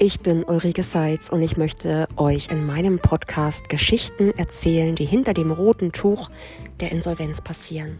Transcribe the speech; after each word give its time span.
Ich 0.00 0.20
bin 0.20 0.44
Ulrike 0.44 0.84
Seitz 0.84 1.28
und 1.28 1.42
ich 1.42 1.56
möchte 1.56 2.06
euch 2.16 2.52
in 2.52 2.64
meinem 2.64 3.00
Podcast 3.00 3.68
Geschichten 3.68 4.30
erzählen, 4.38 4.94
die 4.94 5.04
hinter 5.04 5.34
dem 5.34 5.50
roten 5.50 5.90
Tuch 5.90 6.30
der 6.78 6.92
Insolvenz 6.92 7.40
passieren. 7.40 7.98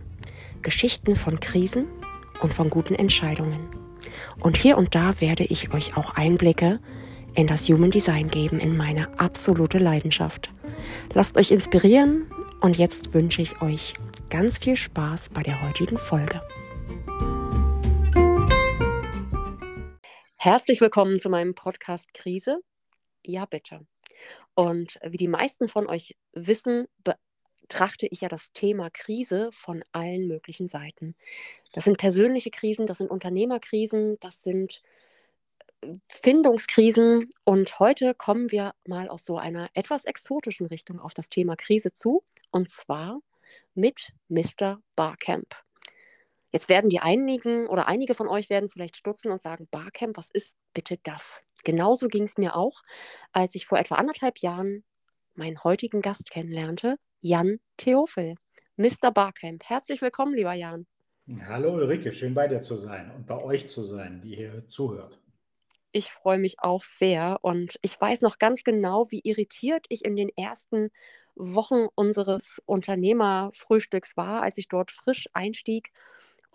Geschichten 0.62 1.16
von 1.16 1.40
Krisen 1.40 1.86
und 2.40 2.54
von 2.54 2.70
guten 2.70 2.94
Entscheidungen. 2.94 3.66
Und 4.38 4.56
hier 4.56 4.78
und 4.78 4.94
da 4.94 5.20
werde 5.20 5.42
ich 5.42 5.74
euch 5.74 5.96
auch 5.96 6.14
Einblicke 6.14 6.78
in 7.34 7.48
das 7.48 7.68
Human 7.68 7.90
Design 7.90 8.28
geben, 8.28 8.60
in 8.60 8.76
meine 8.76 9.18
absolute 9.18 9.78
Leidenschaft. 9.78 10.52
Lasst 11.14 11.36
euch 11.36 11.50
inspirieren 11.50 12.26
und 12.60 12.78
jetzt 12.78 13.12
wünsche 13.12 13.42
ich 13.42 13.60
euch 13.60 13.94
ganz 14.30 14.58
viel 14.58 14.76
Spaß 14.76 15.30
bei 15.30 15.42
der 15.42 15.66
heutigen 15.66 15.98
Folge. 15.98 16.40
Herzlich 20.40 20.80
willkommen 20.80 21.18
zu 21.18 21.30
meinem 21.30 21.56
Podcast 21.56 22.14
Krise. 22.14 22.60
Ja, 23.26 23.44
bitte. 23.44 23.84
Und 24.54 24.96
wie 25.02 25.16
die 25.16 25.26
meisten 25.26 25.66
von 25.66 25.88
euch 25.88 26.16
wissen, 26.32 26.86
betrachte 27.02 28.06
ich 28.06 28.20
ja 28.20 28.28
das 28.28 28.52
Thema 28.52 28.88
Krise 28.88 29.50
von 29.52 29.82
allen 29.90 30.28
möglichen 30.28 30.68
Seiten. 30.68 31.16
Das 31.72 31.82
sind 31.82 31.98
persönliche 31.98 32.50
Krisen, 32.52 32.86
das 32.86 32.98
sind 32.98 33.10
Unternehmerkrisen, 33.10 34.16
das 34.20 34.40
sind 34.44 34.80
äh, 35.80 35.94
Findungskrisen. 36.06 37.28
Und 37.42 37.80
heute 37.80 38.14
kommen 38.14 38.52
wir 38.52 38.74
mal 38.86 39.08
aus 39.08 39.24
so 39.24 39.38
einer 39.38 39.68
etwas 39.74 40.04
exotischen 40.04 40.66
Richtung 40.66 41.00
auf 41.00 41.14
das 41.14 41.30
Thema 41.30 41.56
Krise 41.56 41.92
zu. 41.92 42.22
Und 42.52 42.68
zwar 42.68 43.18
mit 43.74 44.12
Mr. 44.28 44.80
Barcamp. 44.94 45.56
Jetzt 46.50 46.68
werden 46.68 46.88
die 46.88 47.00
einigen 47.00 47.66
oder 47.66 47.88
einige 47.88 48.14
von 48.14 48.28
euch 48.28 48.48
werden 48.48 48.70
vielleicht 48.70 48.96
stutzen 48.96 49.30
und 49.30 49.40
sagen, 49.40 49.68
Barcamp, 49.70 50.16
was 50.16 50.30
ist 50.30 50.56
bitte 50.72 50.96
das? 51.02 51.42
Genauso 51.64 52.08
ging 52.08 52.24
es 52.24 52.38
mir 52.38 52.56
auch, 52.56 52.82
als 53.32 53.54
ich 53.54 53.66
vor 53.66 53.78
etwa 53.78 53.96
anderthalb 53.96 54.38
Jahren 54.38 54.84
meinen 55.34 55.62
heutigen 55.62 56.00
Gast 56.00 56.30
kennenlernte, 56.30 56.96
Jan 57.20 57.60
Theophil. 57.76 58.34
Mr. 58.76 59.10
Barcamp, 59.12 59.64
herzlich 59.64 60.00
willkommen, 60.00 60.34
lieber 60.34 60.54
Jan. 60.54 60.86
Hallo 61.46 61.74
Ulrike, 61.74 62.12
schön 62.12 62.32
bei 62.32 62.48
dir 62.48 62.62
zu 62.62 62.76
sein 62.76 63.10
und 63.10 63.26
bei 63.26 63.42
euch 63.42 63.68
zu 63.68 63.82
sein, 63.82 64.22
die 64.22 64.34
hier 64.34 64.66
zuhört. 64.68 65.20
Ich 65.92 66.12
freue 66.12 66.38
mich 66.38 66.56
auch 66.60 66.82
sehr 66.82 67.38
und 67.42 67.78
ich 67.82 68.00
weiß 68.00 68.22
noch 68.22 68.38
ganz 68.38 68.62
genau, 68.62 69.10
wie 69.10 69.20
irritiert 69.24 69.84
ich 69.88 70.04
in 70.04 70.16
den 70.16 70.30
ersten 70.36 70.90
Wochen 71.34 71.86
unseres 71.94 72.62
Unternehmerfrühstücks 72.66 74.16
war, 74.16 74.42
als 74.42 74.56
ich 74.58 74.68
dort 74.68 74.90
frisch 74.90 75.28
einstieg 75.34 75.90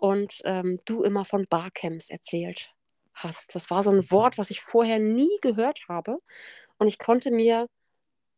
und 0.04 0.42
ähm, 0.44 0.78
du 0.84 1.02
immer 1.02 1.24
von 1.24 1.46
Barcamps 1.48 2.10
erzählt 2.10 2.74
hast. 3.14 3.54
Das 3.54 3.70
war 3.70 3.82
so 3.82 3.88
ein 3.88 3.96
mhm. 3.96 4.10
Wort, 4.10 4.36
was 4.36 4.50
ich 4.50 4.60
vorher 4.60 4.98
nie 4.98 5.34
gehört 5.40 5.80
habe 5.88 6.18
und 6.76 6.88
ich 6.88 6.98
konnte 6.98 7.30
mir 7.30 7.70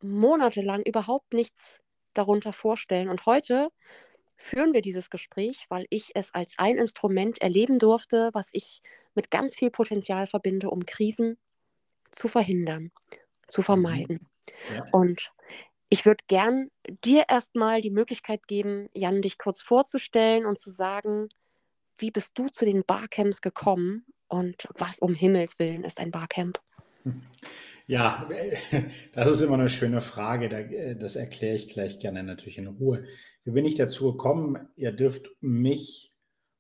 monatelang 0.01 0.83
überhaupt 0.83 1.35
nichts 1.35 1.81
darunter 2.15 2.53
vorstellen. 2.53 3.09
Und 3.09 3.27
heute 3.27 3.71
führen 4.37 4.75
wir 4.75 4.81
dieses 4.81 5.11
Gespräch, 5.11 5.67
weil 5.69 5.87
ich 5.91 6.13
es 6.15 6.33
als 6.33 6.55
ein 6.57 6.79
Instrument 6.79 7.43
erleben 7.43 7.81
durfte, 7.81 8.31
was 8.33 8.47
ich 8.53 8.81
mit 9.17 9.33
ganz 9.33 9.57
viel 9.57 9.73
Potenzial 9.73 10.29
verbinde, 10.29 10.71
um 10.71 10.87
Krisen 10.87 11.37
zu 12.13 12.29
verhindern, 12.29 12.93
zu 13.49 13.63
mhm. 13.63 13.65
vermeiden. 13.65 14.29
Ja. 14.73 14.85
Und 14.93 15.33
ich 15.89 16.07
würde 16.07 16.23
gern 16.29 16.71
dir 17.05 17.25
erstmal 17.29 17.81
die 17.81 17.91
Möglichkeit 17.91 18.47
geben, 18.47 18.89
Jan, 18.95 19.21
dich 19.21 19.37
kurz 19.37 19.61
vorzustellen 19.61 20.47
und 20.47 20.59
zu 20.59 20.71
sagen, 20.71 21.29
wie 21.99 22.11
bist 22.11 22.33
du 22.35 22.49
zu 22.49 22.65
den 22.65 22.85
Barcamps 22.85 23.41
gekommen 23.41 24.05
und 24.29 24.69
was 24.77 24.99
um 24.99 25.15
Himmels 25.15 25.59
Willen 25.59 25.85
ist 25.85 25.99
ein 25.99 26.11
Barcamp? 26.11 26.61
Ja, 27.87 28.29
das 29.13 29.29
ist 29.29 29.41
immer 29.41 29.55
eine 29.55 29.69
schöne 29.69 30.01
Frage. 30.01 30.97
Das 30.99 31.17
erkläre 31.17 31.57
ich 31.57 31.69
gleich 31.69 31.99
gerne 31.99 32.23
natürlich 32.23 32.59
in 32.59 32.67
Ruhe. 32.67 33.05
Wie 33.45 33.53
bin 33.53 33.65
ich 33.65 33.77
dazu 33.77 34.13
gekommen? 34.13 34.69
Ihr 34.77 34.93
dürft 34.93 35.31
mich 35.41 36.11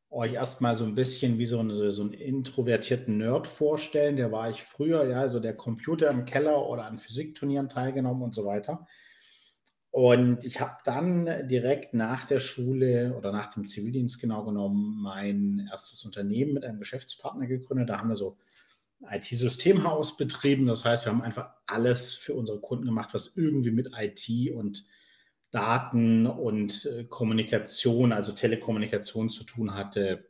euch 0.09 0.34
erstmal 0.34 0.77
so 0.77 0.84
ein 0.84 0.94
bisschen 0.94 1.38
wie 1.38 1.47
so, 1.47 1.59
eine, 1.59 1.91
so 1.91 2.03
einen 2.03 2.12
introvertierten 2.12 3.19
Nerd 3.19 3.49
vorstellen. 3.49 4.16
Der 4.16 4.31
war 4.31 4.49
ich 4.49 4.62
früher, 4.62 5.05
ja, 5.05 5.28
so 5.28 5.41
der 5.41 5.56
Computer 5.56 6.11
im 6.11 6.25
Keller 6.25 6.69
oder 6.69 6.84
an 6.84 6.99
Physikturnieren 6.99 7.69
teilgenommen 7.69 8.22
und 8.22 8.34
so 8.34 8.44
weiter. 8.44 8.87
Und 9.97 10.45
ich 10.45 10.61
habe 10.61 10.77
dann 10.84 11.49
direkt 11.49 11.95
nach 11.95 12.27
der 12.27 12.39
Schule 12.39 13.15
oder 13.17 13.33
nach 13.33 13.47
dem 13.55 13.67
Zivildienst 13.67 14.21
genau 14.21 14.45
genommen 14.45 15.01
mein 15.01 15.69
erstes 15.71 16.05
Unternehmen 16.05 16.53
mit 16.53 16.67
einem 16.67 16.79
Geschäftspartner 16.79 17.47
gegründet. 17.47 17.89
Da 17.89 18.01
haben 18.01 18.11
wir 18.11 18.17
so 18.17 18.37
IT-Systemhaus 19.11 20.19
betrieben. 20.19 20.67
Das 20.67 20.85
heißt, 20.85 21.06
wir 21.06 21.12
haben 21.12 21.23
einfach 21.23 21.49
alles 21.67 22.12
für 22.12 22.35
unsere 22.35 22.61
Kunden 22.61 22.85
gemacht, 22.85 23.15
was 23.15 23.39
irgendwie 23.39 23.71
mit 23.71 23.89
IT 23.97 24.53
und 24.55 24.85
Daten 25.51 26.27
und 26.27 26.85
äh, 26.85 27.05
Kommunikation, 27.05 28.12
also 28.12 28.33
Telekommunikation 28.33 29.31
zu 29.31 29.45
tun 29.45 29.73
hatte, 29.73 30.29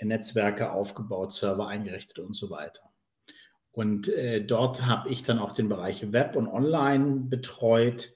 Netzwerke 0.00 0.70
aufgebaut, 0.70 1.32
Server 1.32 1.66
eingerichtet 1.66 2.20
und 2.20 2.36
so 2.36 2.48
weiter. 2.48 2.92
Und 3.72 4.06
äh, 4.06 4.44
dort 4.44 4.86
habe 4.86 5.08
ich 5.08 5.24
dann 5.24 5.40
auch 5.40 5.50
den 5.50 5.68
Bereich 5.68 6.12
Web 6.12 6.36
und 6.36 6.46
Online 6.46 7.22
betreut 7.28 8.14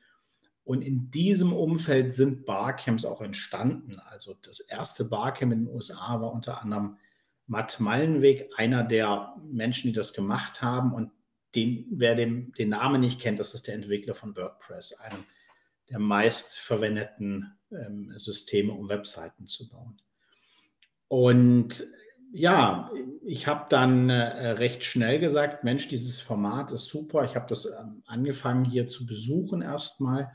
und 0.68 0.82
in 0.82 1.10
diesem 1.10 1.54
Umfeld 1.54 2.12
sind 2.12 2.44
Barcamps 2.44 3.06
auch 3.06 3.22
entstanden. 3.22 3.98
Also 4.00 4.36
das 4.42 4.60
erste 4.60 5.06
Barcamp 5.06 5.50
in 5.54 5.64
den 5.64 5.74
USA 5.74 6.20
war 6.20 6.30
unter 6.30 6.60
anderem 6.60 6.98
Matt 7.46 7.80
Mallenweg, 7.80 8.50
einer 8.54 8.84
der 8.84 9.34
Menschen, 9.50 9.88
die 9.88 9.94
das 9.94 10.12
gemacht 10.12 10.60
haben. 10.60 10.92
Und 10.92 11.10
den, 11.54 11.86
wer 11.92 12.14
den, 12.16 12.52
den 12.52 12.68
Namen 12.68 13.00
nicht 13.00 13.18
kennt, 13.18 13.38
das 13.38 13.54
ist 13.54 13.66
der 13.66 13.76
Entwickler 13.76 14.14
von 14.14 14.36
WordPress, 14.36 14.92
einem 15.00 15.24
der 15.88 16.00
meistverwendeten 16.00 17.50
ähm, 17.70 18.12
Systeme, 18.16 18.74
um 18.74 18.90
Webseiten 18.90 19.46
zu 19.46 19.70
bauen. 19.70 20.02
Und 21.08 21.82
ja, 22.30 22.90
ich 23.24 23.46
habe 23.46 23.64
dann 23.70 24.10
äh, 24.10 24.50
recht 24.50 24.84
schnell 24.84 25.18
gesagt, 25.18 25.64
Mensch, 25.64 25.88
dieses 25.88 26.20
Format 26.20 26.72
ist 26.72 26.88
super. 26.88 27.24
Ich 27.24 27.36
habe 27.36 27.46
das 27.48 27.64
ähm, 27.64 28.02
angefangen 28.04 28.66
hier 28.66 28.86
zu 28.86 29.06
besuchen 29.06 29.62
erstmal 29.62 30.30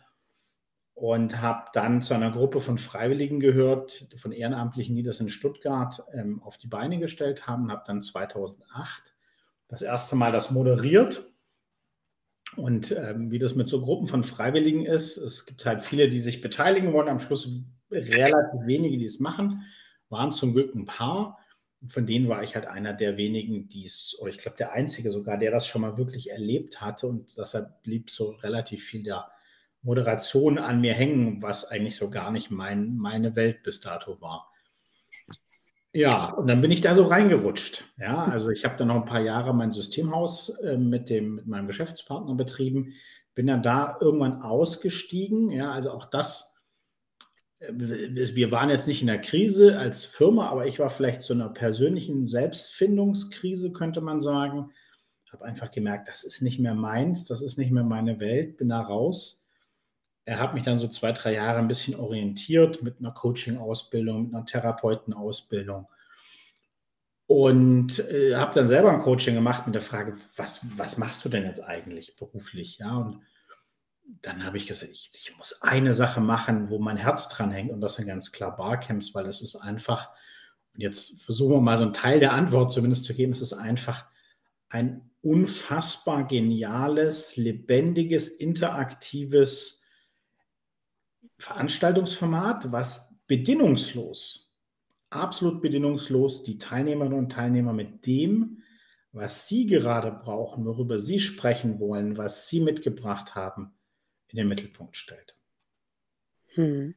und 0.95 1.41
habe 1.41 1.69
dann 1.73 2.01
zu 2.01 2.13
einer 2.13 2.31
Gruppe 2.31 2.61
von 2.61 2.77
Freiwilligen 2.77 3.39
gehört, 3.39 4.07
von 4.15 4.31
Ehrenamtlichen, 4.31 4.95
die 4.95 5.03
das 5.03 5.19
in 5.19 5.29
Stuttgart 5.29 6.03
ähm, 6.13 6.41
auf 6.43 6.57
die 6.57 6.67
Beine 6.67 6.99
gestellt 6.99 7.47
haben. 7.47 7.71
Habe 7.71 7.83
dann 7.87 8.01
2008 8.01 9.15
das 9.67 9.81
erste 9.81 10.15
Mal 10.15 10.31
das 10.31 10.51
moderiert. 10.51 11.25
Und 12.55 12.91
ähm, 12.91 13.31
wie 13.31 13.39
das 13.39 13.55
mit 13.55 13.67
so 13.67 13.81
Gruppen 13.81 14.07
von 14.07 14.23
Freiwilligen 14.23 14.85
ist, 14.85 15.17
es 15.17 15.47
gibt 15.47 15.65
halt 15.65 15.83
viele, 15.83 16.09
die 16.09 16.19
sich 16.19 16.41
beteiligen 16.41 16.93
wollen, 16.93 17.09
am 17.09 17.19
Schluss 17.19 17.49
relativ 17.89 18.61
wenige, 18.65 18.97
die 18.97 19.05
es 19.05 19.19
machen, 19.19 19.63
waren 20.09 20.31
zum 20.31 20.53
Glück 20.53 20.75
ein 20.75 20.85
paar. 20.85 21.39
Von 21.87 22.05
denen 22.05 22.29
war 22.29 22.43
ich 22.43 22.55
halt 22.55 22.67
einer 22.67 22.93
der 22.93 23.17
wenigen, 23.17 23.67
die 23.67 23.85
es, 23.85 24.15
oder 24.21 24.29
ich 24.29 24.37
glaube 24.37 24.57
der 24.57 24.73
einzige 24.73 25.09
sogar, 25.09 25.39
der 25.39 25.49
das 25.49 25.65
schon 25.65 25.81
mal 25.81 25.97
wirklich 25.97 26.29
erlebt 26.29 26.81
hatte. 26.81 27.07
Und 27.07 27.35
deshalb 27.35 27.81
blieb 27.81 28.11
so 28.11 28.29
relativ 28.29 28.83
viel 28.83 29.01
der 29.01 29.31
Moderation 29.83 30.57
an 30.57 30.81
mir 30.81 30.93
hängen, 30.93 31.41
was 31.41 31.69
eigentlich 31.69 31.97
so 31.97 32.09
gar 32.09 32.31
nicht 32.31 32.49
mein, 32.49 32.95
meine 32.97 33.35
Welt 33.35 33.63
bis 33.63 33.81
dato 33.81 34.19
war. 34.21 34.49
Ja, 35.91 36.31
und 36.31 36.47
dann 36.47 36.61
bin 36.61 36.71
ich 36.71 36.81
da 36.81 36.95
so 36.95 37.03
reingerutscht. 37.03 37.83
Ja, 37.99 38.23
also 38.23 38.49
ich 38.49 38.65
habe 38.65 38.77
dann 38.77 38.87
noch 38.87 38.95
ein 38.95 39.05
paar 39.05 39.21
Jahre 39.21 39.53
mein 39.53 39.71
Systemhaus 39.71 40.49
äh, 40.59 40.77
mit, 40.77 41.09
dem, 41.09 41.35
mit 41.35 41.45
meinem 41.45 41.67
Geschäftspartner 41.67 42.33
betrieben, 42.33 42.93
bin 43.35 43.45
dann 43.45 43.61
da 43.61 43.97
irgendwann 44.01 44.41
ausgestiegen. 44.41 45.51
Ja, 45.51 45.71
also 45.71 45.91
auch 45.91 46.05
das, 46.05 46.59
äh, 47.59 47.73
wir 47.73 48.51
waren 48.51 48.71
jetzt 48.71 48.87
nicht 48.87 49.01
in 49.01 49.07
der 49.07 49.21
Krise 49.21 49.77
als 49.77 50.03
Firma, 50.03 50.47
aber 50.47 50.65
ich 50.65 50.79
war 50.79 50.89
vielleicht 50.89 51.21
zu 51.21 51.33
einer 51.33 51.49
persönlichen 51.49 52.25
Selbstfindungskrise, 52.25 53.71
könnte 53.73 54.01
man 54.01 54.19
sagen. 54.19 54.71
Habe 55.31 55.45
einfach 55.45 55.71
gemerkt, 55.71 56.07
das 56.07 56.23
ist 56.23 56.43
nicht 56.43 56.59
mehr 56.59 56.75
meins, 56.75 57.25
das 57.25 57.41
ist 57.41 57.57
nicht 57.57 57.71
mehr 57.71 57.83
meine 57.83 58.19
Welt, 58.19 58.57
bin 58.57 58.69
da 58.69 58.81
raus 58.81 59.42
er 60.25 60.39
hat 60.39 60.53
mich 60.53 60.63
dann 60.63 60.79
so 60.79 60.87
zwei, 60.87 61.11
drei 61.11 61.33
Jahre 61.33 61.59
ein 61.59 61.67
bisschen 61.67 61.95
orientiert 61.99 62.81
mit 62.81 62.99
einer 62.99 63.11
Coaching-Ausbildung, 63.11 64.23
mit 64.23 64.33
einer 64.33 64.45
Therapeutenausbildung. 64.45 65.87
Und 67.27 67.99
äh, 67.99 68.35
habe 68.35 68.53
dann 68.53 68.67
selber 68.67 68.91
ein 68.91 68.99
Coaching 68.99 69.35
gemacht 69.35 69.65
mit 69.65 69.75
der 69.75 69.81
Frage, 69.81 70.17
was, 70.35 70.65
was 70.77 70.97
machst 70.97 71.23
du 71.25 71.29
denn 71.29 71.45
jetzt 71.45 71.61
eigentlich 71.61 72.15
beruflich? 72.15 72.77
Ja, 72.79 72.97
und 72.97 73.21
dann 74.21 74.45
habe 74.45 74.57
ich 74.57 74.67
gesagt, 74.67 74.91
ich, 74.91 75.09
ich, 75.13 75.37
muss 75.37 75.61
eine 75.61 75.93
Sache 75.93 76.21
machen, 76.21 76.69
wo 76.69 76.79
mein 76.79 76.97
Herz 76.97 77.29
dran 77.29 77.51
hängt. 77.51 77.71
Und 77.71 77.81
das 77.81 77.95
sind 77.95 78.07
ganz 78.07 78.31
klar 78.31 78.55
Barcamps, 78.55 79.15
weil 79.15 79.23
das 79.23 79.41
ist 79.41 79.55
einfach, 79.55 80.09
und 80.73 80.81
jetzt 80.81 81.21
versuchen 81.21 81.53
wir 81.53 81.61
mal 81.61 81.77
so 81.77 81.83
einen 81.83 81.93
Teil 81.93 82.19
der 82.19 82.33
Antwort 82.33 82.73
zumindest 82.73 83.05
zu 83.05 83.13
geben, 83.13 83.31
es 83.31 83.41
ist 83.41 83.53
einfach 83.53 84.05
ein 84.69 85.09
unfassbar 85.21 86.27
geniales, 86.27 87.37
lebendiges, 87.37 88.27
interaktives, 88.27 89.82
Veranstaltungsformat, 91.37 92.71
was 92.71 93.15
bedingungslos, 93.27 94.55
absolut 95.09 95.61
bedingungslos 95.61 96.43
die 96.43 96.57
Teilnehmerinnen 96.57 97.17
und 97.17 97.31
Teilnehmer 97.31 97.73
mit 97.73 98.05
dem 98.05 98.63
was 99.13 99.47
Sie 99.47 99.67
gerade 99.67 100.11
brauchen, 100.11 100.65
worüber 100.65 100.97
Sie 100.97 101.19
sprechen 101.19 101.79
wollen, 101.79 102.17
was 102.17 102.47
Sie 102.49 102.59
mitgebracht 102.59 103.35
haben, 103.35 103.77
in 104.27 104.37
den 104.37 104.47
Mittelpunkt 104.47 104.97
stellt. 104.97 105.37
Hm. 106.55 106.95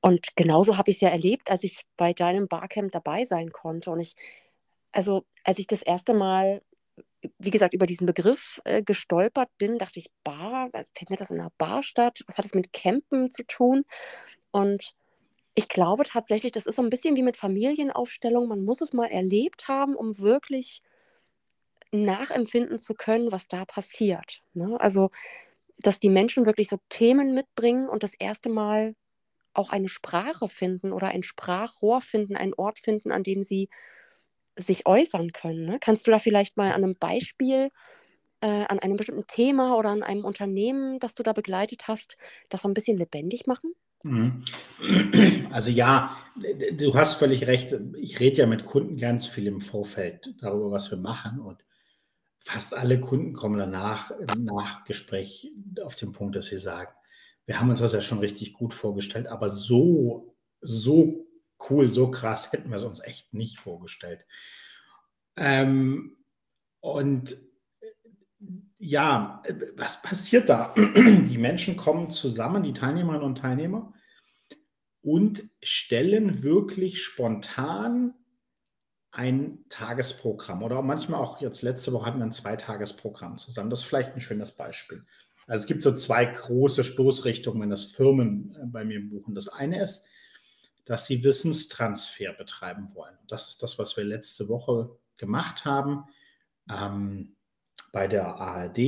Und 0.00 0.36
genauso 0.36 0.76
habe 0.76 0.90
ich 0.90 0.98
es 0.98 1.00
ja 1.00 1.08
erlebt, 1.08 1.50
als 1.50 1.64
ich 1.64 1.86
bei 1.96 2.12
deinem 2.12 2.48
Barcamp 2.48 2.92
dabei 2.92 3.24
sein 3.24 3.50
konnte. 3.50 3.90
Und 3.90 4.00
ich, 4.00 4.14
also 4.92 5.24
als 5.42 5.58
ich 5.58 5.66
das 5.66 5.80
erste 5.80 6.12
Mal, 6.12 6.62
wie 7.38 7.50
gesagt, 7.50 7.74
über 7.74 7.86
diesen 7.86 8.06
Begriff 8.06 8.60
äh, 8.64 8.82
gestolpert 8.82 9.50
bin, 9.58 9.78
dachte 9.78 9.98
ich, 9.98 10.10
Bar, 10.24 10.68
was, 10.72 10.90
findet 10.96 11.20
das 11.20 11.30
in 11.30 11.40
einer 11.40 11.52
Bar 11.58 11.82
statt? 11.82 12.20
Was 12.26 12.38
hat 12.38 12.44
das 12.44 12.54
mit 12.54 12.72
Campen 12.72 13.30
zu 13.30 13.44
tun? 13.44 13.84
Und 14.50 14.94
ich 15.54 15.68
glaube 15.68 16.04
tatsächlich, 16.04 16.52
das 16.52 16.66
ist 16.66 16.76
so 16.76 16.82
ein 16.82 16.90
bisschen 16.90 17.16
wie 17.16 17.22
mit 17.22 17.36
Familienaufstellung. 17.36 18.48
Man 18.48 18.64
muss 18.64 18.80
es 18.80 18.92
mal 18.92 19.06
erlebt 19.06 19.68
haben, 19.68 19.94
um 19.94 20.18
wirklich 20.18 20.82
nachempfinden 21.92 22.78
zu 22.78 22.94
können, 22.94 23.30
was 23.30 23.46
da 23.46 23.64
passiert. 23.64 24.42
Ne? 24.52 24.76
Also, 24.80 25.10
dass 25.78 26.00
die 26.00 26.10
Menschen 26.10 26.46
wirklich 26.46 26.68
so 26.68 26.78
Themen 26.88 27.34
mitbringen 27.34 27.88
und 27.88 28.02
das 28.02 28.14
erste 28.14 28.48
Mal 28.48 28.94
auch 29.52 29.70
eine 29.70 29.88
Sprache 29.88 30.48
finden 30.48 30.92
oder 30.92 31.08
ein 31.08 31.22
Sprachrohr 31.22 32.00
finden, 32.00 32.36
einen 32.36 32.54
Ort 32.54 32.80
finden, 32.80 33.12
an 33.12 33.22
dem 33.22 33.42
sie 33.42 33.68
sich 34.56 34.86
äußern 34.86 35.32
können. 35.32 35.64
Ne? 35.64 35.78
Kannst 35.80 36.06
du 36.06 36.10
da 36.10 36.18
vielleicht 36.18 36.56
mal 36.56 36.72
an 36.72 36.84
einem 36.84 36.96
Beispiel, 36.96 37.70
äh, 38.40 38.46
an 38.66 38.78
einem 38.78 38.96
bestimmten 38.96 39.26
Thema 39.26 39.76
oder 39.76 39.90
an 39.90 40.02
einem 40.02 40.24
Unternehmen, 40.24 40.98
das 40.98 41.14
du 41.14 41.22
da 41.22 41.32
begleitet 41.32 41.88
hast, 41.88 42.16
das 42.48 42.62
so 42.62 42.68
ein 42.68 42.74
bisschen 42.74 42.98
lebendig 42.98 43.46
machen? 43.46 43.74
Mhm. 44.04 44.44
Also 45.50 45.70
ja, 45.70 46.16
du 46.72 46.94
hast 46.94 47.14
völlig 47.14 47.46
recht. 47.46 47.74
Ich 47.96 48.20
rede 48.20 48.38
ja 48.38 48.46
mit 48.46 48.66
Kunden 48.66 48.96
ganz 48.98 49.26
viel 49.26 49.46
im 49.46 49.60
Vorfeld 49.60 50.34
darüber, 50.40 50.70
was 50.70 50.90
wir 50.90 50.98
machen. 50.98 51.40
Und 51.40 51.64
fast 52.38 52.74
alle 52.74 53.00
Kunden 53.00 53.32
kommen 53.32 53.58
danach 53.58 54.12
nach 54.36 54.84
Gespräch 54.84 55.50
auf 55.82 55.96
den 55.96 56.12
Punkt, 56.12 56.36
dass 56.36 56.46
sie 56.46 56.58
sagen, 56.58 56.92
wir 57.46 57.58
haben 57.58 57.70
uns 57.70 57.80
das 57.80 57.92
ja 57.92 58.02
schon 58.02 58.18
richtig 58.18 58.52
gut 58.52 58.74
vorgestellt, 58.74 59.26
aber 59.26 59.48
so, 59.48 60.34
so 60.60 61.26
cool, 61.68 61.90
so 61.90 62.10
krass 62.10 62.52
hätten 62.52 62.70
wir 62.70 62.76
es 62.76 62.84
uns 62.84 63.00
echt 63.00 63.32
nicht 63.34 63.58
vorgestellt. 63.58 64.26
Ähm, 65.36 66.16
und 66.80 67.36
ja, 68.78 69.42
was 69.76 70.02
passiert 70.02 70.48
da? 70.48 70.74
Die 70.76 71.38
Menschen 71.38 71.76
kommen 71.76 72.10
zusammen, 72.10 72.62
die 72.62 72.74
Teilnehmerinnen 72.74 73.24
und 73.24 73.38
Teilnehmer, 73.38 73.94
und 75.00 75.44
stellen 75.62 76.42
wirklich 76.42 77.02
spontan 77.02 78.14
ein 79.12 79.64
Tagesprogramm 79.68 80.62
oder 80.62 80.82
manchmal 80.82 81.20
auch 81.20 81.40
jetzt 81.40 81.62
letzte 81.62 81.92
Woche 81.92 82.06
hatten 82.06 82.18
wir 82.18 82.24
ein 82.24 82.32
Zweitagesprogramm 82.32 83.38
zusammen. 83.38 83.70
Das 83.70 83.80
ist 83.80 83.86
vielleicht 83.86 84.14
ein 84.14 84.20
schönes 84.20 84.52
Beispiel. 84.52 85.04
Also 85.46 85.62
es 85.62 85.66
gibt 85.66 85.82
so 85.82 85.94
zwei 85.94 86.24
große 86.24 86.82
Stoßrichtungen, 86.82 87.62
wenn 87.62 87.70
das 87.70 87.84
Firmen 87.84 88.56
äh, 88.60 88.66
bei 88.66 88.84
mir 88.84 89.08
buchen. 89.08 89.34
Das 89.34 89.48
eine 89.48 89.82
ist, 89.82 90.06
dass 90.84 91.06
sie 91.06 91.24
Wissenstransfer 91.24 92.32
betreiben 92.34 92.94
wollen. 92.94 93.16
Das 93.28 93.48
ist 93.48 93.62
das, 93.62 93.78
was 93.78 93.96
wir 93.96 94.04
letzte 94.04 94.48
Woche 94.48 94.98
gemacht 95.16 95.64
haben 95.64 96.04
ähm, 96.70 97.36
bei 97.92 98.06
der 98.06 98.26
ARD. 98.36 98.78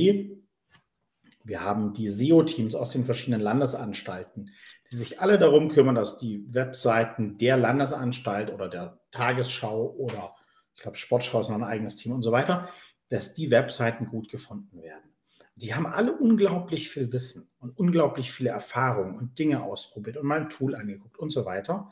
Wir 1.43 1.61
haben 1.61 1.93
die 1.93 2.09
SEO-Teams 2.09 2.75
aus 2.75 2.91
den 2.91 3.05
verschiedenen 3.05 3.41
Landesanstalten, 3.41 4.51
die 4.91 4.95
sich 4.95 5.21
alle 5.21 5.39
darum 5.39 5.69
kümmern, 5.69 5.95
dass 5.95 6.17
die 6.17 6.45
Webseiten 6.53 7.37
der 7.37 7.57
Landesanstalt 7.57 8.51
oder 8.51 8.69
der 8.69 8.99
Tagesschau 9.11 9.91
oder 9.91 10.35
ich 10.75 10.83
glaube 10.83 10.97
Sportschau 10.97 11.39
ist 11.39 11.49
noch 11.49 11.57
ein 11.57 11.63
eigenes 11.63 11.95
Team 11.95 12.11
und 12.11 12.21
so 12.21 12.31
weiter, 12.31 12.69
dass 13.09 13.33
die 13.33 13.49
Webseiten 13.49 14.05
gut 14.05 14.29
gefunden 14.29 14.81
werden. 14.83 15.16
Die 15.57 15.73
haben 15.73 15.87
alle 15.87 16.13
unglaublich 16.13 16.89
viel 16.89 17.11
Wissen 17.11 17.49
und 17.59 17.77
unglaublich 17.77 18.31
viele 18.31 18.51
Erfahrungen 18.51 19.17
und 19.17 19.39
Dinge 19.39 19.63
ausprobiert 19.63 20.17
und 20.17 20.27
mal 20.27 20.41
ein 20.41 20.49
Tool 20.49 20.75
angeguckt 20.75 21.17
und 21.17 21.31
so 21.31 21.45
weiter. 21.45 21.91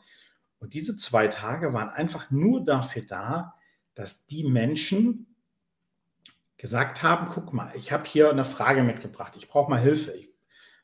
Und 0.58 0.74
diese 0.74 0.96
zwei 0.96 1.28
Tage 1.28 1.72
waren 1.72 1.88
einfach 1.88 2.30
nur 2.30 2.64
dafür 2.64 3.02
da, 3.02 3.54
dass 3.94 4.26
die 4.26 4.44
Menschen 4.44 5.34
gesagt 6.56 7.02
haben, 7.02 7.28
guck 7.28 7.52
mal, 7.52 7.72
ich 7.74 7.92
habe 7.92 8.04
hier 8.06 8.30
eine 8.30 8.44
Frage 8.44 8.82
mitgebracht, 8.82 9.36
ich 9.36 9.48
brauche 9.48 9.70
mal 9.70 9.80
Hilfe. 9.80 10.14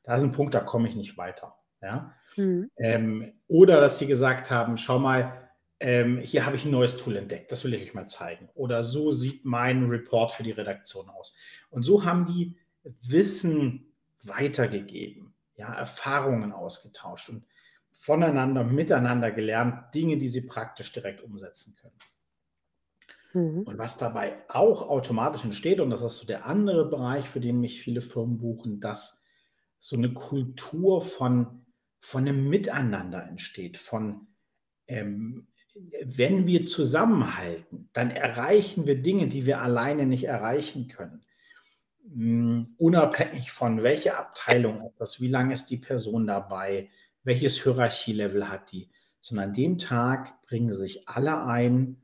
Da 0.02 0.16
ist 0.16 0.24
ein 0.24 0.32
Punkt, 0.32 0.54
da 0.54 0.60
komme 0.60 0.88
ich 0.88 0.96
nicht 0.96 1.16
weiter. 1.16 1.54
Ja? 1.80 2.14
Mhm. 2.36 2.68
Ähm, 2.76 3.32
oder 3.46 3.80
dass 3.80 3.98
sie 3.98 4.06
gesagt 4.06 4.50
haben, 4.50 4.76
schau 4.76 4.98
mal, 4.98 5.50
ähm, 5.80 6.18
hier 6.18 6.46
habe 6.46 6.56
ich 6.56 6.64
ein 6.64 6.70
neues 6.70 6.96
Tool 6.96 7.16
entdeckt, 7.16 7.50
das 7.50 7.64
will 7.64 7.74
ich 7.74 7.82
euch 7.82 7.94
mal 7.94 8.06
zeigen. 8.06 8.48
Oder 8.54 8.84
so 8.84 9.10
sieht 9.10 9.44
mein 9.44 9.88
Report 9.88 10.32
für 10.32 10.42
die 10.42 10.52
Redaktion 10.52 11.08
aus. 11.08 11.34
Und 11.70 11.82
so 11.82 12.04
haben 12.04 12.26
die 12.26 12.56
Wissen 13.02 13.92
weitergegeben, 14.22 15.34
ja, 15.56 15.72
Erfahrungen 15.72 16.52
ausgetauscht 16.52 17.28
und 17.28 17.44
voneinander, 17.90 18.64
miteinander 18.64 19.30
gelernt, 19.30 19.94
Dinge, 19.94 20.18
die 20.18 20.28
sie 20.28 20.42
praktisch 20.42 20.92
direkt 20.92 21.22
umsetzen 21.22 21.76
können. 21.76 21.98
Mhm. 23.34 23.62
Und 23.62 23.78
was 23.78 23.98
dabei 23.98 24.36
auch 24.48 24.88
automatisch 24.88 25.44
entsteht, 25.44 25.80
und 25.80 25.90
das 25.90 26.02
ist 26.02 26.18
so 26.18 26.26
der 26.26 26.46
andere 26.46 26.88
Bereich, 26.88 27.28
für 27.28 27.40
den 27.40 27.60
mich 27.60 27.80
viele 27.80 28.00
Firmen 28.00 28.38
buchen, 28.38 28.80
dass 28.80 29.22
so 29.78 29.96
eine 29.96 30.12
Kultur 30.12 31.02
von, 31.02 31.66
von 32.00 32.26
einem 32.26 32.48
Miteinander 32.48 33.26
entsteht, 33.26 33.78
von 33.78 34.28
ähm, 34.86 35.48
wenn 36.04 36.46
wir 36.46 36.64
zusammenhalten, 36.64 37.88
dann 37.94 38.10
erreichen 38.10 38.86
wir 38.86 39.00
Dinge, 39.00 39.26
die 39.26 39.46
wir 39.46 39.62
alleine 39.62 40.04
nicht 40.04 40.24
erreichen 40.24 40.88
können. 40.88 41.24
Hm, 42.10 42.74
unabhängig 42.78 43.52
von 43.52 43.82
welcher 43.82 44.18
Abteilung 44.18 44.82
etwas, 44.82 45.20
wie 45.20 45.28
lange 45.28 45.54
ist 45.54 45.66
die 45.66 45.76
Person 45.76 46.26
dabei, 46.26 46.90
welches 47.22 47.62
Hierarchielevel 47.62 48.48
hat 48.48 48.72
die, 48.72 48.90
sondern 49.20 49.50
an 49.50 49.54
dem 49.54 49.78
Tag 49.78 50.42
bringen 50.42 50.72
sich 50.72 51.08
alle 51.08 51.44
ein, 51.44 52.02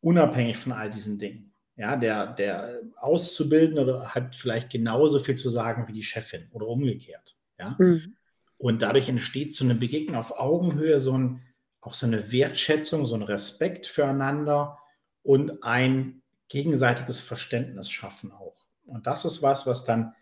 unabhängig 0.00 0.56
von 0.56 0.72
all 0.72 0.90
diesen 0.90 1.18
Dingen. 1.18 1.52
Ja, 1.76 1.96
der, 1.96 2.26
der 2.34 2.82
Auszubildende 2.96 4.14
hat 4.14 4.36
vielleicht 4.36 4.70
genauso 4.70 5.18
viel 5.18 5.36
zu 5.36 5.48
sagen 5.48 5.88
wie 5.88 5.92
die 5.92 6.02
Chefin 6.02 6.48
oder 6.52 6.66
umgekehrt. 6.66 7.36
Ja? 7.58 7.76
Mhm. 7.78 8.16
Und 8.58 8.82
dadurch 8.82 9.08
entsteht 9.08 9.54
so 9.54 9.64
eine 9.64 9.74
Begegnung 9.74 10.16
auf 10.16 10.38
Augenhöhe, 10.38 11.00
so 11.00 11.16
ein, 11.16 11.42
auch 11.80 11.94
so 11.94 12.06
eine 12.06 12.32
Wertschätzung, 12.32 13.06
so 13.06 13.14
ein 13.14 13.22
Respekt 13.22 13.86
füreinander 13.86 14.78
und 15.22 15.62
ein 15.62 16.22
gegenseitiges 16.48 17.20
Verständnis 17.20 17.90
schaffen 17.90 18.32
auch. 18.32 18.59
Und 18.90 19.06
das 19.06 19.24
ist 19.24 19.42
was, 19.42 19.66
was 19.66 19.84
dann 19.84 20.14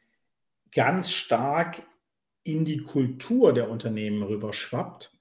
ganz 0.73 1.11
stark 1.11 1.83
in 2.43 2.65
die 2.65 2.79
Kultur 2.79 3.53
der 3.53 3.71
Unternehmen 3.71 4.23
rüberschwappt 4.23 5.13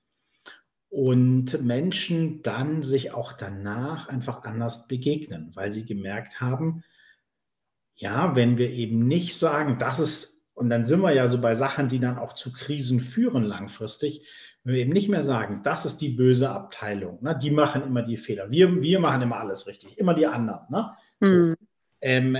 und 0.89 1.61
Menschen 1.61 2.41
dann 2.43 2.81
sich 2.81 3.13
auch 3.13 3.33
danach 3.33 4.07
einfach 4.07 4.43
anders 4.43 4.87
begegnen, 4.87 5.51
weil 5.53 5.71
sie 5.71 5.85
gemerkt 5.85 6.39
haben, 6.39 6.83
ja, 7.95 8.35
wenn 8.35 8.57
wir 8.57 8.69
eben 8.69 9.07
nicht 9.07 9.37
sagen, 9.37 9.77
das 9.79 9.99
ist, 9.99 10.45
und 10.53 10.69
dann 10.69 10.85
sind 10.85 11.01
wir 11.01 11.13
ja 11.13 11.27
so 11.27 11.41
bei 11.41 11.55
Sachen, 11.55 11.87
die 11.87 11.99
dann 11.99 12.17
auch 12.17 12.33
zu 12.33 12.53
Krisen 12.53 13.01
führen 13.01 13.43
langfristig, 13.43 14.25
wenn 14.63 14.75
wir 14.75 14.81
eben 14.81 14.93
nicht 14.93 15.09
mehr 15.09 15.23
sagen, 15.23 15.61
das 15.63 15.85
ist 15.85 15.97
die 15.97 16.09
böse 16.09 16.49
Abteilung, 16.49 17.21
ne, 17.23 17.37
die 17.37 17.51
machen 17.51 17.83
immer 17.83 18.03
die 18.03 18.17
Fehler, 18.17 18.51
wir, 18.51 18.81
wir 18.81 18.99
machen 18.99 19.21
immer 19.21 19.37
alles 19.37 19.67
richtig, 19.67 19.97
immer 19.97 20.13
die 20.13 20.27
anderen. 20.27 20.61
Ne? 20.69 20.91
So. 21.19 21.33
Mhm. 21.33 21.55
Ähm, 21.99 22.37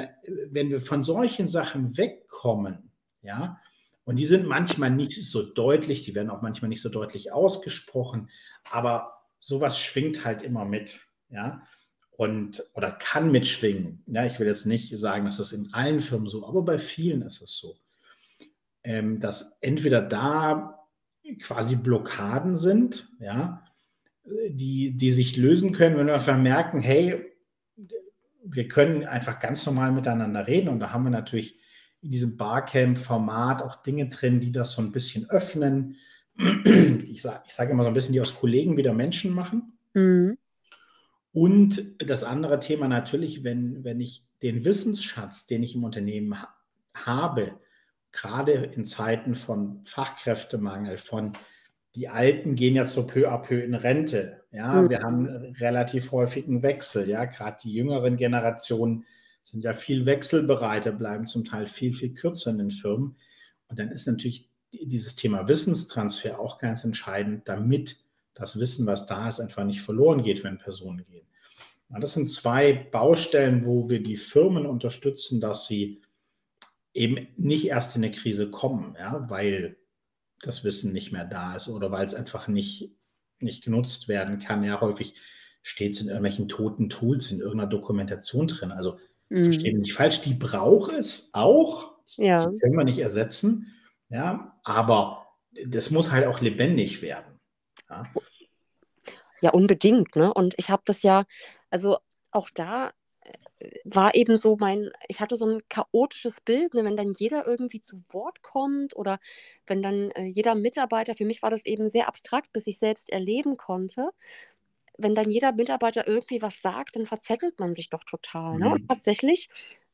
wenn 0.50 0.70
wir 0.70 0.82
von 0.82 1.04
solchen 1.04 1.48
Sachen 1.48 1.98
wegkommen, 1.98 2.92
ja, 3.22 3.60
und 4.04 4.18
die 4.18 4.26
sind 4.26 4.48
manchmal 4.48 4.92
nicht 4.92 5.26
so 5.28 5.44
deutlich, 5.44 6.04
die 6.04 6.16
werden 6.16 6.30
auch 6.30 6.42
manchmal 6.42 6.70
nicht 6.70 6.82
so 6.82 6.90
deutlich 6.90 7.34
ausgesprochen, 7.34 8.30
aber 8.70 9.18
sowas 9.40 9.80
schwingt 9.80 10.24
halt 10.24 10.44
immer 10.44 10.64
mit, 10.64 11.02
ja, 11.30 11.64
und 12.12 12.64
oder 12.74 12.92
kann 12.92 13.32
mitschwingen. 13.32 14.04
Ja, 14.08 14.26
ich 14.26 14.40
will 14.40 14.48
jetzt 14.48 14.66
nicht 14.66 14.98
sagen, 14.98 15.26
dass 15.26 15.38
das 15.38 15.52
in 15.52 15.74
allen 15.74 16.00
Firmen 16.00 16.30
so, 16.30 16.48
aber 16.48 16.64
bei 16.64 16.80
vielen 16.80 17.22
ist 17.22 17.42
es 17.42 17.58
so, 17.58 17.78
ähm, 18.84 19.20
dass 19.20 19.58
entweder 19.62 20.02
da 20.02 20.80
quasi 21.42 21.76
Blockaden 21.76 22.58
sind, 22.58 23.10
ja, 23.20 23.64
die, 24.50 24.92
die 24.96 25.12
sich 25.12 25.38
lösen 25.38 25.72
können, 25.72 25.98
wenn 25.98 26.08
wir 26.08 26.20
vermerken, 26.20 26.82
hey, 26.82 27.26
wir 28.50 28.68
können 28.68 29.06
einfach 29.06 29.40
ganz 29.40 29.66
normal 29.66 29.92
miteinander 29.92 30.48
reden 30.48 30.70
und 30.70 30.80
da 30.80 30.92
haben 30.92 31.04
wir 31.04 31.10
natürlich 31.10 31.60
in 32.02 32.12
diesem 32.12 32.38
Barcamp-Format 32.38 33.62
auch 33.62 33.78
Dinge 33.78 34.08
drin, 34.08 34.40
die 34.40 34.52
das 34.52 34.74
so 34.74 34.82
ein 34.82 34.92
bisschen 34.92 35.30
öffnen. 35.30 35.96
Ich 37.10 37.24
sage 37.24 37.42
ich 37.48 37.54
sag 37.56 37.70
immer 37.72 37.84
so 37.84 37.90
ein 37.90 37.96
bisschen, 37.96 38.14
die 38.14 38.22
aus 38.22 38.36
Kollegen 38.36 38.78
wieder 38.78 38.94
Menschen 38.94 39.34
machen. 39.34 39.74
Mhm. 39.96 40.38
Und 41.32 41.96
das 41.98 42.24
andere 42.24 42.60
Thema 42.60 42.88
natürlich, 42.88 43.44
wenn, 43.44 43.84
wenn 43.84 44.00
ich 44.00 44.24
den 44.44 44.66
Wissensschatz, 44.66 45.48
den 45.48 45.64
ich 45.64 45.76
im 45.76 45.84
Unternehmen 45.84 46.40
ha 46.40 46.54
habe, 46.94 47.60
gerade 48.12 48.54
in 48.54 48.86
Zeiten 48.86 49.36
von 49.36 49.84
Fachkräftemangel, 49.86 50.98
von 50.98 51.34
die 51.96 52.10
Alten 52.10 52.56
gehen 52.56 52.76
jetzt 52.76 52.94
so 52.94 53.06
peu 53.08 53.30
à 53.30 53.40
peu 53.40 53.60
in 53.60 53.74
Rente, 53.74 54.44
Ja, 54.58 54.82
mhm. 54.82 54.90
wir 54.90 55.02
haben 55.02 55.28
relativ 55.60 56.12
häufigen 56.12 56.64
Wechsel. 56.64 57.08
Ja, 57.08 57.26
gerade 57.26 57.58
die 57.64 57.72
jüngeren 57.72 58.18
Generationen 58.18 59.06
sind 59.44 59.64
ja 59.64 59.74
viel 59.74 60.08
wechselbereiter, 60.08 60.92
bleiben 60.92 61.28
zum 61.28 61.46
Teil 61.46 61.68
viel, 61.68 61.94
viel 61.94 62.16
kürzer 62.16 62.50
in 62.50 62.58
den 62.58 62.72
Firmen. 62.72 63.16
Und 63.68 63.78
dann 63.78 63.92
ist 63.92 64.08
natürlich 64.08 64.50
dieses 64.72 65.16
Thema 65.16 65.48
Wissenstransfer 65.48 66.40
auch 66.40 66.58
ganz 66.58 66.84
entscheidend, 66.84 67.48
damit 67.48 67.98
das 68.34 68.60
Wissen, 68.60 68.88
was 68.88 69.06
da 69.06 69.28
ist, 69.28 69.40
einfach 69.40 69.64
nicht 69.64 69.82
verloren 69.82 70.24
geht, 70.24 70.44
wenn 70.44 70.58
Personen 70.58 71.06
gehen. 71.06 71.28
Das 71.90 72.14
sind 72.14 72.30
zwei 72.30 72.74
Baustellen, 72.74 73.66
wo 73.66 73.90
wir 73.90 74.02
die 74.02 74.18
Firmen 74.18 74.66
unterstützen, 74.66 75.40
dass 75.40 75.68
sie 75.68 76.02
eben 76.94 77.28
nicht 77.38 77.68
erst 77.68 77.96
in 77.96 78.04
eine 78.04 78.12
Krise 78.12 78.50
kommen, 78.50 78.96
ja, 79.00 79.30
weil 79.30 79.78
das 80.42 80.64
Wissen 80.64 80.94
nicht 80.94 81.12
mehr 81.12 81.26
da 81.26 81.56
ist 81.56 81.70
oder 81.70 81.92
weil 81.92 82.06
es 82.06 82.16
einfach 82.16 82.48
nicht, 82.48 82.97
nicht 83.40 83.64
genutzt 83.64 84.08
werden 84.08 84.40
kann. 84.40 84.64
Ja, 84.64 84.82
häufig 84.82 85.16
steht 85.62 85.94
es 85.94 86.02
in 86.02 86.08
irgendwelchen 86.08 86.48
toten 86.48 86.90
Tools, 86.90 87.32
in 87.32 87.40
irgendeiner 87.40 87.70
Dokumentation 87.70 88.48
drin. 88.48 88.72
Also 88.72 89.00
mhm. 89.30 89.46
verstehe 89.46 89.74
mich 89.74 89.84
nicht 89.84 89.94
falsch, 89.94 90.22
die 90.22 90.34
braucht 90.34 90.94
es 90.94 91.32
auch. 91.34 91.98
Ja. 92.16 92.50
Die 92.50 92.58
können 92.60 92.78
wir 92.78 92.86
nicht 92.86 93.00
ersetzen. 93.00 93.74
Ja, 94.10 94.58
aber 94.64 95.28
das 95.66 95.92
muss 95.92 96.12
halt 96.12 96.26
auch 96.28 96.40
lebendig 96.40 97.02
werden. 97.02 97.40
Ja, 97.90 98.06
ja 99.42 99.50
unbedingt. 99.52 100.16
Ne? 100.16 100.34
Und 100.34 100.54
ich 100.58 100.70
habe 100.70 100.84
das 100.86 101.04
ja, 101.04 101.26
also 101.70 101.98
auch 102.32 102.50
da 102.50 102.92
war 103.86 104.14
eben 104.16 104.38
so 104.38 104.56
mein, 104.60 104.92
ich 105.08 105.20
hatte 105.20 105.36
so 105.36 105.46
ein 105.48 105.62
chaotisches 105.70 106.42
Bild, 106.42 106.74
ne, 106.74 106.84
wenn 106.84 106.98
dann 106.98 107.14
jeder 107.18 107.48
irgendwie 107.48 107.82
zu 107.82 107.98
Wort 108.10 108.42
kommt 108.44 108.96
oder 108.96 109.20
wenn 109.66 109.82
dann 109.82 110.12
äh, 110.12 110.26
jeder 110.26 110.56
Mitarbeiter, 110.56 111.16
für 111.16 111.26
mich 111.26 111.42
war 111.42 111.50
das 111.50 111.66
eben 111.66 111.90
sehr 111.90 112.08
abstrakt, 112.08 112.54
bis 112.54 112.68
ich 112.68 112.78
selbst 112.78 113.10
erleben 113.10 113.58
konnte, 113.58 114.12
wenn 114.98 115.16
dann 115.16 115.30
jeder 115.30 115.54
Mitarbeiter 115.54 116.08
irgendwie 116.08 116.42
was 116.42 116.62
sagt, 116.62 116.96
dann 116.96 117.06
verzettelt 117.06 117.60
man 117.60 117.74
sich 117.74 117.90
doch 117.90 118.04
total. 118.04 118.60
Ne? 118.60 118.70
Und 118.70 118.84
mhm. 118.84 118.88
tatsächlich 118.88 119.50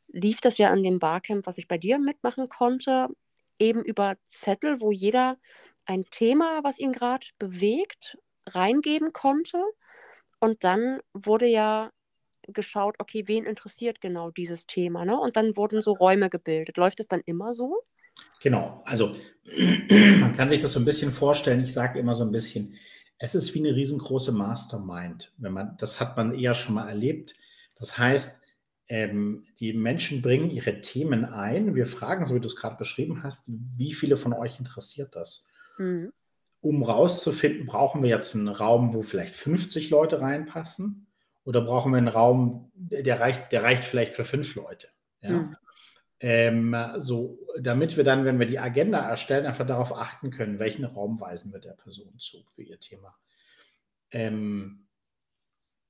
lief 0.08 0.42
das 0.42 0.58
ja 0.58 0.70
an 0.70 0.84
dem 0.84 1.00
Barcamp, 1.00 1.46
was 1.46 1.58
ich 1.58 1.68
bei 1.68 1.78
dir 1.78 2.00
mitmachen 2.00 2.50
konnte, 2.50 3.08
eben 3.60 3.84
über 3.84 4.16
Zettel, 4.28 4.82
wo 4.82 4.92
jeder 4.92 5.38
ein 5.86 6.06
Thema, 6.12 6.64
was 6.64 6.80
ihn 6.80 6.94
gerade 6.94 7.28
bewegt, 7.40 8.18
reingeben 8.48 9.14
konnte. 9.14 9.62
Und 10.40 10.64
dann 10.64 11.00
wurde 11.14 11.48
ja 11.48 11.92
geschaut, 12.50 12.96
okay, 13.00 13.24
wen 13.28 13.46
interessiert 13.46 14.02
genau 14.02 14.32
dieses 14.32 14.68
Thema, 14.68 15.06
ne? 15.06 15.20
Und 15.20 15.36
dann 15.36 15.56
wurden 15.56 15.82
so 15.82 15.94
Räume 15.94 16.30
gebildet. 16.30 16.78
Läuft 16.78 17.00
es 17.00 17.08
dann 17.08 17.22
immer 17.26 17.54
so? 17.54 17.84
Genau, 18.42 18.82
also 18.86 19.16
man 20.20 20.34
kann 20.36 20.50
sich 20.50 20.60
das 20.60 20.74
so 20.74 20.80
ein 20.80 20.86
bisschen 20.86 21.12
vorstellen, 21.12 21.64
ich 21.64 21.74
sage 21.74 22.00
immer 22.00 22.14
so 22.14 22.24
ein 22.24 22.32
bisschen, 22.32 22.76
es 23.18 23.36
ist 23.36 23.54
wie 23.54 23.60
eine 23.60 23.76
riesengroße 23.76 24.32
Mastermind. 24.32 25.32
Wenn 25.38 25.54
man, 25.54 25.78
das 25.78 26.00
hat 26.00 26.18
man 26.18 26.34
eher 26.34 26.54
schon 26.54 26.76
mal 26.76 26.90
erlebt. 26.90 27.36
Das 27.78 27.98
heißt, 27.98 28.42
ähm, 28.88 29.46
die 29.60 29.74
Menschen 29.74 30.22
bringen 30.22 30.50
ihre 30.52 30.82
Themen 30.82 31.26
ein. 31.26 31.76
Wir 31.76 31.88
fragen, 31.88 32.26
so 32.26 32.36
wie 32.36 32.40
du 32.40 32.48
es 32.48 32.56
gerade 32.56 32.76
beschrieben 32.76 33.24
hast, 33.24 33.50
wie 33.50 33.94
viele 33.94 34.18
von 34.18 34.34
euch 34.34 34.60
interessiert 34.60 35.16
das? 35.16 35.48
Mhm. 35.78 36.12
Um 36.62 36.84
rauszufinden, 36.84 37.66
brauchen 37.66 38.04
wir 38.04 38.10
jetzt 38.10 38.36
einen 38.36 38.48
Raum, 38.48 38.94
wo 38.94 39.02
vielleicht 39.02 39.36
50 39.36 39.90
Leute 39.90 40.22
reinpassen? 40.22 41.08
Oder 41.46 41.62
brauchen 41.62 41.92
wir 41.92 41.98
einen 41.98 42.08
Raum, 42.08 42.72
der 42.76 43.20
reicht, 43.20 43.52
der 43.52 43.64
reicht 43.64 43.84
vielleicht 43.84 44.14
für 44.14 44.26
fünf 44.26 44.56
Leute? 44.56 44.88
Ja? 45.22 45.32
Mhm. 45.32 45.56
Ähm, 46.20 46.76
so, 46.98 47.38
damit 47.60 47.98
wir 47.98 48.06
dann, 48.06 48.24
wenn 48.24 48.40
wir 48.40 48.48
die 48.48 48.60
Agenda 48.60 49.00
erstellen, 49.00 49.46
einfach 49.46 49.68
darauf 49.68 49.94
achten 49.96 50.32
können, 50.32 50.58
welchen 50.58 50.86
Raum 50.86 51.20
weisen 51.20 51.52
wir 51.52 51.60
der 51.60 51.74
Person 51.74 52.18
zu 52.18 52.46
für 52.54 52.64
ihr 52.64 52.80
Thema. 52.80 53.18
Ähm, 54.12 54.88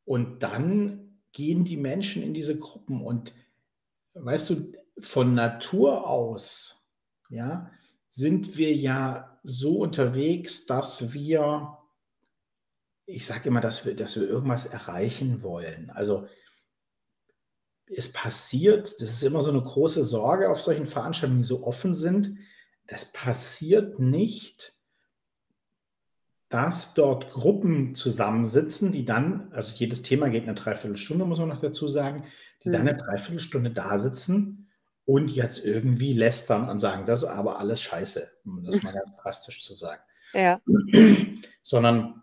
und 0.05 0.41
dann 0.41 1.19
gehen 1.33 1.65
die 1.65 1.77
Menschen 1.77 2.23
in 2.23 2.33
diese 2.33 2.57
Gruppen 2.57 3.01
und 3.01 3.33
weißt 4.15 4.49
du, 4.49 4.73
von 4.99 5.33
Natur 5.33 6.07
aus, 6.07 6.83
ja, 7.29 7.71
sind 8.07 8.57
wir 8.57 8.75
ja 8.75 9.39
so 9.43 9.79
unterwegs, 9.79 10.65
dass 10.65 11.13
wir 11.13 11.77
ich 13.05 13.25
sage 13.25 13.49
immer, 13.49 13.61
dass 13.61 13.85
wir, 13.85 13.95
dass 13.95 14.19
wir 14.19 14.27
irgendwas 14.27 14.65
erreichen 14.65 15.41
wollen. 15.43 15.89
Also 15.89 16.27
es 17.85 18.11
passiert, 18.11 18.93
das 19.01 19.09
ist 19.09 19.23
immer 19.23 19.41
so 19.41 19.51
eine 19.51 19.61
große 19.61 20.03
Sorge 20.03 20.49
auf 20.49 20.61
solchen 20.61 20.87
Veranstaltungen, 20.87 21.41
die 21.41 21.47
so 21.47 21.63
offen 21.63 21.95
sind. 21.95 22.37
Das 22.87 23.11
passiert 23.11 23.99
nicht, 23.99 24.73
dass 26.49 26.93
dort 26.93 27.31
Gruppen 27.31 27.95
zusammensitzen, 27.95 28.91
die 28.91 29.05
dann, 29.05 29.51
also 29.53 29.75
jedes 29.75 30.01
Thema 30.01 30.29
geht 30.29 30.43
eine 30.43 30.53
Dreiviertelstunde, 30.53 31.25
muss 31.25 31.39
man 31.39 31.49
noch 31.49 31.61
dazu 31.61 31.87
sagen, 31.87 32.25
die 32.63 32.69
mhm. 32.69 32.73
dann 32.73 32.87
eine 32.87 32.97
Dreiviertelstunde 32.97 33.71
da 33.71 33.97
sitzen 33.97 34.69
und 35.05 35.29
jetzt 35.29 35.65
irgendwie 35.65 36.13
lästern 36.13 36.69
und 36.69 36.79
sagen, 36.79 37.05
das 37.05 37.23
ist 37.23 37.29
aber 37.29 37.59
alles 37.59 37.81
scheiße, 37.81 38.31
um 38.45 38.63
das 38.63 38.81
mal 38.83 38.93
ganz 38.93 39.15
drastisch 39.21 39.63
zu 39.63 39.75
sagen. 39.75 40.01
Ja. 40.33 40.59
Sondern 41.61 42.22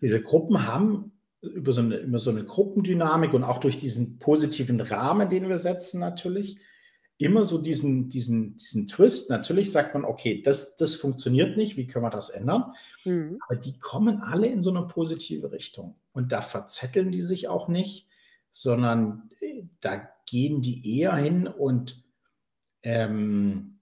diese 0.00 0.20
Gruppen 0.20 0.66
haben 0.66 1.12
über 1.40 1.72
so, 1.72 1.80
eine, 1.80 1.98
über 1.98 2.18
so 2.18 2.30
eine 2.30 2.44
Gruppendynamik 2.44 3.32
und 3.32 3.44
auch 3.44 3.58
durch 3.58 3.78
diesen 3.78 4.18
positiven 4.18 4.80
Rahmen, 4.80 5.28
den 5.28 5.48
wir 5.48 5.58
setzen 5.58 6.00
natürlich, 6.00 6.58
immer 7.16 7.44
so 7.44 7.58
diesen, 7.58 8.08
diesen, 8.08 8.56
diesen 8.56 8.88
Twist. 8.88 9.28
Natürlich 9.28 9.72
sagt 9.72 9.94
man, 9.94 10.04
okay, 10.04 10.40
das, 10.42 10.76
das 10.76 10.94
funktioniert 10.94 11.56
nicht, 11.56 11.76
wie 11.76 11.86
können 11.86 12.04
wir 12.04 12.10
das 12.10 12.30
ändern? 12.30 12.72
Mhm. 13.04 13.38
Aber 13.46 13.56
die 13.56 13.78
kommen 13.78 14.20
alle 14.20 14.46
in 14.46 14.62
so 14.62 14.70
eine 14.70 14.86
positive 14.86 15.52
Richtung. 15.52 15.96
Und 16.12 16.32
da 16.32 16.40
verzetteln 16.40 17.12
die 17.12 17.20
sich 17.20 17.48
auch 17.48 17.68
nicht, 17.68 18.08
sondern 18.52 19.30
äh, 19.40 19.64
da 19.80 20.08
gehen 20.26 20.62
die 20.62 20.98
eher 20.98 21.14
hin 21.14 21.46
und 21.46 22.02
ähm, 22.82 23.80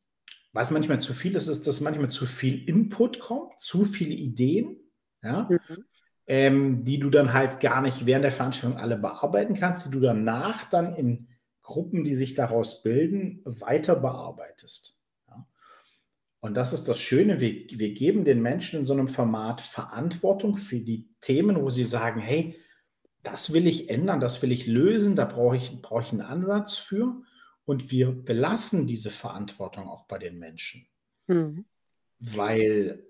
was 0.52 0.70
manchmal 0.72 1.00
zu 1.00 1.14
viel 1.14 1.36
ist, 1.36 1.46
ist, 1.46 1.66
dass 1.68 1.80
manchmal 1.80 2.10
zu 2.10 2.26
viel 2.26 2.68
Input 2.68 3.20
kommt, 3.20 3.60
zu 3.60 3.84
viele 3.84 4.14
Ideen. 4.14 4.76
Ja? 5.22 5.48
Mhm 5.50 5.84
ähm, 6.28 6.84
die 6.84 6.98
du 6.98 7.08
dann 7.08 7.32
halt 7.32 7.58
gar 7.58 7.80
nicht 7.80 8.04
während 8.04 8.22
der 8.22 8.32
Veranstaltung 8.32 8.78
alle 8.78 8.98
bearbeiten 8.98 9.54
kannst, 9.54 9.86
die 9.86 9.90
du 9.90 9.98
danach 9.98 10.68
dann 10.68 10.94
in 10.94 11.26
Gruppen, 11.62 12.04
die 12.04 12.14
sich 12.14 12.34
daraus 12.34 12.82
bilden, 12.82 13.40
weiter 13.44 13.96
bearbeitest. 13.96 14.98
Ja. 15.28 15.48
Und 16.40 16.54
das 16.54 16.74
ist 16.74 16.84
das 16.84 17.00
Schöne, 17.00 17.40
wir, 17.40 17.66
wir 17.70 17.94
geben 17.94 18.26
den 18.26 18.42
Menschen 18.42 18.80
in 18.80 18.86
so 18.86 18.92
einem 18.92 19.08
Format 19.08 19.62
Verantwortung 19.62 20.58
für 20.58 20.80
die 20.80 21.08
Themen, 21.22 21.60
wo 21.60 21.70
sie 21.70 21.84
sagen, 21.84 22.20
hey, 22.20 22.60
das 23.22 23.52
will 23.54 23.66
ich 23.66 23.88
ändern, 23.88 24.20
das 24.20 24.42
will 24.42 24.52
ich 24.52 24.66
lösen, 24.66 25.16
da 25.16 25.24
brauche 25.24 25.56
ich, 25.56 25.80
brauche 25.80 26.02
ich 26.02 26.12
einen 26.12 26.20
Ansatz 26.20 26.76
für. 26.76 27.22
Und 27.64 27.90
wir 27.90 28.12
belassen 28.12 28.86
diese 28.86 29.10
Verantwortung 29.10 29.88
auch 29.88 30.06
bei 30.06 30.18
den 30.18 30.38
Menschen. 30.38 30.86
Mhm. 31.26 31.64
Weil 32.18 33.07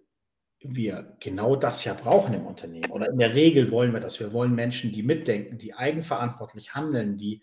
wir 0.61 1.17
genau 1.21 1.57
das 1.57 1.85
ja 1.85 1.95
brauchen 1.95 2.35
im 2.35 2.47
Unternehmen. 2.47 2.91
Oder 2.91 3.09
in 3.11 3.19
der 3.19 3.35
Regel 3.35 3.71
wollen 3.71 3.93
wir 3.93 4.00
das. 4.00 4.19
Wir 4.19 4.33
wollen 4.33 4.55
Menschen, 4.55 4.93
die 4.93 5.03
mitdenken, 5.03 5.59
die 5.59 5.75
eigenverantwortlich 5.75 6.75
handeln, 6.75 7.17
die 7.17 7.43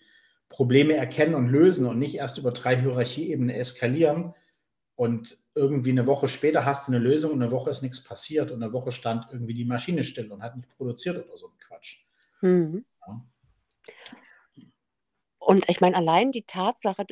Probleme 0.50 0.94
erkennen 0.94 1.36
und 1.36 1.48
lösen 1.48 1.86
und 1.86 1.98
nicht 1.98 2.16
erst 2.16 2.38
über 2.38 2.52
drei 2.52 2.78
Hierarchieebenen 2.78 3.56
eskalieren 3.56 4.34
und 4.96 5.38
irgendwie 5.56 5.92
eine 5.92 6.06
Woche 6.06 6.28
später 6.28 6.66
hast 6.66 6.88
du 6.88 6.92
eine 6.92 7.04
Lösung 7.04 7.32
und 7.32 7.42
eine 7.42 7.52
Woche 7.52 7.70
ist 7.70 7.82
nichts 7.82 8.04
passiert 8.04 8.52
und 8.52 8.62
eine 8.62 8.74
Woche 8.74 8.92
stand 8.92 9.26
irgendwie 9.32 9.54
die 9.54 9.66
Maschine 9.66 10.04
still 10.04 10.32
und 10.32 10.44
hat 10.44 10.56
nicht 10.56 10.70
produziert 10.70 11.18
oder 11.18 11.38
so 11.38 11.48
ein 11.48 11.58
Quatsch. 11.58 12.06
Mhm. 12.42 12.86
Ja. 13.08 13.26
Und 15.40 15.70
ich 15.70 15.80
meine, 15.80 15.96
allein 15.96 16.32
die 16.32 16.44
Tatsache, 16.44 17.06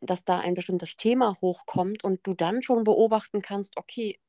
dass 0.00 0.24
da 0.24 0.38
ein 0.38 0.54
bestimmtes 0.54 0.96
Thema 0.96 1.36
hochkommt 1.40 2.04
und 2.04 2.26
du 2.26 2.32
dann 2.32 2.62
schon 2.62 2.84
beobachten 2.84 3.42
kannst, 3.42 3.76
okay, 3.76 4.20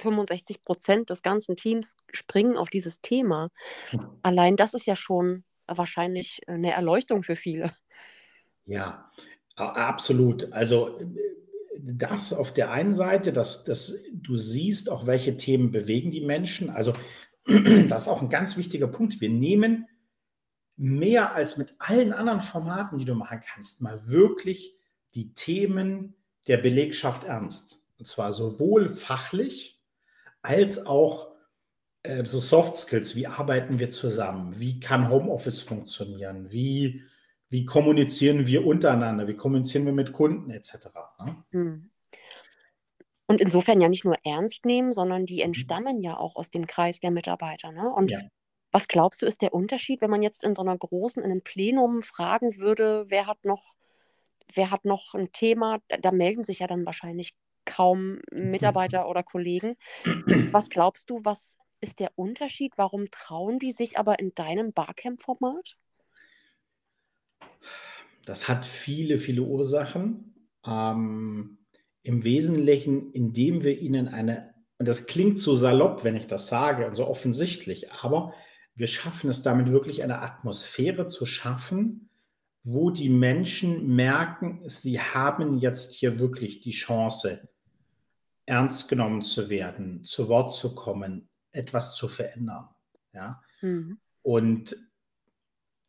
65 0.00 0.64
Prozent 0.64 1.10
des 1.10 1.22
ganzen 1.22 1.56
Teams 1.56 1.96
springen 2.12 2.56
auf 2.56 2.70
dieses 2.70 3.00
Thema. 3.00 3.50
Hm. 3.90 4.06
Allein 4.22 4.56
das 4.56 4.74
ist 4.74 4.86
ja 4.86 4.96
schon 4.96 5.44
wahrscheinlich 5.66 6.40
eine 6.46 6.72
Erleuchtung 6.72 7.22
für 7.22 7.36
viele. 7.36 7.72
Ja, 8.66 9.10
absolut. 9.56 10.52
Also 10.52 10.98
das 11.78 12.32
auf 12.32 12.52
der 12.52 12.70
einen 12.70 12.94
Seite, 12.94 13.32
dass, 13.32 13.64
dass 13.64 13.94
du 14.12 14.36
siehst, 14.36 14.90
auch 14.90 15.06
welche 15.06 15.36
Themen 15.36 15.70
bewegen 15.70 16.10
die 16.10 16.20
Menschen. 16.20 16.70
Also 16.70 16.94
das 17.88 18.02
ist 18.02 18.08
auch 18.08 18.22
ein 18.22 18.28
ganz 18.28 18.56
wichtiger 18.56 18.86
Punkt. 18.86 19.20
Wir 19.20 19.30
nehmen 19.30 19.88
mehr 20.76 21.34
als 21.34 21.56
mit 21.56 21.74
allen 21.78 22.12
anderen 22.12 22.42
Formaten, 22.42 22.98
die 22.98 23.04
du 23.04 23.14
machen 23.14 23.40
kannst, 23.46 23.82
mal 23.82 24.08
wirklich 24.08 24.76
die 25.14 25.34
Themen 25.34 26.14
der 26.46 26.58
Belegschaft 26.58 27.24
ernst. 27.24 27.86
Und 27.98 28.06
zwar 28.06 28.32
sowohl 28.32 28.88
fachlich, 28.88 29.79
als 30.42 30.86
auch 30.86 31.30
äh, 32.02 32.24
so 32.24 32.38
Soft 32.38 32.76
Skills. 32.76 33.16
Wie 33.16 33.26
arbeiten 33.26 33.78
wir 33.78 33.90
zusammen? 33.90 34.58
Wie 34.58 34.80
kann 34.80 35.08
Homeoffice 35.08 35.60
funktionieren? 35.60 36.50
Wie, 36.50 37.02
wie 37.48 37.64
kommunizieren 37.64 38.46
wir 38.46 38.66
untereinander? 38.66 39.28
Wie 39.28 39.36
kommunizieren 39.36 39.86
wir 39.86 39.92
mit 39.92 40.12
Kunden 40.12 40.50
etc.? 40.50 40.88
Ne? 41.24 41.44
Hm. 41.50 41.90
Und 43.26 43.40
insofern 43.40 43.80
ja 43.80 43.88
nicht 43.88 44.04
nur 44.04 44.16
ernst 44.24 44.64
nehmen, 44.64 44.92
sondern 44.92 45.24
die 45.24 45.36
mhm. 45.36 45.46
entstammen 45.46 46.00
ja 46.00 46.16
auch 46.16 46.34
aus 46.36 46.50
dem 46.50 46.66
Kreis 46.66 46.98
der 46.98 47.12
Mitarbeiter. 47.12 47.70
Ne? 47.70 47.88
Und 47.88 48.10
ja. 48.10 48.20
Was 48.72 48.86
glaubst 48.86 49.22
du, 49.22 49.26
ist 49.26 49.42
der 49.42 49.52
Unterschied, 49.52 50.00
wenn 50.00 50.10
man 50.10 50.22
jetzt 50.22 50.44
in 50.44 50.54
so 50.54 50.62
einer 50.62 50.76
großen, 50.76 51.22
in 51.22 51.30
einem 51.30 51.42
Plenum 51.42 52.02
fragen 52.02 52.58
würde, 52.58 53.06
wer 53.08 53.26
hat 53.26 53.44
noch, 53.44 53.74
wer 54.54 54.70
hat 54.70 54.84
noch 54.84 55.14
ein 55.14 55.32
Thema? 55.32 55.78
Da 55.88 56.12
melden 56.12 56.44
sich 56.44 56.60
ja 56.60 56.68
dann 56.68 56.86
wahrscheinlich 56.86 57.34
kaum 57.70 58.18
Mitarbeiter 58.32 59.08
oder 59.08 59.22
Kollegen. 59.22 59.76
Was 60.50 60.68
glaubst 60.70 61.08
du, 61.08 61.20
was 61.24 61.56
ist 61.80 62.00
der 62.00 62.10
Unterschied? 62.16 62.72
Warum 62.76 63.10
trauen 63.12 63.60
die 63.60 63.70
sich 63.70 63.96
aber 63.98 64.18
in 64.18 64.34
deinem 64.34 64.72
Barcamp-Format? 64.72 65.76
Das 68.24 68.48
hat 68.48 68.66
viele, 68.66 69.18
viele 69.18 69.42
Ursachen. 69.42 70.34
Ähm, 70.66 71.58
Im 72.02 72.24
Wesentlichen, 72.24 73.12
indem 73.12 73.62
wir 73.62 73.78
ihnen 73.78 74.08
eine, 74.08 74.52
und 74.78 74.88
das 74.88 75.06
klingt 75.06 75.38
so 75.38 75.54
salopp, 75.54 76.02
wenn 76.02 76.16
ich 76.16 76.26
das 76.26 76.48
sage, 76.48 76.86
und 76.86 76.96
so 76.96 77.06
offensichtlich, 77.06 77.92
aber 77.92 78.34
wir 78.74 78.88
schaffen 78.88 79.30
es 79.30 79.42
damit 79.42 79.70
wirklich 79.70 80.02
eine 80.02 80.22
Atmosphäre 80.22 81.06
zu 81.06 81.24
schaffen, 81.24 82.10
wo 82.62 82.90
die 82.90 83.08
Menschen 83.08 83.94
merken, 83.94 84.62
sie 84.66 85.00
haben 85.00 85.58
jetzt 85.58 85.94
hier 85.94 86.18
wirklich 86.18 86.60
die 86.60 86.72
Chance, 86.72 87.48
ernst 88.50 88.88
genommen 88.88 89.22
zu 89.22 89.48
werden, 89.48 90.02
zu 90.04 90.28
Wort 90.28 90.52
zu 90.52 90.74
kommen, 90.74 91.28
etwas 91.52 91.94
zu 91.94 92.08
verändern. 92.08 92.68
Ja? 93.12 93.40
Mhm. 93.60 93.98
Und 94.22 94.76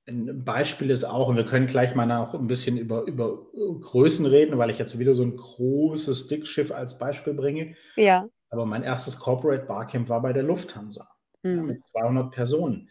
ein 0.07 0.43
Beispiel 0.43 0.91
ist 0.91 1.03
auch, 1.03 1.27
und 1.27 1.37
wir 1.37 1.45
können 1.45 1.65
gleich 1.65 1.95
mal 1.95 2.05
noch 2.05 2.35
ein 2.35 2.47
bisschen 2.47 2.77
über, 2.77 3.03
über 3.03 3.47
Größen 3.81 4.25
reden, 4.25 4.57
weil 4.57 4.69
ich 4.69 4.77
jetzt 4.77 4.99
wieder 4.99 5.15
so 5.15 5.23
ein 5.23 5.35
großes 5.35 6.27
Dickschiff 6.27 6.71
als 6.71 6.99
Beispiel 6.99 7.33
bringe. 7.33 7.75
Ja. 7.95 8.27
Aber 8.49 8.65
mein 8.65 8.83
erstes 8.83 9.17
Corporate 9.17 9.65
Barcamp 9.65 10.09
war 10.09 10.21
bei 10.21 10.33
der 10.33 10.43
Lufthansa 10.43 11.07
mhm. 11.41 11.55
ja, 11.55 11.63
mit 11.63 11.83
200 11.85 12.31
Personen. 12.31 12.89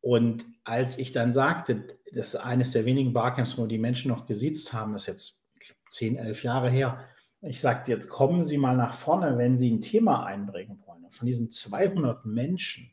Und 0.00 0.44
als 0.64 0.98
ich 0.98 1.12
dann 1.12 1.32
sagte, 1.32 1.86
das 2.12 2.34
ist 2.34 2.36
eines 2.36 2.72
der 2.72 2.84
wenigen 2.84 3.12
Barcamps, 3.12 3.56
wo 3.56 3.66
die 3.66 3.78
Menschen 3.78 4.10
noch 4.10 4.26
gesiezt 4.26 4.72
haben, 4.72 4.92
das 4.92 5.02
ist 5.02 5.08
jetzt 5.08 5.44
glaub, 5.60 5.78
10, 5.88 6.16
11 6.16 6.42
Jahre 6.42 6.70
her. 6.70 7.04
Ich 7.42 7.60
sagte, 7.60 7.90
jetzt 7.90 8.08
kommen 8.08 8.44
Sie 8.44 8.56
mal 8.56 8.76
nach 8.76 8.94
vorne, 8.94 9.36
wenn 9.36 9.58
Sie 9.58 9.70
ein 9.70 9.80
Thema 9.80 10.24
einbringen 10.24 10.80
wollen. 10.86 11.04
Und 11.04 11.14
von 11.14 11.26
diesen 11.26 11.50
200 11.50 12.24
Menschen 12.24 12.92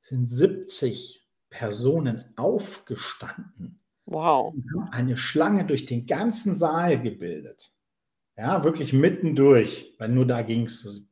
sind 0.00 0.26
70 0.26 1.26
Personen 1.48 2.24
aufgestanden. 2.36 3.80
Wow. 4.04 4.54
Eine 4.90 5.16
Schlange 5.16 5.66
durch 5.66 5.86
den 5.86 6.06
ganzen 6.06 6.54
Saal 6.54 7.00
gebildet. 7.00 7.72
Ja, 8.36 8.62
wirklich 8.62 8.92
mittendurch, 8.92 9.94
weil 9.98 10.10
nur 10.10 10.26
da 10.26 10.42
ging 10.42 10.64
es. 10.66 11.02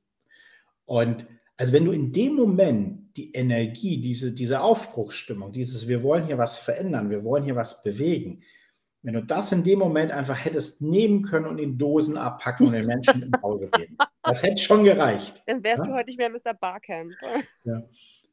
Und 0.85 1.27
also 1.57 1.73
wenn 1.73 1.85
du 1.85 1.93
in 1.93 2.13
dem 2.13 2.35
Moment 2.35 3.17
die 3.17 3.33
Energie, 3.33 4.01
diese, 4.01 4.33
diese 4.33 4.61
Aufbruchsstimmung, 4.61 5.53
dieses 5.53 5.89
Wir 5.89 6.03
wollen 6.03 6.27
hier 6.27 6.39
was 6.39 6.59
verändern, 6.59 7.11
wir 7.11 7.25
wollen 7.25 7.45
hier 7.45 7.57
was 7.57 7.83
bewegen, 7.83 8.43
wenn 9.07 9.15
du 9.15 9.23
das 9.23 9.53
in 9.53 9.63
dem 9.63 9.79
Moment 9.79 10.11
einfach 10.11 10.37
hättest 10.37 10.83
nehmen 10.83 11.23
können 11.23 11.47
und 11.47 11.59
in 11.59 11.79
Dosen 11.79 12.17
abpacken 12.17 12.67
und 12.67 12.73
den 12.73 12.87
Menschen 12.89 13.23
im 13.23 13.41
Hause 13.41 13.69
geben, 13.69 13.97
das 14.25 14.43
hätte 14.43 14.61
schon 14.61 14.83
gereicht. 14.83 15.45
Dann 15.47 15.63
wärst 15.63 15.79
ja? 15.79 15.87
du 15.87 15.95
heute 15.95 16.07
nicht 16.07 16.19
mehr 16.19 16.29
Mr. 16.29 16.55
Barcamp. 16.55 17.13
Ja. 17.63 17.85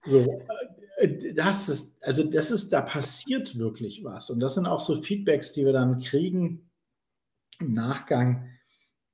So, 0.08 0.42
äh, 0.98 1.34
das 1.36 1.70
ist, 1.70 2.04
also 2.04 2.24
das 2.24 2.50
ist, 2.50 2.74
da 2.74 2.82
passiert 2.82 3.60
wirklich 3.60 4.04
was. 4.04 4.32
Und 4.32 4.40
das 4.40 4.56
sind 4.56 4.66
auch 4.66 4.82
so 4.82 5.00
Feedbacks, 5.00 5.54
die 5.54 5.64
wir 5.64 5.74
dann 5.74 6.00
kriegen 6.00 6.72
im 7.60 7.76
Nachgang, 7.76 8.50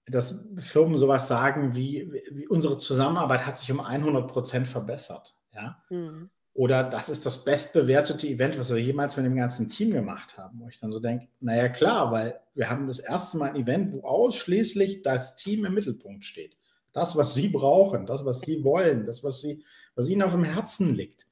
dass 0.08 0.48
Firmen 0.60 0.96
sowas 0.96 1.28
sagen 1.28 1.76
wie, 1.76 2.10
wie 2.32 2.48
unsere 2.48 2.78
Zusammenarbeit 2.78 3.46
hat 3.46 3.58
sich 3.58 3.70
um 3.70 3.82
100 3.82 4.32
Prozent 4.32 4.66
verbessert. 4.66 5.36
Ja? 5.54 5.84
Mhm. 5.90 6.30
Oder 6.54 6.84
das 6.84 7.10
ist 7.10 7.26
das 7.26 7.46
bestbewertete 7.46 8.28
Event, 8.28 8.58
was 8.58 8.70
wir 8.70 8.82
jemals 8.82 9.16
mit 9.16 9.26
dem 9.26 9.36
ganzen 9.36 9.68
Team 9.68 9.92
gemacht 9.92 10.38
haben. 10.38 10.60
Wo 10.60 10.68
ich 10.68 10.80
dann 10.80 10.92
so 10.92 11.00
denke, 11.00 11.28
naja 11.40 11.70
klar, 11.70 12.12
weil 12.12 12.40
wir 12.54 12.70
haben 12.70 12.88
das 12.88 13.00
erste 13.00 13.38
Mal 13.38 13.52
ein 13.52 13.56
Event, 13.56 13.94
wo 13.94 14.02
ausschließlich 14.02 15.02
das 15.02 15.36
Team 15.38 15.66
im 15.66 15.74
Mittelpunkt 15.74 16.26
steht. 16.26 16.58
Das, 16.92 17.16
was 17.16 17.34
sie 17.34 17.50
brauchen, 17.50 18.06
das, 18.06 18.26
was 18.26 18.42
sie 18.42 18.64
wollen, 18.64 19.06
das, 19.06 19.24
was, 19.24 19.42
sie, 19.42 19.64
was 19.96 20.10
ihnen 20.10 20.24
auf 20.24 20.32
dem 20.32 20.44
Herzen 20.44 20.94
liegt. 20.94 21.28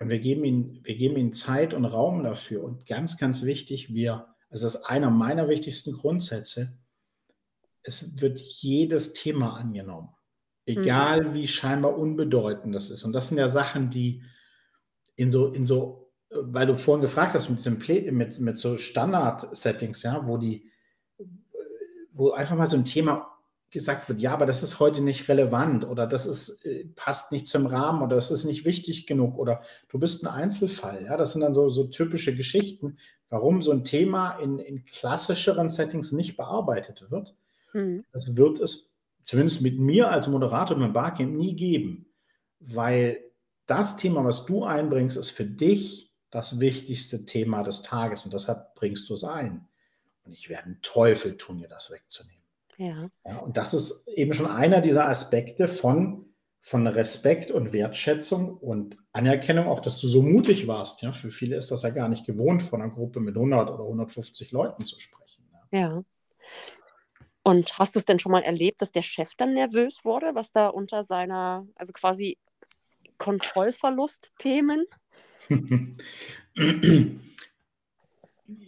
Und 0.00 0.10
wir 0.10 0.18
geben, 0.18 0.44
ihnen, 0.44 0.80
wir 0.82 0.96
geben 0.96 1.16
ihnen 1.16 1.32
Zeit 1.34 1.74
und 1.74 1.84
Raum 1.84 2.24
dafür. 2.24 2.64
Und 2.64 2.86
ganz, 2.86 3.18
ganz 3.18 3.44
wichtig, 3.44 3.94
wir, 3.94 4.26
also 4.50 4.66
das 4.66 4.74
ist 4.74 4.84
einer 4.86 5.10
meiner 5.10 5.48
wichtigsten 5.48 5.92
Grundsätze, 5.92 6.72
es 7.84 8.20
wird 8.20 8.40
jedes 8.40 9.12
Thema 9.12 9.56
angenommen. 9.56 10.08
Egal 10.64 11.24
mhm. 11.24 11.34
wie 11.34 11.46
scheinbar 11.48 11.98
unbedeutend 11.98 12.74
das 12.74 12.90
ist. 12.90 13.04
Und 13.04 13.12
das 13.12 13.28
sind 13.28 13.38
ja 13.38 13.48
Sachen, 13.48 13.90
die 13.90 14.22
in 15.16 15.30
so, 15.30 15.48
in 15.48 15.66
so, 15.66 16.10
weil 16.30 16.66
du 16.66 16.76
vorhin 16.76 17.02
gefragt 17.02 17.34
hast, 17.34 17.50
mit, 17.50 18.12
mit, 18.12 18.40
mit 18.40 18.58
so 18.58 18.76
Standard-Settings, 18.76 20.02
ja, 20.02 20.26
wo 20.26 20.38
die, 20.38 20.70
wo 22.12 22.30
einfach 22.30 22.56
mal 22.56 22.66
so 22.66 22.76
ein 22.76 22.84
Thema 22.84 23.28
gesagt 23.70 24.08
wird, 24.08 24.20
ja, 24.20 24.34
aber 24.34 24.44
das 24.44 24.62
ist 24.62 24.78
heute 24.80 25.02
nicht 25.02 25.28
relevant 25.28 25.88
oder 25.88 26.06
das 26.06 26.26
ist, 26.26 26.64
äh, 26.66 26.84
passt 26.94 27.32
nicht 27.32 27.48
zum 27.48 27.66
Rahmen 27.66 28.02
oder 28.02 28.16
das 28.16 28.30
ist 28.30 28.44
nicht 28.44 28.66
wichtig 28.66 29.06
genug 29.06 29.38
oder 29.38 29.62
du 29.88 29.98
bist 29.98 30.24
ein 30.24 30.28
Einzelfall. 30.28 31.04
Ja, 31.06 31.16
das 31.16 31.32
sind 31.32 31.40
dann 31.40 31.54
so, 31.54 31.70
so 31.70 31.84
typische 31.84 32.36
Geschichten, 32.36 32.98
warum 33.30 33.62
so 33.62 33.72
ein 33.72 33.82
Thema 33.82 34.38
in, 34.38 34.58
in 34.58 34.84
klassischeren 34.84 35.70
Settings 35.70 36.12
nicht 36.12 36.36
bearbeitet 36.36 37.10
wird. 37.10 37.34
Mhm. 37.72 38.04
Das 38.12 38.36
wird 38.36 38.60
es 38.60 38.91
zumindest 39.24 39.62
mit 39.62 39.78
mir 39.78 40.10
als 40.10 40.28
Moderator 40.28 40.76
im 40.76 40.92
Barcamp 40.92 41.34
nie 41.34 41.54
geben, 41.54 42.06
weil 42.60 43.18
das 43.66 43.96
Thema, 43.96 44.24
was 44.24 44.46
du 44.46 44.64
einbringst, 44.64 45.16
ist 45.16 45.30
für 45.30 45.44
dich 45.44 46.12
das 46.30 46.60
wichtigste 46.60 47.26
Thema 47.26 47.62
des 47.62 47.82
Tages 47.82 48.24
und 48.24 48.32
deshalb 48.32 48.74
bringst 48.74 49.08
du 49.08 49.14
es 49.14 49.24
ein. 49.24 49.68
Und 50.24 50.32
ich 50.32 50.48
werde 50.48 50.64
einen 50.64 50.82
Teufel 50.82 51.36
tun, 51.36 51.58
dir 51.58 51.68
das 51.68 51.90
wegzunehmen. 51.90 52.42
Ja. 52.78 53.10
ja. 53.24 53.38
Und 53.38 53.56
das 53.56 53.74
ist 53.74 54.08
eben 54.08 54.32
schon 54.32 54.46
einer 54.46 54.80
dieser 54.80 55.08
Aspekte 55.08 55.68
von, 55.68 56.26
von 56.60 56.86
Respekt 56.86 57.50
und 57.50 57.72
Wertschätzung 57.72 58.56
und 58.56 58.96
Anerkennung, 59.12 59.66
auch 59.66 59.80
dass 59.80 60.00
du 60.00 60.08
so 60.08 60.22
mutig 60.22 60.66
warst. 60.66 61.02
Ja, 61.02 61.12
für 61.12 61.30
viele 61.30 61.56
ist 61.56 61.70
das 61.70 61.82
ja 61.82 61.90
gar 61.90 62.08
nicht 62.08 62.24
gewohnt, 62.24 62.62
von 62.62 62.80
einer 62.80 62.92
Gruppe 62.92 63.20
mit 63.20 63.36
100 63.36 63.70
oder 63.70 63.84
150 63.84 64.52
Leuten 64.52 64.86
zu 64.86 65.00
sprechen. 65.00 65.44
Ja. 65.70 65.80
ja. 65.80 66.04
Und 67.44 67.78
hast 67.78 67.94
du 67.94 67.98
es 67.98 68.04
denn 68.04 68.18
schon 68.18 68.32
mal 68.32 68.42
erlebt, 68.42 68.82
dass 68.82 68.92
der 68.92 69.02
Chef 69.02 69.34
dann 69.36 69.54
nervös 69.54 70.04
wurde, 70.04 70.34
was 70.34 70.52
da 70.52 70.68
unter 70.68 71.04
seiner, 71.04 71.66
also 71.74 71.92
quasi 71.92 72.38
Kontrollverlust-Themen? 73.18 74.86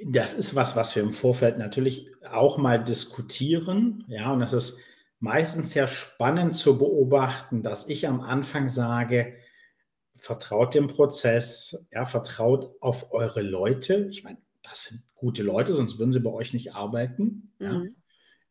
Das 0.06 0.34
ist 0.34 0.54
was, 0.54 0.76
was 0.76 0.94
wir 0.96 1.02
im 1.02 1.12
Vorfeld 1.12 1.58
natürlich 1.58 2.08
auch 2.30 2.58
mal 2.58 2.82
diskutieren. 2.82 4.04
Ja, 4.08 4.32
und 4.32 4.42
es 4.42 4.52
ist 4.52 4.78
meistens 5.20 5.70
sehr 5.70 5.86
spannend 5.86 6.56
zu 6.56 6.78
beobachten, 6.78 7.62
dass 7.62 7.88
ich 7.88 8.08
am 8.08 8.20
Anfang 8.20 8.68
sage, 8.68 9.34
vertraut 10.16 10.74
dem 10.74 10.88
Prozess, 10.88 11.86
ja, 11.92 12.06
vertraut 12.06 12.74
auf 12.80 13.12
eure 13.12 13.42
Leute. 13.42 14.06
Ich 14.10 14.24
meine, 14.24 14.38
das 14.62 14.84
sind 14.84 15.02
gute 15.14 15.42
Leute, 15.42 15.74
sonst 15.74 15.98
würden 15.98 16.12
sie 16.12 16.20
bei 16.20 16.30
euch 16.30 16.54
nicht 16.54 16.74
arbeiten. 16.74 17.52
Mhm. 17.58 17.94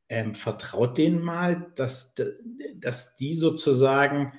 Ähm, 0.10 0.36
vertraut 0.36 0.98
denen 0.98 1.22
mal, 1.22 1.72
dass, 1.76 2.13
dass 2.76 3.16
die 3.16 3.34
sozusagen 3.34 4.34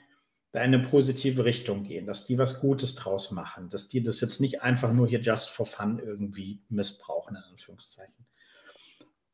in 0.52 0.60
eine 0.60 0.78
positive 0.78 1.44
Richtung 1.44 1.82
gehen, 1.82 2.06
dass 2.06 2.26
die 2.26 2.38
was 2.38 2.60
Gutes 2.60 2.94
draus 2.94 3.32
machen, 3.32 3.68
dass 3.70 3.88
die 3.88 4.02
das 4.02 4.20
jetzt 4.20 4.40
nicht 4.40 4.62
einfach 4.62 4.92
nur 4.92 5.08
hier 5.08 5.20
just 5.20 5.50
for 5.50 5.66
fun 5.66 5.98
irgendwie 5.98 6.62
missbrauchen, 6.68 7.36
in 7.36 7.42
Anführungszeichen. 7.42 8.24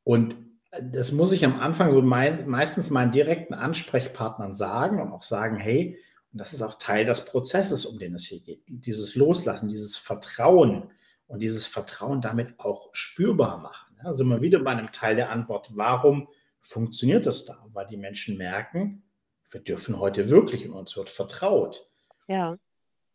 Und 0.03 0.37
das 0.83 1.13
muss 1.13 1.33
ich 1.33 1.45
am 1.45 1.61
Anfang 1.61 1.91
so 1.91 2.01
mein, 2.01 2.49
meistens 2.49 2.91
meinen 2.91 3.13
direkten 3.13 3.55
Ansprechpartnern 3.55 4.55
sagen 4.55 5.03
und 5.03 5.13
auch 5.13 5.23
sagen, 5.23 5.57
hey, 5.59 5.99
und 6.33 6.39
das 6.39 6.53
ist 6.53 6.63
auch 6.63 6.79
Teil 6.79 7.05
des 7.05 7.25
Prozesses, 7.25 7.85
um 7.85 7.99
den 7.99 8.15
es 8.15 8.25
hier 8.25 8.41
geht, 8.41 8.63
dieses 8.67 9.17
Loslassen, 9.17 9.69
dieses 9.69 9.97
Vertrauen 9.97 10.91
und 11.27 11.43
dieses 11.43 11.67
Vertrauen 11.67 12.21
damit 12.21 12.59
auch 12.59 12.89
spürbar 12.93 13.59
machen. 13.59 13.90
Da 14.03 14.13
sind 14.13 14.29
wir 14.29 14.41
wieder 14.41 14.61
bei 14.61 14.71
einem 14.73 14.93
Teil 14.93 15.17
der 15.17 15.31
Antwort, 15.31 15.71
warum 15.75 16.29
funktioniert 16.61 17.27
das 17.27 17.45
da? 17.45 17.67
Weil 17.73 17.87
die 17.87 17.97
Menschen 17.97 18.37
merken, 18.37 19.03
wir 19.51 19.61
dürfen 19.61 19.99
heute 19.99 20.31
wirklich 20.31 20.69
und 20.69 20.75
uns 20.75 20.97
wird 20.97 21.09
vertraut. 21.09 21.91
Ja. 22.29 22.57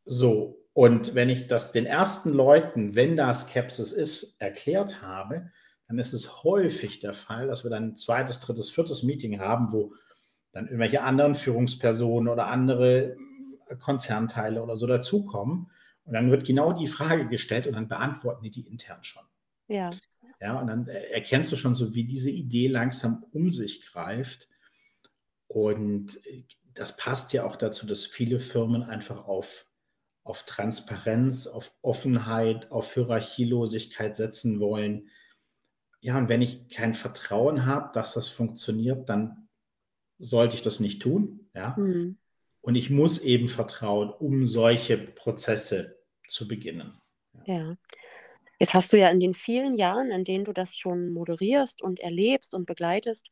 So, 0.03 0.65
und 0.73 1.15
wenn 1.15 1.29
ich 1.29 1.47
das 1.47 1.71
den 1.71 1.85
ersten 1.85 2.29
Leuten, 2.29 2.95
wenn 2.95 3.15
da 3.15 3.33
Skepsis 3.33 3.91
ist, 3.93 4.35
erklärt 4.39 5.01
habe, 5.01 5.51
dann 5.87 5.99
ist 5.99 6.13
es 6.13 6.43
häufig 6.43 6.99
der 6.99 7.13
Fall, 7.13 7.47
dass 7.47 7.63
wir 7.63 7.71
dann 7.71 7.91
ein 7.91 7.95
zweites, 7.95 8.39
drittes, 8.39 8.69
viertes 8.69 9.03
Meeting 9.03 9.39
haben, 9.39 9.71
wo 9.71 9.93
dann 10.51 10.65
irgendwelche 10.65 11.01
anderen 11.01 11.35
Führungspersonen 11.35 12.27
oder 12.27 12.47
andere 12.47 13.15
Konzernteile 13.79 14.61
oder 14.61 14.75
so 14.75 14.87
dazukommen. 14.87 15.71
Und 16.05 16.13
dann 16.13 16.29
wird 16.31 16.45
genau 16.45 16.73
die 16.73 16.87
Frage 16.87 17.27
gestellt 17.27 17.67
und 17.67 17.73
dann 17.73 17.87
beantworten 17.87 18.43
die 18.43 18.51
die 18.51 18.67
intern 18.67 19.03
schon. 19.03 19.23
Ja. 19.67 19.91
Ja, 20.45 20.59
und 20.59 20.67
dann 20.67 20.87
erkennst 20.87 21.51
du 21.51 21.55
schon 21.55 21.73
so, 21.73 21.95
wie 21.95 22.03
diese 22.03 22.29
Idee 22.29 22.67
langsam 22.67 23.25
um 23.31 23.49
sich 23.49 23.83
greift. 23.83 24.47
Und 25.47 26.19
das 26.75 26.97
passt 26.97 27.33
ja 27.33 27.47
auch 27.47 27.55
dazu, 27.55 27.87
dass 27.87 28.05
viele 28.05 28.39
Firmen 28.39 28.83
einfach 28.83 29.25
auf, 29.25 29.65
auf 30.23 30.43
Transparenz, 30.43 31.47
auf 31.47 31.73
Offenheit, 31.81 32.69
auf 32.69 32.93
Hierarchielosigkeit 32.93 34.15
setzen 34.15 34.59
wollen. 34.59 35.09
Ja, 35.99 36.15
und 36.19 36.29
wenn 36.29 36.43
ich 36.43 36.69
kein 36.69 36.93
Vertrauen 36.93 37.65
habe, 37.65 37.89
dass 37.93 38.13
das 38.13 38.29
funktioniert, 38.29 39.09
dann 39.09 39.47
sollte 40.19 40.55
ich 40.57 40.61
das 40.61 40.79
nicht 40.79 41.01
tun. 41.01 41.49
Ja. 41.55 41.75
Mhm. 41.75 42.19
Und 42.61 42.75
ich 42.75 42.91
muss 42.91 43.17
eben 43.17 43.47
vertrauen, 43.47 44.11
um 44.11 44.45
solche 44.45 44.99
Prozesse 44.99 45.97
zu 46.27 46.47
beginnen. 46.47 47.01
Ja. 47.47 47.55
ja. 47.55 47.77
Jetzt 48.59 48.73
hast 48.73 48.93
du 48.93 48.97
ja 48.97 49.09
in 49.09 49.19
den 49.19 49.33
vielen 49.33 49.75
Jahren, 49.75 50.11
in 50.11 50.23
denen 50.23 50.45
du 50.45 50.53
das 50.53 50.75
schon 50.75 51.09
moderierst 51.09 51.81
und 51.81 51.99
erlebst 51.99 52.53
und 52.53 52.65
begleitest, 52.65 53.29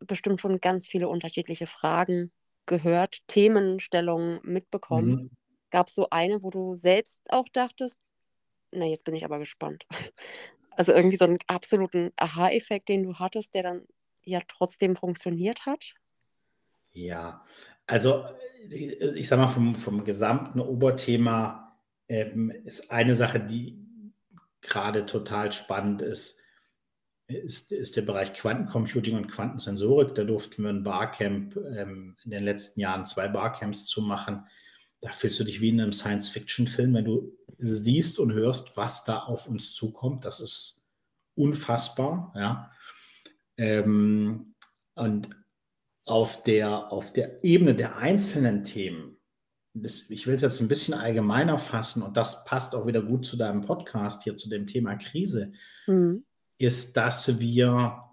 bestimmt 0.00 0.40
schon 0.40 0.60
ganz 0.60 0.86
viele 0.86 1.08
unterschiedliche 1.08 1.66
Fragen 1.66 2.30
gehört, 2.66 3.18
Themenstellungen 3.26 4.40
mitbekommen. 4.42 5.10
Mhm. 5.10 5.30
Gab 5.70 5.88
es 5.88 5.94
so 5.94 6.08
eine, 6.10 6.42
wo 6.42 6.50
du 6.50 6.74
selbst 6.74 7.20
auch 7.28 7.48
dachtest, 7.52 7.96
na, 8.70 8.86
jetzt 8.86 9.04
bin 9.04 9.14
ich 9.14 9.24
aber 9.24 9.38
gespannt. 9.38 9.86
Also 10.76 10.90
irgendwie 10.90 11.16
so 11.16 11.24
einen 11.24 11.38
absoluten 11.46 12.10
Aha-Effekt, 12.16 12.88
den 12.88 13.04
du 13.04 13.14
hattest, 13.14 13.54
der 13.54 13.62
dann 13.62 13.86
ja 14.24 14.40
trotzdem 14.48 14.96
funktioniert 14.96 15.66
hat? 15.66 15.94
Ja, 16.90 17.44
also 17.86 18.24
ich 18.68 19.28
sag 19.28 19.38
mal, 19.38 19.46
vom, 19.46 19.76
vom 19.76 20.02
gesamten 20.02 20.58
Oberthema 20.58 21.78
ähm, 22.08 22.50
ist 22.64 22.90
eine 22.90 23.14
Sache, 23.14 23.38
die 23.38 23.83
gerade 24.64 25.06
total 25.06 25.52
spannend 25.52 26.02
ist, 26.02 26.40
ist, 27.26 27.72
ist 27.72 27.96
der 27.96 28.02
Bereich 28.02 28.34
Quantencomputing 28.34 29.16
und 29.16 29.28
Quantensensorik. 29.28 30.14
Da 30.14 30.24
durften 30.24 30.62
wir 30.62 30.70
ein 30.70 30.84
Barcamp 30.84 31.56
ähm, 31.56 32.16
in 32.24 32.30
den 32.30 32.44
letzten 32.44 32.80
Jahren 32.80 33.06
zwei 33.06 33.28
Barcamps 33.28 33.86
zu 33.86 34.02
machen. 34.02 34.46
Da 35.00 35.10
fühlst 35.10 35.40
du 35.40 35.44
dich 35.44 35.60
wie 35.60 35.70
in 35.70 35.80
einem 35.80 35.92
Science-Fiction-Film, 35.92 36.94
wenn 36.94 37.04
du 37.04 37.32
siehst 37.58 38.18
und 38.18 38.32
hörst, 38.32 38.76
was 38.76 39.04
da 39.04 39.20
auf 39.20 39.48
uns 39.48 39.72
zukommt. 39.72 40.24
Das 40.24 40.40
ist 40.40 40.82
unfassbar. 41.34 42.32
Ja. 42.36 42.70
Ähm, 43.56 44.54
und 44.94 45.30
auf 46.04 46.42
der, 46.42 46.92
auf 46.92 47.12
der 47.12 47.42
Ebene 47.42 47.74
der 47.74 47.96
einzelnen 47.96 48.62
Themen, 48.62 49.13
ich 49.74 50.26
will 50.26 50.34
es 50.34 50.42
jetzt 50.42 50.60
ein 50.60 50.68
bisschen 50.68 50.94
allgemeiner 50.94 51.58
fassen 51.58 52.02
und 52.02 52.16
das 52.16 52.44
passt 52.44 52.74
auch 52.74 52.86
wieder 52.86 53.02
gut 53.02 53.26
zu 53.26 53.36
deinem 53.36 53.62
Podcast 53.62 54.22
hier 54.22 54.36
zu 54.36 54.48
dem 54.48 54.66
Thema 54.66 54.94
Krise. 54.96 55.52
Mhm 55.86 56.24
ist, 56.58 56.96
dass 56.96 57.40
wir 57.40 58.04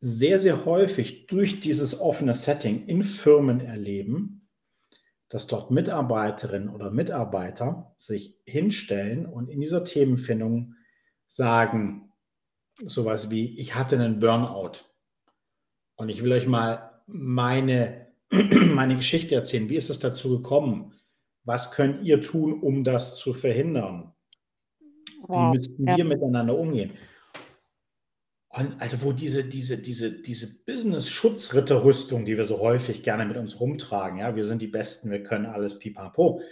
sehr, 0.00 0.38
sehr 0.38 0.64
häufig 0.64 1.26
durch 1.26 1.60
dieses 1.60 2.00
offene 2.00 2.34
Setting 2.34 2.86
in 2.86 3.02
Firmen 3.02 3.60
erleben, 3.60 4.48
dass 5.28 5.46
dort 5.46 5.70
Mitarbeiterinnen 5.70 6.68
oder 6.68 6.90
Mitarbeiter 6.90 7.94
sich 7.98 8.38
hinstellen 8.44 9.26
und 9.26 9.48
in 9.48 9.60
dieser 9.60 9.84
Themenfindung 9.84 10.74
sagen, 11.26 12.12
sowas 12.84 13.30
wie, 13.30 13.58
ich 13.60 13.74
hatte 13.74 13.96
einen 13.96 14.20
Burnout. 14.20 14.84
Und 15.96 16.08
ich 16.08 16.22
will 16.22 16.32
euch 16.32 16.46
mal 16.46 17.02
meine, 17.06 17.99
meine 18.74 18.96
Geschichte 18.96 19.34
erzählen. 19.34 19.68
Wie 19.68 19.76
ist 19.76 19.90
es 19.90 19.98
dazu 19.98 20.36
gekommen? 20.36 20.94
Was 21.44 21.72
könnt 21.72 22.02
ihr 22.02 22.20
tun, 22.20 22.60
um 22.60 22.84
das 22.84 23.16
zu 23.16 23.34
verhindern? 23.34 24.12
Wow. 25.22 25.52
Wie 25.52 25.58
müssten 25.58 25.88
ja. 25.88 25.96
wir 25.96 26.04
miteinander 26.04 26.56
umgehen? 26.56 26.92
Und 28.52 28.80
also 28.80 29.02
wo 29.02 29.12
diese, 29.12 29.44
diese, 29.44 29.78
diese, 29.78 30.10
diese 30.22 30.64
Business-Schutzritterrüstung, 30.64 32.24
die 32.24 32.36
wir 32.36 32.44
so 32.44 32.58
häufig 32.58 33.04
gerne 33.04 33.24
mit 33.24 33.36
uns 33.36 33.60
rumtragen, 33.60 34.18
ja, 34.18 34.34
wir 34.34 34.44
sind 34.44 34.60
die 34.60 34.66
Besten, 34.66 35.10
wir 35.10 35.22
können 35.22 35.46
alles 35.46 35.78
pipapo, 35.78 36.42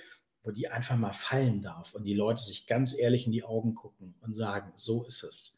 wo 0.45 0.51
die 0.53 0.69
einfach 0.69 0.97
mal 0.97 1.13
fallen 1.13 1.61
darf 1.61 1.95
und 1.95 2.05
die 2.05 2.15
Leute 2.15 2.43
sich 2.43 2.67
ganz 2.67 2.97
ehrlich 2.97 3.27
in 3.27 3.33
die 3.33 3.43
Augen 3.43 3.75
gucken 3.75 4.15
und 4.21 4.35
sagen, 4.35 4.73
so 4.77 5.05
ist 5.07 5.25
es. 5.25 5.58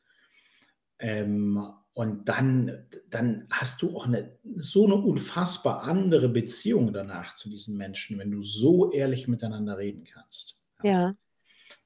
Ähm, 1.01 1.61
und 1.93 2.29
dann, 2.29 2.87
dann 3.11 3.47
hast 3.51 3.83
du 3.83 3.97
auch 3.97 4.07
eine, 4.07 4.39
so 4.57 4.87
eine 4.87 4.95
unfassbar 4.95 5.83
andere 5.83 6.29
Beziehung 6.29 6.93
danach 6.93 7.35
zu 7.35 7.51
diesen 7.51 7.77
Menschen, 7.77 8.19
wenn 8.19 8.31
du 8.31 8.43
so 8.43 8.93
ehrlich 8.93 9.29
miteinander 9.29 9.77
reden 9.77 10.05
kannst. 10.05 10.65
Ja. 10.83 11.15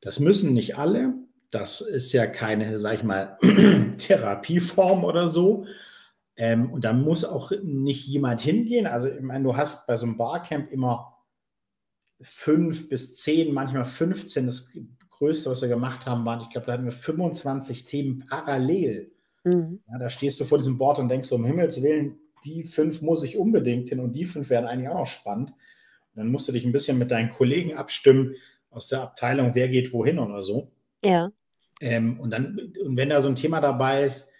Das 0.00 0.20
müssen 0.20 0.52
nicht 0.52 0.76
alle, 0.76 1.14
das 1.50 1.80
ist 1.80 2.12
ja 2.12 2.26
keine, 2.26 2.78
sag 2.78 2.94
ich 2.94 3.02
mal, 3.02 3.38
Therapieform 3.98 5.04
oder 5.04 5.28
so. 5.28 5.66
Ähm, 6.36 6.72
und 6.72 6.84
da 6.84 6.92
muss 6.92 7.24
auch 7.24 7.52
nicht 7.62 8.06
jemand 8.06 8.40
hingehen. 8.40 8.86
Also, 8.86 9.08
ich 9.08 9.20
meine, 9.20 9.44
du 9.44 9.56
hast 9.56 9.86
bei 9.86 9.96
so 9.96 10.06
einem 10.06 10.16
Barcamp 10.16 10.70
immer 10.72 11.16
fünf 12.20 12.88
bis 12.88 13.14
zehn, 13.14 13.54
manchmal 13.54 13.84
15. 13.84 14.46
Das 14.46 14.70
Größte, 15.24 15.50
was 15.50 15.62
wir 15.62 15.68
gemacht 15.68 16.06
haben, 16.06 16.24
waren, 16.26 16.42
ich 16.42 16.50
glaube, 16.50 16.66
da 16.66 16.74
hatten 16.74 16.84
wir 16.84 16.92
25 16.92 17.86
Themen 17.86 18.26
parallel. 18.28 19.10
Mhm. 19.44 19.80
Ja, 19.90 19.98
da 19.98 20.10
stehst 20.10 20.38
du 20.38 20.44
vor 20.44 20.58
diesem 20.58 20.76
Board 20.76 20.98
und 20.98 21.08
denkst, 21.08 21.32
um 21.32 21.46
Himmels 21.46 21.82
Willen, 21.82 22.18
die 22.44 22.62
fünf 22.64 23.00
muss 23.00 23.24
ich 23.24 23.38
unbedingt 23.38 23.88
hin 23.88 24.00
und 24.00 24.12
die 24.12 24.26
fünf 24.26 24.50
wären 24.50 24.66
eigentlich 24.66 24.90
auch 24.90 24.98
noch 24.98 25.06
spannend. 25.06 25.50
Und 25.50 26.16
dann 26.16 26.30
musst 26.30 26.46
du 26.46 26.52
dich 26.52 26.66
ein 26.66 26.72
bisschen 26.72 26.98
mit 26.98 27.10
deinen 27.10 27.30
Kollegen 27.30 27.74
abstimmen 27.74 28.34
aus 28.68 28.88
der 28.88 29.00
Abteilung, 29.00 29.54
wer 29.54 29.68
geht 29.68 29.94
wohin 29.94 30.18
oder 30.18 30.42
so. 30.42 30.70
Ja. 31.02 31.32
Ähm, 31.80 32.20
und 32.20 32.30
dann, 32.30 32.72
und 32.84 32.96
wenn 32.96 33.08
da 33.08 33.22
so 33.22 33.28
ein 33.28 33.34
Thema 33.34 33.62
dabei 33.62 34.04
ist, 34.04 34.30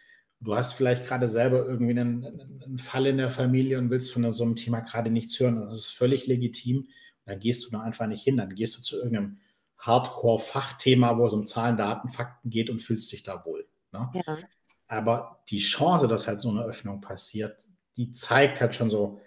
du 0.41 0.55
hast 0.55 0.75
vielleicht 0.75 1.07
gerade 1.07 1.29
selber 1.29 1.65
irgendwie 1.65 1.99
einen, 1.99 2.27
einen, 2.63 2.79
Fall 2.79 3.07
in 3.07 3.17
der 3.17 3.31
Familie 3.31 3.79
und 3.79 3.89
willst 3.89 4.13
von 4.13 4.31
so 4.33 4.45
einem 4.45 4.57
Thema 4.57 4.81
gerade 4.81 5.11
nichts 5.11 5.41
hören, 5.41 5.57
das 5.57 5.79
ist 5.79 5.89
völlig 5.89 6.27
legitim. 6.27 6.89
dann 7.25 7.41
gehst 7.41 7.65
du 7.65 7.71
da 7.71 7.81
einfach 7.81 8.07
nicht 8.07 8.23
hin. 8.23 8.37
Dann 8.37 8.55
gehst 8.55 8.77
du 8.77 8.83
zu 8.83 8.97
irgendeinem 8.97 9.39
Hardcore-Fachthema, 9.79 11.19
wo 11.19 11.27
es 11.27 11.33
um 11.33 11.47
Zahlen, 11.47 11.77
Daten, 11.77 12.09
Fakten 12.09 12.51
geht 12.51 12.71
und 12.71 12.81
fühlst 12.81 13.13
dich 13.13 13.23
da 13.23 13.45
wohl. 13.45 13.69
Ne? 13.93 14.11
Ja. 14.15 14.39
Aber 14.87 15.43
die 15.49 15.59
Chance, 15.59 16.09
dass 16.09 16.27
halt 16.27 16.41
so 16.41 16.51
eine 16.51 16.63
Öffnung 16.63 17.01
passiert, 17.01 17.69
die 17.97 18.13
zeigt 18.13 18.61
halt 18.61 18.75
schon 18.75 18.91
so, 18.91 19.21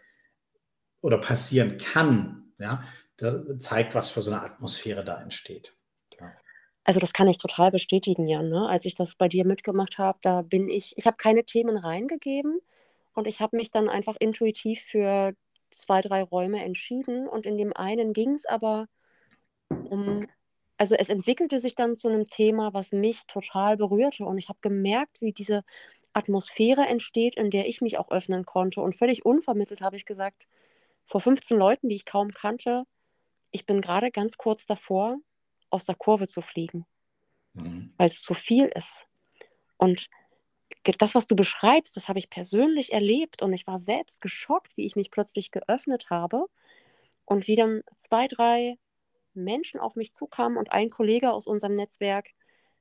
oder 1.01 1.19
passieren 1.19 1.77
kann, 1.77 2.53
ja, 2.59 2.83
zeigt, 3.59 3.95
was 3.95 4.11
für 4.11 4.21
so 4.21 4.31
eine 4.31 4.41
Atmosphäre 4.41 5.03
da 5.03 5.21
entsteht. 5.21 5.77
Also 6.87 7.01
das 7.01 7.11
kann 7.11 7.27
ich 7.27 7.37
total 7.37 7.69
bestätigen, 7.69 8.27
Jan. 8.27 8.47
Ne? 8.47 8.65
Als 8.69 8.85
ich 8.85 8.95
das 8.95 9.17
bei 9.17 9.27
dir 9.27 9.45
mitgemacht 9.45 9.97
habe, 9.97 10.19
da 10.21 10.41
bin 10.41 10.69
ich, 10.69 10.93
ich 10.95 11.05
habe 11.05 11.17
keine 11.17 11.43
Themen 11.43 11.75
reingegeben 11.75 12.61
und 13.13 13.27
ich 13.27 13.41
habe 13.41 13.57
mich 13.57 13.71
dann 13.71 13.89
einfach 13.89 14.15
intuitiv 14.19 14.79
für 14.83 15.33
zwei, 15.69 16.01
drei 16.01 16.23
Räume 16.23 16.63
entschieden 16.63 17.27
und 17.27 17.45
in 17.45 17.57
dem 17.57 17.75
einen 17.75 18.13
ging 18.13 18.35
es 18.35 18.45
aber 18.45 18.87
um, 19.67 20.27
also 20.77 20.95
es 20.95 21.09
entwickelte 21.09 21.59
sich 21.59 21.75
dann 21.75 21.97
zu 21.97 22.07
einem 22.07 22.25
Thema, 22.25 22.73
was 22.73 22.91
mich 22.91 23.25
total 23.27 23.77
berührte 23.77 24.25
und 24.25 24.37
ich 24.37 24.49
habe 24.49 24.59
gemerkt, 24.61 25.21
wie 25.21 25.33
diese 25.33 25.63
Atmosphäre 26.13 26.85
entsteht, 26.87 27.35
in 27.35 27.49
der 27.49 27.67
ich 27.67 27.81
mich 27.81 27.97
auch 27.97 28.11
öffnen 28.11 28.45
konnte 28.45 28.81
und 28.81 28.95
völlig 28.95 29.25
unvermittelt 29.25 29.81
habe 29.81 29.95
ich 29.95 30.05
gesagt, 30.05 30.47
vor 31.05 31.21
15 31.21 31.57
Leuten, 31.57 31.89
die 31.89 31.95
ich 31.95 32.05
kaum 32.05 32.29
kannte, 32.31 32.83
ich 33.51 33.65
bin 33.65 33.81
gerade 33.81 34.11
ganz 34.11 34.37
kurz 34.37 34.65
davor, 34.65 35.17
aus 35.69 35.85
der 35.85 35.95
Kurve 35.95 36.27
zu 36.27 36.41
fliegen, 36.41 36.85
mhm. 37.53 37.93
weil 37.97 38.09
es 38.09 38.21
zu 38.21 38.33
viel 38.33 38.65
ist. 38.75 39.07
Und 39.77 40.09
das, 40.97 41.15
was 41.15 41.27
du 41.27 41.35
beschreibst, 41.35 41.95
das 41.97 42.07
habe 42.07 42.19
ich 42.19 42.29
persönlich 42.29 42.93
erlebt 42.93 43.41
und 43.41 43.53
ich 43.53 43.67
war 43.67 43.79
selbst 43.79 44.21
geschockt, 44.21 44.75
wie 44.77 44.85
ich 44.85 44.95
mich 44.95 45.11
plötzlich 45.11 45.51
geöffnet 45.51 46.09
habe 46.09 46.45
und 47.25 47.47
wie 47.47 47.55
dann 47.55 47.83
zwei, 47.95 48.27
drei 48.27 48.77
Menschen 49.43 49.79
auf 49.79 49.95
mich 49.95 50.13
zukamen 50.13 50.57
und 50.57 50.71
ein 50.71 50.89
Kollege 50.89 51.31
aus 51.31 51.47
unserem 51.47 51.75
Netzwerk 51.75 52.29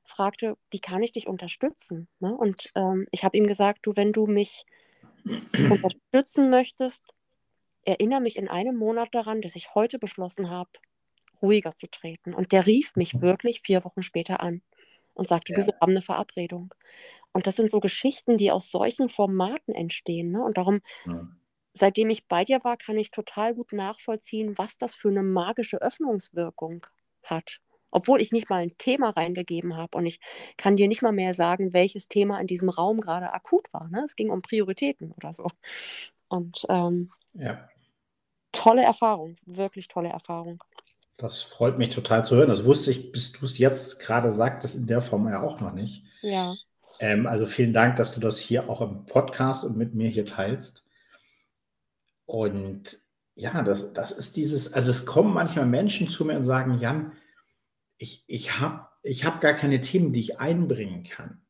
fragte, 0.03 0.57
wie 0.71 0.79
kann 0.79 1.03
ich 1.03 1.11
dich 1.11 1.27
unterstützen? 1.27 2.07
Ne? 2.19 2.35
Und 2.35 2.69
ähm, 2.75 3.05
ich 3.11 3.23
habe 3.23 3.37
ihm 3.37 3.47
gesagt, 3.47 3.85
du, 3.85 3.95
wenn 3.95 4.13
du 4.13 4.25
mich 4.25 4.65
unterstützen 5.71 6.49
möchtest, 6.49 7.03
erinnere 7.83 8.21
mich 8.21 8.37
in 8.37 8.47
einem 8.47 8.77
Monat 8.77 9.09
daran, 9.13 9.41
dass 9.41 9.55
ich 9.55 9.73
heute 9.75 9.99
beschlossen 9.99 10.49
habe, 10.49 10.69
ruhiger 11.41 11.75
zu 11.75 11.87
treten. 11.87 12.33
Und 12.33 12.51
der 12.51 12.65
rief 12.65 12.95
mich 12.95 13.21
wirklich 13.21 13.61
vier 13.61 13.83
Wochen 13.83 14.03
später 14.03 14.41
an 14.41 14.61
und 15.13 15.27
sagte, 15.27 15.53
ja. 15.53 15.59
du, 15.59 15.67
wir 15.67 15.73
haben 15.81 15.91
eine 15.91 16.01
Verabredung. 16.01 16.73
Und 17.33 17.47
das 17.47 17.55
sind 17.55 17.69
so 17.69 17.79
Geschichten, 17.79 18.37
die 18.37 18.51
aus 18.51 18.71
solchen 18.71 19.09
Formaten 19.09 19.73
entstehen. 19.73 20.31
Ne? 20.31 20.43
Und 20.43 20.57
darum, 20.57 20.81
ja. 21.05 21.27
Seitdem 21.77 22.09
ich 22.09 22.27
bei 22.27 22.43
dir 22.43 22.63
war, 22.63 22.77
kann 22.77 22.97
ich 22.97 23.11
total 23.11 23.53
gut 23.55 23.73
nachvollziehen, 23.73 24.57
was 24.57 24.77
das 24.77 24.93
für 24.93 25.09
eine 25.09 25.23
magische 25.23 25.81
Öffnungswirkung 25.81 26.85
hat. 27.23 27.59
Obwohl 27.89 28.21
ich 28.21 28.31
nicht 28.31 28.49
mal 28.49 28.61
ein 28.61 28.77
Thema 28.77 29.11
reingegeben 29.11 29.77
habe 29.77 29.97
und 29.97 30.05
ich 30.05 30.19
kann 30.57 30.75
dir 30.75 30.87
nicht 30.87 31.01
mal 31.01 31.13
mehr 31.13 31.33
sagen, 31.33 31.73
welches 31.73 32.07
Thema 32.07 32.39
in 32.39 32.47
diesem 32.47 32.69
Raum 32.69 32.99
gerade 32.99 33.31
akut 33.33 33.71
war. 33.71 33.87
Ne? 33.89 34.03
Es 34.05 34.15
ging 34.15 34.29
um 34.29 34.41
Prioritäten 34.41 35.13
oder 35.13 35.33
so. 35.33 35.47
Und 36.27 36.65
ähm, 36.67 37.09
ja. 37.33 37.69
tolle 38.51 38.83
Erfahrung, 38.83 39.37
wirklich 39.45 39.87
tolle 39.87 40.09
Erfahrung. 40.09 40.61
Das 41.15 41.41
freut 41.41 41.77
mich 41.77 41.89
total 41.89 42.25
zu 42.25 42.35
hören. 42.35 42.49
Das 42.49 42.65
wusste 42.65 42.91
ich, 42.91 43.11
bis 43.11 43.31
du 43.31 43.45
es 43.45 43.57
jetzt 43.57 43.99
gerade 43.99 44.31
sagtest, 44.31 44.75
in 44.75 44.85
der 44.85 45.01
Form 45.01 45.27
ja 45.27 45.41
auch 45.41 45.59
noch 45.59 45.73
nicht. 45.73 46.03
Ja. 46.21 46.55
Ähm, 46.99 47.25
also 47.25 47.45
vielen 47.45 47.73
Dank, 47.73 47.95
dass 47.95 48.13
du 48.13 48.19
das 48.19 48.37
hier 48.37 48.69
auch 48.69 48.81
im 48.81 49.05
Podcast 49.05 49.65
und 49.65 49.77
mit 49.77 49.95
mir 49.95 50.09
hier 50.09 50.25
teilst. 50.25 50.86
Und 52.27 52.99
ja, 53.33 53.63
das, 53.63 53.93
das 53.93 54.11
ist 54.11 54.37
dieses, 54.37 54.73
also 54.73 54.91
es 54.91 55.05
kommen 55.05 55.33
manchmal 55.33 55.65
Menschen 55.65 56.07
zu 56.07 56.25
mir 56.25 56.37
und 56.37 56.43
sagen, 56.43 56.77
Jan, 56.77 57.13
ich, 57.97 58.23
ich 58.27 58.59
habe 58.59 58.87
ich 59.01 59.25
hab 59.25 59.41
gar 59.41 59.53
keine 59.53 59.81
Themen, 59.81 60.13
die 60.13 60.19
ich 60.19 60.39
einbringen 60.39 61.03
kann. 61.03 61.41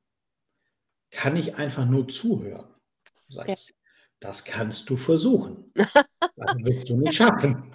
Kann 1.10 1.36
ich 1.36 1.56
einfach 1.56 1.86
nur 1.86 2.08
zuhören? 2.08 2.68
Sag 3.30 3.48
ja. 3.48 3.56
ich, 3.56 3.74
das 4.20 4.46
kannst 4.46 4.90
du 4.90 4.96
versuchen. 4.96 5.74
Das 6.40 6.56
wirst 6.58 6.90
du 6.90 6.98
nicht 6.98 7.16
schaffen. 7.16 7.74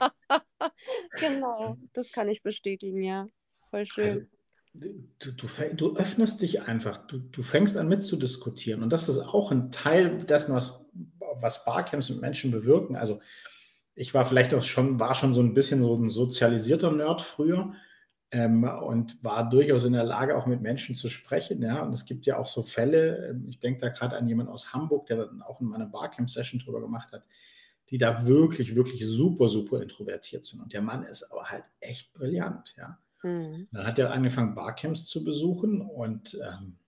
genau, 1.19 1.77
das 1.95 2.13
kann 2.13 2.29
ich 2.29 2.43
bestätigen, 2.43 3.03
ja. 3.03 3.27
Voll 3.71 3.87
schön. 3.87 4.05
Also, 4.05 4.21
du, 4.75 5.33
du, 5.33 5.75
du, 5.75 5.97
öffnest 5.97 6.43
dich 6.43 6.63
einfach, 6.63 7.07
du, 7.09 7.19
du 7.19 7.43
fängst 7.43 7.77
an 7.77 7.89
mitzudiskutieren. 7.89 8.83
Und 8.85 8.93
das 8.93 9.09
ist 9.09 9.19
auch 9.19 9.51
ein 9.51 9.73
Teil 9.73 10.23
dessen, 10.25 10.55
was, 10.55 10.89
was 11.41 11.65
Barcamps 11.65 12.11
mit 12.11 12.21
Menschen 12.21 12.51
bewirken. 12.51 12.97
Also 12.97 13.21
ich 13.95 14.15
war 14.15 14.25
vielleicht 14.25 14.55
auch 14.55 14.63
schon, 14.63 14.99
war 15.01 15.15
schon 15.15 15.35
so 15.35 15.43
ein 15.43 15.55
bisschen 15.55 15.83
so 15.83 15.95
ein 15.95 16.09
sozialisierter 16.09 16.93
Nerd 16.93 17.23
früher 17.23 17.75
ähm, 18.31 18.65
und 18.65 19.23
war 19.23 19.49
durchaus 19.49 19.85
in 19.85 19.93
der 19.93 20.05
Lage, 20.05 20.37
auch 20.37 20.47
mit 20.47 20.63
Menschen 20.63 20.95
zu 20.95 21.11
sprechen. 21.11 21.63
Ja, 21.63 21.83
und 21.83 21.93
es 21.93 22.07
gibt 22.07 22.25
ja 22.25 22.39
auch 22.39 22.49
so 22.49 22.63
Fälle, 22.63 23.29
ähm, 23.29 23.47
ich 23.49 23.61
denke 23.61 23.81
da 23.81 23.89
gerade 23.91 24.17
an 24.17 24.27
jemanden 24.27 24.53
aus 24.53 24.73
Hamburg, 24.73 25.07
der 25.07 25.27
dann 25.27 25.43
auch 25.43 25.61
in 25.61 25.67
meiner 25.67 25.87
Barcamp-Session 25.87 26.61
drüber 26.61 26.81
gemacht 26.81 27.13
hat, 27.13 27.25
die 27.91 27.99
da 27.99 28.27
wirklich, 28.27 28.75
wirklich 28.75 29.07
super, 29.07 29.49
super 29.49 29.83
introvertiert 29.83 30.47
sind. 30.47 30.61
Und 30.63 30.73
der 30.73 30.83
Mann 30.83 31.05
ist 31.05 31.31
aber 31.31 31.51
halt 31.51 31.65
echt 31.81 32.15
brillant, 32.15 32.75
ja. 32.79 32.99
Mhm. 33.23 33.69
Dann 33.71 33.87
hat 33.87 33.99
er 33.99 34.13
angefangen, 34.13 34.55
Barcamps 34.55 35.07
zu 35.07 35.23
besuchen 35.23 35.81
und 35.83 36.35
ähm, 36.43 36.79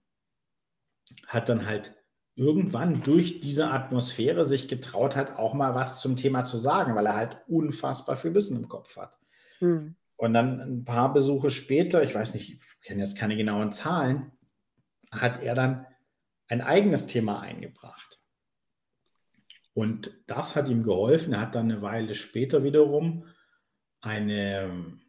hat 1.26 1.48
dann 1.48 1.66
halt 1.66 1.94
irgendwann 2.36 3.02
durch 3.02 3.40
diese 3.40 3.70
Atmosphäre 3.70 4.44
sich 4.44 4.68
getraut 4.68 5.14
hat, 5.14 5.36
auch 5.36 5.54
mal 5.54 5.74
was 5.74 6.00
zum 6.00 6.16
Thema 6.16 6.44
zu 6.44 6.58
sagen, 6.58 6.94
weil 6.94 7.06
er 7.06 7.16
halt 7.16 7.38
unfassbar 7.46 8.16
viel 8.16 8.34
Wissen 8.34 8.56
im 8.56 8.68
Kopf 8.68 8.96
hat. 8.96 9.16
Mhm. 9.60 9.94
Und 10.16 10.34
dann 10.34 10.60
ein 10.60 10.84
paar 10.84 11.12
Besuche 11.12 11.50
später, 11.50 12.02
ich 12.02 12.14
weiß 12.14 12.34
nicht, 12.34 12.50
ich 12.54 12.80
kenne 12.82 13.00
jetzt 13.00 13.16
keine 13.16 13.36
genauen 13.36 13.72
Zahlen, 13.72 14.32
hat 15.10 15.42
er 15.42 15.54
dann 15.54 15.86
ein 16.48 16.60
eigenes 16.60 17.06
Thema 17.06 17.40
eingebracht. 17.40 18.20
Und 19.72 20.12
das 20.26 20.54
hat 20.54 20.68
ihm 20.68 20.84
geholfen. 20.84 21.34
Er 21.34 21.40
hat 21.40 21.54
dann 21.54 21.70
eine 21.70 21.82
Weile 21.82 22.14
später 22.14 22.62
wiederum 22.62 23.26
eine, 24.00 25.00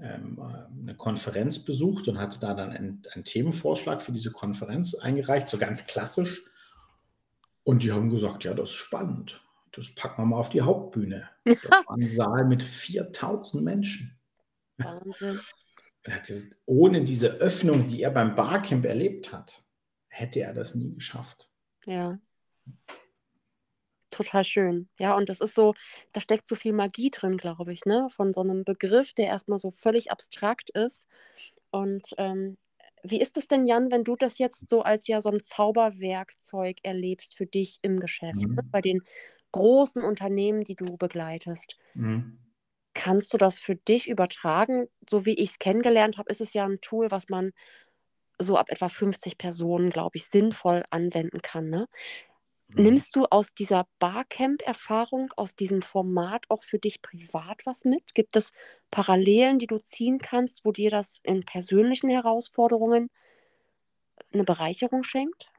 ähm, 0.00 0.40
eine 0.40 0.94
Konferenz 0.96 1.64
besucht 1.64 2.08
und 2.08 2.18
hatte 2.18 2.40
da 2.40 2.54
dann 2.54 2.70
einen, 2.70 3.02
einen, 3.12 3.24
Themenvorschlag 3.24 4.00
für 4.00 4.12
diese 4.12 4.32
Konferenz 4.32 4.94
eingereicht, 4.94 5.48
so 5.48 5.58
ganz 5.58 5.86
klassisch. 5.86 6.49
Und 7.64 7.82
die 7.82 7.92
haben 7.92 8.10
gesagt, 8.10 8.44
ja, 8.44 8.54
das 8.54 8.70
ist 8.70 8.76
spannend. 8.76 9.44
Das 9.72 9.94
packen 9.94 10.22
wir 10.22 10.26
mal 10.26 10.38
auf 10.38 10.50
die 10.50 10.62
Hauptbühne. 10.62 11.28
Das 11.44 11.64
war 11.64 11.96
ein 11.96 12.16
Saal 12.16 12.44
mit 12.46 12.62
4000 12.62 13.62
Menschen. 13.62 14.18
Wahnsinn. 14.78 15.40
Ohne 16.66 17.04
diese 17.04 17.28
Öffnung, 17.34 17.86
die 17.86 18.02
er 18.02 18.10
beim 18.10 18.34
Barcamp 18.34 18.84
erlebt 18.84 19.32
hat, 19.32 19.64
hätte 20.08 20.40
er 20.40 20.54
das 20.54 20.74
nie 20.74 20.94
geschafft. 20.94 21.50
Ja. 21.86 22.18
Total 24.10 24.44
schön. 24.44 24.88
Ja, 24.98 25.16
und 25.16 25.28
das 25.28 25.40
ist 25.40 25.54
so, 25.54 25.74
da 26.12 26.20
steckt 26.20 26.48
so 26.48 26.56
viel 26.56 26.72
Magie 26.72 27.10
drin, 27.10 27.36
glaube 27.36 27.72
ich, 27.72 27.84
ne? 27.84 28.08
Von 28.10 28.32
so 28.32 28.40
einem 28.40 28.64
Begriff, 28.64 29.12
der 29.14 29.26
erstmal 29.26 29.58
so 29.58 29.70
völlig 29.70 30.10
abstrakt 30.10 30.70
ist. 30.70 31.06
Und 31.70 32.14
ähm, 32.18 32.56
wie 33.02 33.20
ist 33.20 33.36
es 33.36 33.48
denn, 33.48 33.66
Jan, 33.66 33.90
wenn 33.90 34.04
du 34.04 34.16
das 34.16 34.38
jetzt 34.38 34.68
so 34.68 34.82
als 34.82 35.06
ja 35.06 35.20
so 35.20 35.30
ein 35.30 35.42
Zauberwerkzeug 35.42 36.78
erlebst 36.82 37.36
für 37.36 37.46
dich 37.46 37.78
im 37.82 38.00
Geschäft, 38.00 38.36
ne? 38.36 38.48
mhm. 38.48 38.54
ne? 38.54 38.62
bei 38.70 38.80
den 38.80 39.02
großen 39.52 40.02
Unternehmen, 40.02 40.64
die 40.64 40.76
du 40.76 40.96
begleitest? 40.96 41.76
Mhm. 41.94 42.38
Kannst 42.94 43.32
du 43.32 43.38
das 43.38 43.58
für 43.58 43.76
dich 43.76 44.08
übertragen? 44.08 44.88
So 45.08 45.24
wie 45.24 45.34
ich 45.34 45.50
es 45.50 45.58
kennengelernt 45.58 46.18
habe, 46.18 46.30
ist 46.30 46.40
es 46.40 46.52
ja 46.52 46.64
ein 46.64 46.80
Tool, 46.80 47.10
was 47.10 47.28
man 47.28 47.52
so 48.38 48.56
ab 48.56 48.70
etwa 48.70 48.88
50 48.88 49.38
Personen, 49.38 49.90
glaube 49.90 50.16
ich, 50.16 50.26
sinnvoll 50.26 50.82
anwenden 50.90 51.40
kann. 51.42 51.68
Ne? 51.68 51.86
Mhm. 52.74 52.82
Nimmst 52.82 53.16
du 53.16 53.24
aus 53.26 53.54
dieser 53.54 53.86
Barcamp-Erfahrung, 53.98 55.32
aus 55.36 55.54
diesem 55.54 55.82
Format 55.82 56.44
auch 56.48 56.62
für 56.62 56.78
dich 56.78 57.02
privat 57.02 57.66
was 57.66 57.84
mit? 57.84 58.14
Gibt 58.14 58.36
es 58.36 58.52
Parallelen, 58.90 59.58
die 59.58 59.66
du 59.66 59.78
ziehen 59.78 60.18
kannst, 60.18 60.64
wo 60.64 60.72
dir 60.72 60.90
das 60.90 61.20
in 61.22 61.44
persönlichen 61.44 62.10
Herausforderungen 62.10 63.10
eine 64.32 64.44
Bereicherung 64.44 65.02
schenkt? 65.02 65.50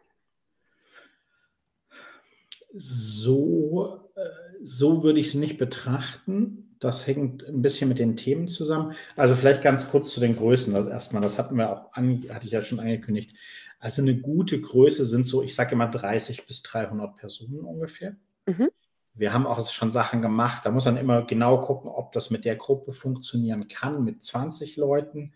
So, 2.73 4.09
äh, 4.15 4.21
so 4.61 5.03
würde 5.03 5.19
ich 5.19 5.27
es 5.27 5.33
nicht 5.33 5.57
betrachten 5.57 6.71
das 6.81 7.05
hängt 7.05 7.47
ein 7.47 7.61
bisschen 7.61 7.87
mit 7.87 7.99
den 7.99 8.17
Themen 8.17 8.47
zusammen. 8.47 8.93
Also 9.15 9.35
vielleicht 9.35 9.61
ganz 9.61 9.89
kurz 9.89 10.11
zu 10.11 10.19
den 10.19 10.35
Größen. 10.35 10.75
Also 10.75 10.89
erstmal, 10.89 11.21
das 11.21 11.37
hatten 11.37 11.55
wir 11.55 11.71
auch, 11.71 11.93
an, 11.93 12.25
hatte 12.31 12.47
ich 12.47 12.53
ja 12.53 12.63
schon 12.63 12.79
angekündigt. 12.79 13.35
Also 13.81 14.03
eine 14.03 14.15
gute 14.15 14.61
Größe 14.61 15.03
sind 15.05 15.25
so, 15.25 15.41
ich 15.41 15.55
sage 15.55 15.71
immer 15.71 15.87
30 15.87 16.45
bis 16.45 16.61
300 16.61 17.15
Personen 17.15 17.61
ungefähr. 17.61 18.15
Mhm. 18.45 18.69
Wir 19.15 19.33
haben 19.33 19.47
auch 19.47 19.67
schon 19.67 19.91
Sachen 19.91 20.21
gemacht. 20.21 20.65
Da 20.65 20.71
muss 20.71 20.85
man 20.85 20.97
immer 20.97 21.23
genau 21.23 21.59
gucken, 21.59 21.89
ob 21.89 22.11
das 22.13 22.29
mit 22.29 22.45
der 22.45 22.55
Gruppe 22.55 22.93
funktionieren 22.93 23.67
kann, 23.67 24.03
mit 24.03 24.23
20 24.23 24.77
Leuten. 24.77 25.33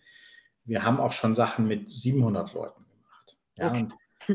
Wir 0.63 0.83
haben 0.83 0.99
auch 0.99 1.11
schon 1.11 1.33
Sachen 1.33 1.67
mit 1.67 1.89
700 1.89 2.53
Leuten 2.53 2.85
gemacht. 2.85 3.37
Ja, 3.55 3.69
okay. 3.69 3.87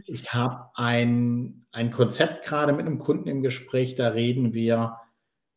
ich 0.07 0.35
habe 0.35 0.71
ein, 0.75 1.67
ein 1.71 1.93
Konzept 1.93 2.45
gerade 2.45 2.73
mit 2.73 2.87
einem 2.87 2.99
Kunden 2.99 3.29
im 3.29 3.43
Gespräch, 3.43 3.95
da 3.95 4.09
reden 4.09 4.55
wir 4.55 4.99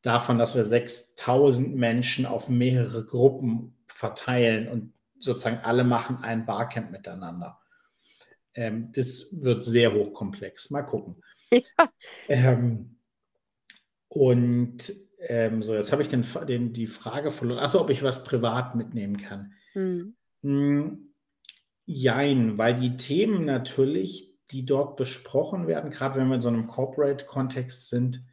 davon, 0.03 0.37
dass 0.37 0.55
wir 0.55 0.63
6000 0.63 1.75
Menschen 1.75 2.27
auf 2.27 2.49
mehrere 2.49 3.03
Gruppen 3.03 3.75
verteilen 3.87 4.67
und 4.67 4.93
sozusagen 5.17 5.59
alle 5.63 5.83
machen 5.83 6.17
ein 6.21 6.45
Barcamp 6.45 6.91
miteinander. 6.91 7.59
Ähm, 8.55 8.91
das 8.93 9.29
wird 9.31 9.63
sehr 9.63 9.93
hochkomplex. 9.93 10.69
Mal 10.69 10.83
gucken. 10.83 11.21
Ja. 11.51 11.89
Ähm, 12.27 12.97
und 14.07 14.93
ähm, 15.19 15.61
so, 15.61 15.73
jetzt 15.75 15.91
habe 15.91 16.01
ich 16.01 16.07
den, 16.07 16.25
den, 16.47 16.73
die 16.73 16.87
Frage 16.87 17.31
verloren. 17.31 17.59
Achso, 17.59 17.79
ob 17.81 17.89
ich 17.89 18.03
was 18.03 18.23
privat 18.23 18.75
mitnehmen 18.75 19.17
kann. 19.17 19.53
Hm. 19.73 20.15
Hm, 20.41 21.13
jein, 21.85 22.57
weil 22.57 22.75
die 22.75 22.97
Themen 22.97 23.45
natürlich, 23.45 24.35
die 24.51 24.65
dort 24.65 24.97
besprochen 24.97 25.67
werden, 25.67 25.91
gerade 25.91 26.19
wenn 26.19 26.27
wir 26.27 26.35
in 26.35 26.41
so 26.41 26.49
einem 26.49 26.67
Corporate-Kontext 26.67 27.89
sind, 27.89 28.23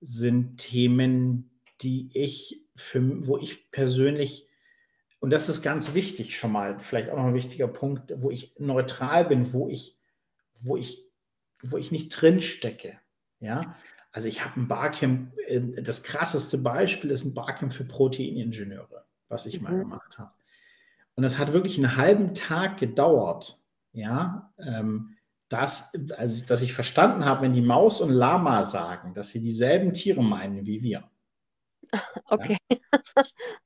sind 0.00 0.58
Themen, 0.58 1.60
die 1.82 2.10
ich 2.14 2.64
für, 2.74 3.26
wo 3.26 3.36
ich 3.36 3.70
persönlich, 3.70 4.48
und 5.20 5.30
das 5.30 5.48
ist 5.48 5.62
ganz 5.62 5.94
wichtig 5.94 6.36
schon 6.36 6.52
mal, 6.52 6.78
vielleicht 6.80 7.10
auch 7.10 7.16
noch 7.16 7.26
ein 7.26 7.34
wichtiger 7.34 7.68
Punkt, 7.68 8.12
wo 8.16 8.30
ich 8.30 8.54
neutral 8.58 9.26
bin, 9.26 9.52
wo 9.52 9.68
ich, 9.68 9.96
wo 10.62 10.76
ich, 10.76 11.06
wo 11.62 11.76
ich 11.76 11.92
nicht 11.92 12.08
drin 12.08 12.40
stecke. 12.40 12.98
Ja, 13.38 13.76
also 14.12 14.28
ich 14.28 14.44
habe 14.44 14.60
ein 14.60 14.68
Barcamp, 14.68 15.32
äh, 15.46 15.82
das 15.82 16.02
krasseste 16.02 16.58
Beispiel 16.58 17.10
ist 17.10 17.24
ein 17.24 17.34
Barcamp 17.34 17.72
für 17.72 17.84
Proteiningenieure, 17.84 19.04
was 19.28 19.46
ich 19.46 19.58
mhm. 19.60 19.64
mal 19.64 19.78
gemacht 19.78 20.18
habe. 20.18 20.32
Und 21.14 21.22
das 21.22 21.38
hat 21.38 21.52
wirklich 21.52 21.76
einen 21.76 21.96
halben 21.96 22.34
Tag 22.34 22.78
gedauert. 22.78 23.58
Ja, 23.92 24.52
ähm, 24.58 25.16
dass, 25.48 25.92
also, 26.16 26.46
dass 26.46 26.62
ich 26.62 26.72
verstanden 26.72 27.24
habe, 27.24 27.42
wenn 27.42 27.52
die 27.52 27.60
Maus 27.60 28.00
und 28.00 28.12
Lama 28.12 28.62
sagen, 28.62 29.14
dass 29.14 29.30
sie 29.30 29.42
dieselben 29.42 29.92
Tiere 29.92 30.22
meinen 30.22 30.64
wie 30.64 30.82
wir. 30.82 31.09
Okay. 32.26 32.56
Ja? 32.70 32.76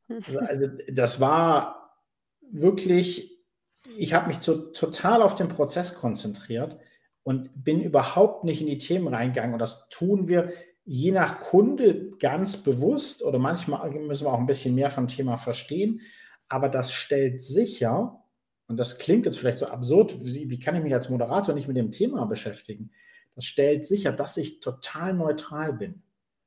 Also, 0.09 0.38
also, 0.38 0.66
das 0.88 1.20
war 1.20 2.00
wirklich, 2.50 3.38
ich 3.96 4.14
habe 4.14 4.29
mich 4.29 4.40
zu, 4.40 4.72
total 4.72 5.22
auf 5.22 5.35
den 5.35 5.48
Prozess 5.48 5.94
konzentriert 5.94 6.79
und 7.22 7.50
bin 7.55 7.81
überhaupt 7.81 8.44
nicht 8.44 8.61
in 8.61 8.66
die 8.66 8.79
Themen 8.79 9.09
reingegangen. 9.09 9.53
Und 9.53 9.59
das 9.59 9.88
tun 9.88 10.29
wir 10.29 10.53
je 10.85 11.12
nach 11.12 11.40
Kunde 11.40 12.11
ganz 12.18 12.59
bewusst 12.62 13.22
oder 13.22 13.38
manchmal 13.38 13.90
müssen 13.90 14.27
wir 14.27 14.33
auch 14.33 14.38
ein 14.38 14.46
bisschen 14.46 14.74
mehr 14.74 14.90
vom 14.90 15.09
Thema 15.09 15.37
verstehen. 15.37 16.00
Aber 16.48 16.68
das 16.68 16.92
stellt 16.92 17.42
sicher, 17.42 18.22
und 18.66 18.77
das 18.79 18.98
klingt 18.98 19.27
jetzt 19.27 19.38
vielleicht 19.38 19.59
so 19.59 19.66
absurd, 19.66 20.24
wie, 20.24 20.50
wie 20.50 20.59
kann 20.59 20.77
ich 20.77 20.83
mich 20.83 20.94
als 20.94 21.11
Moderator 21.11 21.55
nicht 21.55 21.68
mit 21.68 21.77
dem 21.77 21.90
Thema 21.90 22.27
beschäftigen? 22.27 22.90
Das 23.35 23.44
stellt 23.44 23.87
sicher, 23.87 24.12
dass 24.12 24.37
ich 24.37 24.61
total 24.61 25.14
neutral 25.14 25.72
bin. 25.72 26.03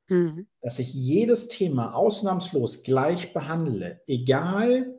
Mhm. 0.08 0.46
Dass 0.60 0.78
ich 0.78 0.92
jedes 0.92 1.48
Thema 1.48 1.94
ausnahmslos 1.94 2.82
gleich 2.82 3.32
behandle, 3.32 4.00
egal 4.06 4.94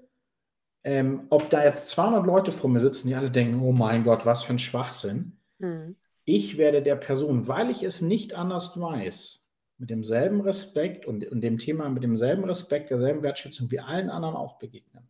ähm, 0.83 1.27
ob 1.29 1.49
da 1.49 1.63
jetzt 1.63 1.87
200 1.89 2.25
Leute 2.25 2.51
vor 2.51 2.69
mir 2.69 2.79
sitzen, 2.79 3.09
die 3.09 3.15
alle 3.15 3.31
denken, 3.31 3.61
oh 3.61 3.71
mein 3.71 4.03
Gott, 4.03 4.25
was 4.25 4.43
für 4.43 4.53
ein 4.53 4.59
Schwachsinn. 4.59 5.37
Mhm. 5.57 5.97
Ich 6.25 6.57
werde 6.57 6.81
der 6.81 6.95
Person, 6.95 7.47
weil 7.47 7.69
ich 7.69 7.83
es 7.83 8.01
nicht 8.01 8.35
anders 8.35 8.79
weiß, 8.79 9.47
mit 9.77 9.89
demselben 9.89 10.41
Respekt 10.41 11.05
und, 11.05 11.25
und 11.31 11.41
dem 11.41 11.57
Thema 11.57 11.89
mit 11.89 12.03
demselben 12.03 12.43
Respekt, 12.43 12.91
derselben 12.91 13.23
Wertschätzung 13.23 13.71
wie 13.71 13.79
allen 13.79 14.09
anderen 14.09 14.35
auch 14.35 14.59
begegnen. 14.59 15.07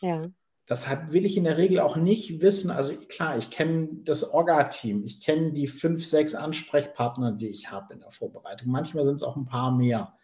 Ja. 0.00 0.22
Das 0.70 0.86
hat, 0.86 1.10
will 1.10 1.26
ich 1.26 1.36
in 1.36 1.42
der 1.42 1.56
Regel 1.56 1.80
auch 1.80 1.96
nicht 1.96 2.42
wissen. 2.42 2.70
Also 2.70 2.94
klar, 2.94 3.36
ich 3.36 3.50
kenne 3.50 3.88
das 4.04 4.22
Orga-Team, 4.22 5.02
ich 5.02 5.20
kenne 5.20 5.52
die 5.52 5.66
fünf, 5.66 6.06
sechs 6.06 6.36
Ansprechpartner, 6.36 7.32
die 7.32 7.48
ich 7.48 7.72
habe 7.72 7.92
in 7.92 7.98
der 7.98 8.12
Vorbereitung. 8.12 8.70
Manchmal 8.70 9.04
sind 9.04 9.16
es 9.16 9.24
auch 9.24 9.34
ein 9.34 9.46
paar 9.46 9.72
mehr. 9.76 10.14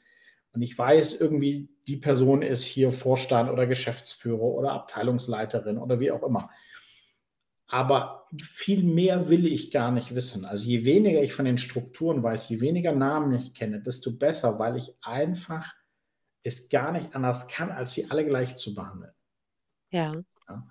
Und 0.52 0.62
ich 0.62 0.78
weiß 0.78 1.20
irgendwie, 1.20 1.68
die 1.88 1.96
Person 1.96 2.42
ist 2.42 2.62
hier 2.62 2.92
Vorstand 2.92 3.50
oder 3.50 3.66
Geschäftsführer 3.66 4.40
oder 4.40 4.70
Abteilungsleiterin 4.70 5.78
oder 5.78 5.98
wie 5.98 6.12
auch 6.12 6.22
immer. 6.22 6.48
Aber 7.66 8.28
viel 8.40 8.84
mehr 8.84 9.28
will 9.28 9.48
ich 9.48 9.72
gar 9.72 9.90
nicht 9.90 10.14
wissen. 10.14 10.44
Also 10.44 10.68
je 10.68 10.84
weniger 10.84 11.24
ich 11.24 11.32
von 11.32 11.46
den 11.46 11.58
Strukturen 11.58 12.22
weiß, 12.22 12.48
je 12.50 12.60
weniger 12.60 12.92
Namen 12.92 13.32
ich 13.32 13.52
kenne, 13.52 13.82
desto 13.82 14.12
besser, 14.12 14.60
weil 14.60 14.76
ich 14.76 14.94
einfach 15.02 15.74
es 16.44 16.68
gar 16.68 16.92
nicht 16.92 17.16
anders 17.16 17.48
kann, 17.48 17.72
als 17.72 17.94
sie 17.94 18.12
alle 18.12 18.24
gleich 18.24 18.54
zu 18.54 18.76
behandeln. 18.76 19.12
Ja. 19.90 20.12
Ja. 20.48 20.66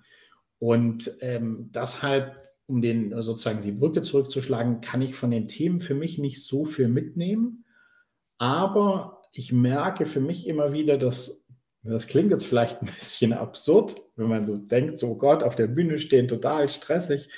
Und 0.58 1.12
ähm, 1.20 1.70
deshalb, 1.72 2.36
um 2.66 2.80
den 2.80 3.20
sozusagen 3.22 3.62
die 3.62 3.72
Brücke 3.72 4.02
zurückzuschlagen, 4.02 4.80
kann 4.80 5.02
ich 5.02 5.14
von 5.14 5.30
den 5.30 5.48
Themen 5.48 5.80
für 5.80 5.94
mich 5.94 6.18
nicht 6.18 6.42
so 6.42 6.64
viel 6.64 6.88
mitnehmen. 6.88 7.64
Aber 8.38 9.22
ich 9.32 9.52
merke 9.52 10.06
für 10.06 10.20
mich 10.20 10.48
immer 10.48 10.72
wieder, 10.72 10.98
dass 10.98 11.46
das 11.82 12.06
klingt 12.06 12.30
jetzt 12.30 12.46
vielleicht 12.46 12.82
ein 12.82 12.86
bisschen 12.96 13.32
absurd, 13.32 14.02
wenn 14.16 14.28
man 14.28 14.46
so 14.46 14.56
denkt, 14.56 14.98
so 14.98 15.16
Gott, 15.16 15.42
auf 15.42 15.56
der 15.56 15.66
Bühne 15.66 15.98
stehen, 15.98 16.28
total 16.28 16.68
stressig. 16.68 17.28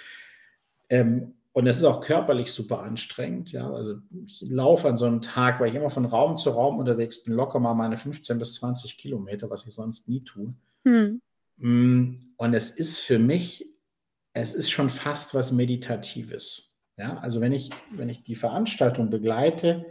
Ähm, 0.88 1.34
und 1.52 1.66
es 1.66 1.78
ist 1.78 1.84
auch 1.84 2.00
körperlich 2.00 2.52
super 2.52 2.82
anstrengend. 2.82 3.50
Ja, 3.52 3.70
also 3.70 3.96
ich 4.26 4.42
laufe 4.48 4.88
an 4.88 4.96
so 4.96 5.06
einem 5.06 5.22
Tag, 5.22 5.60
weil 5.60 5.70
ich 5.70 5.74
immer 5.74 5.90
von 5.90 6.04
Raum 6.04 6.36
zu 6.36 6.50
Raum 6.50 6.78
unterwegs 6.78 7.22
bin, 7.22 7.34
locker 7.34 7.58
mal 7.58 7.74
meine 7.74 7.96
15 7.96 8.38
bis 8.38 8.54
20 8.54 8.96
Kilometer, 8.96 9.50
was 9.50 9.66
ich 9.66 9.74
sonst 9.74 10.08
nie 10.08 10.22
tue. 10.22 10.54
Hm. 10.84 11.20
Mm, 11.58 12.14
und 12.36 12.54
es 12.54 12.70
ist 12.70 13.00
für 13.00 13.18
mich, 13.18 13.66
es 14.32 14.54
ist 14.54 14.70
schon 14.70 14.90
fast 14.90 15.34
was 15.34 15.52
Meditatives. 15.52 16.76
Ja, 16.96 17.18
also 17.18 17.40
wenn 17.40 17.52
ich, 17.52 17.70
wenn 17.92 18.08
ich 18.08 18.22
die 18.22 18.34
Veranstaltung 18.34 19.10
begleite, 19.10 19.86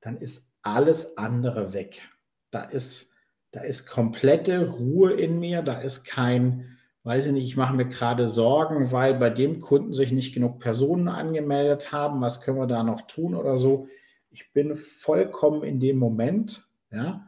dann 0.00 0.16
ist 0.16 0.52
alles 0.62 1.16
andere 1.16 1.72
weg. 1.72 2.08
Da 2.50 2.64
ist 2.64 3.10
da 3.52 3.62
ist 3.62 3.86
komplette 3.86 4.68
Ruhe 4.68 5.12
in 5.12 5.40
mir, 5.40 5.62
da 5.62 5.80
ist 5.80 6.04
kein, 6.04 6.78
weiß 7.02 7.26
ich 7.26 7.32
nicht, 7.32 7.46
ich 7.46 7.56
mache 7.56 7.74
mir 7.74 7.86
gerade 7.86 8.28
Sorgen, 8.28 8.92
weil 8.92 9.14
bei 9.14 9.30
dem 9.30 9.60
Kunden 9.60 9.92
sich 9.92 10.12
nicht 10.12 10.34
genug 10.34 10.60
Personen 10.60 11.08
angemeldet 11.08 11.90
haben, 11.90 12.20
was 12.20 12.40
können 12.42 12.58
wir 12.58 12.68
da 12.68 12.82
noch 12.82 13.02
tun 13.02 13.34
oder 13.34 13.58
so. 13.58 13.88
Ich 14.30 14.52
bin 14.52 14.76
vollkommen 14.76 15.64
in 15.64 15.80
dem 15.80 15.98
Moment, 15.98 16.68
ja. 16.92 17.26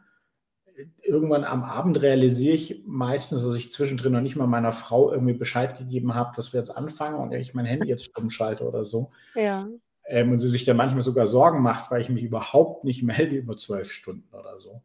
Irgendwann 1.03 1.45
am 1.45 1.63
Abend 1.63 2.01
realisiere 2.01 2.55
ich 2.55 2.83
meistens, 2.87 3.43
dass 3.43 3.55
ich 3.55 3.73
zwischendrin 3.73 4.13
noch 4.13 4.21
nicht 4.21 4.37
mal 4.37 4.47
meiner 4.47 4.73
Frau 4.73 5.13
irgendwie 5.13 5.35
Bescheid 5.35 5.77
gegeben 5.77 6.15
habe, 6.15 6.33
dass 6.35 6.53
wir 6.53 6.59
jetzt 6.59 6.77
anfangen 6.77 7.21
und 7.21 7.33
ich 7.33 7.55
mein 7.55 7.67
Handy 7.67 7.89
jetzt 7.89 8.05
stumm 8.05 8.31
schalte 8.31 8.67
oder 8.67 8.85
so. 8.85 9.11
Ja. 9.35 9.69
Ähm, 10.07 10.33
und 10.33 10.39
sie 10.39 10.49
sich 10.49 10.65
dann 10.65 10.77
manchmal 10.77 11.03
sogar 11.03 11.27
Sorgen 11.27 11.63
macht, 11.63 11.91
weil 11.91 12.01
ich 12.01 12.09
mich 12.09 12.23
überhaupt 12.23 12.85
nicht 12.85 13.03
melde 13.03 13.37
über 13.37 13.57
zwölf 13.57 13.93
Stunden 13.93 14.35
oder 14.35 14.59
so 14.59 14.83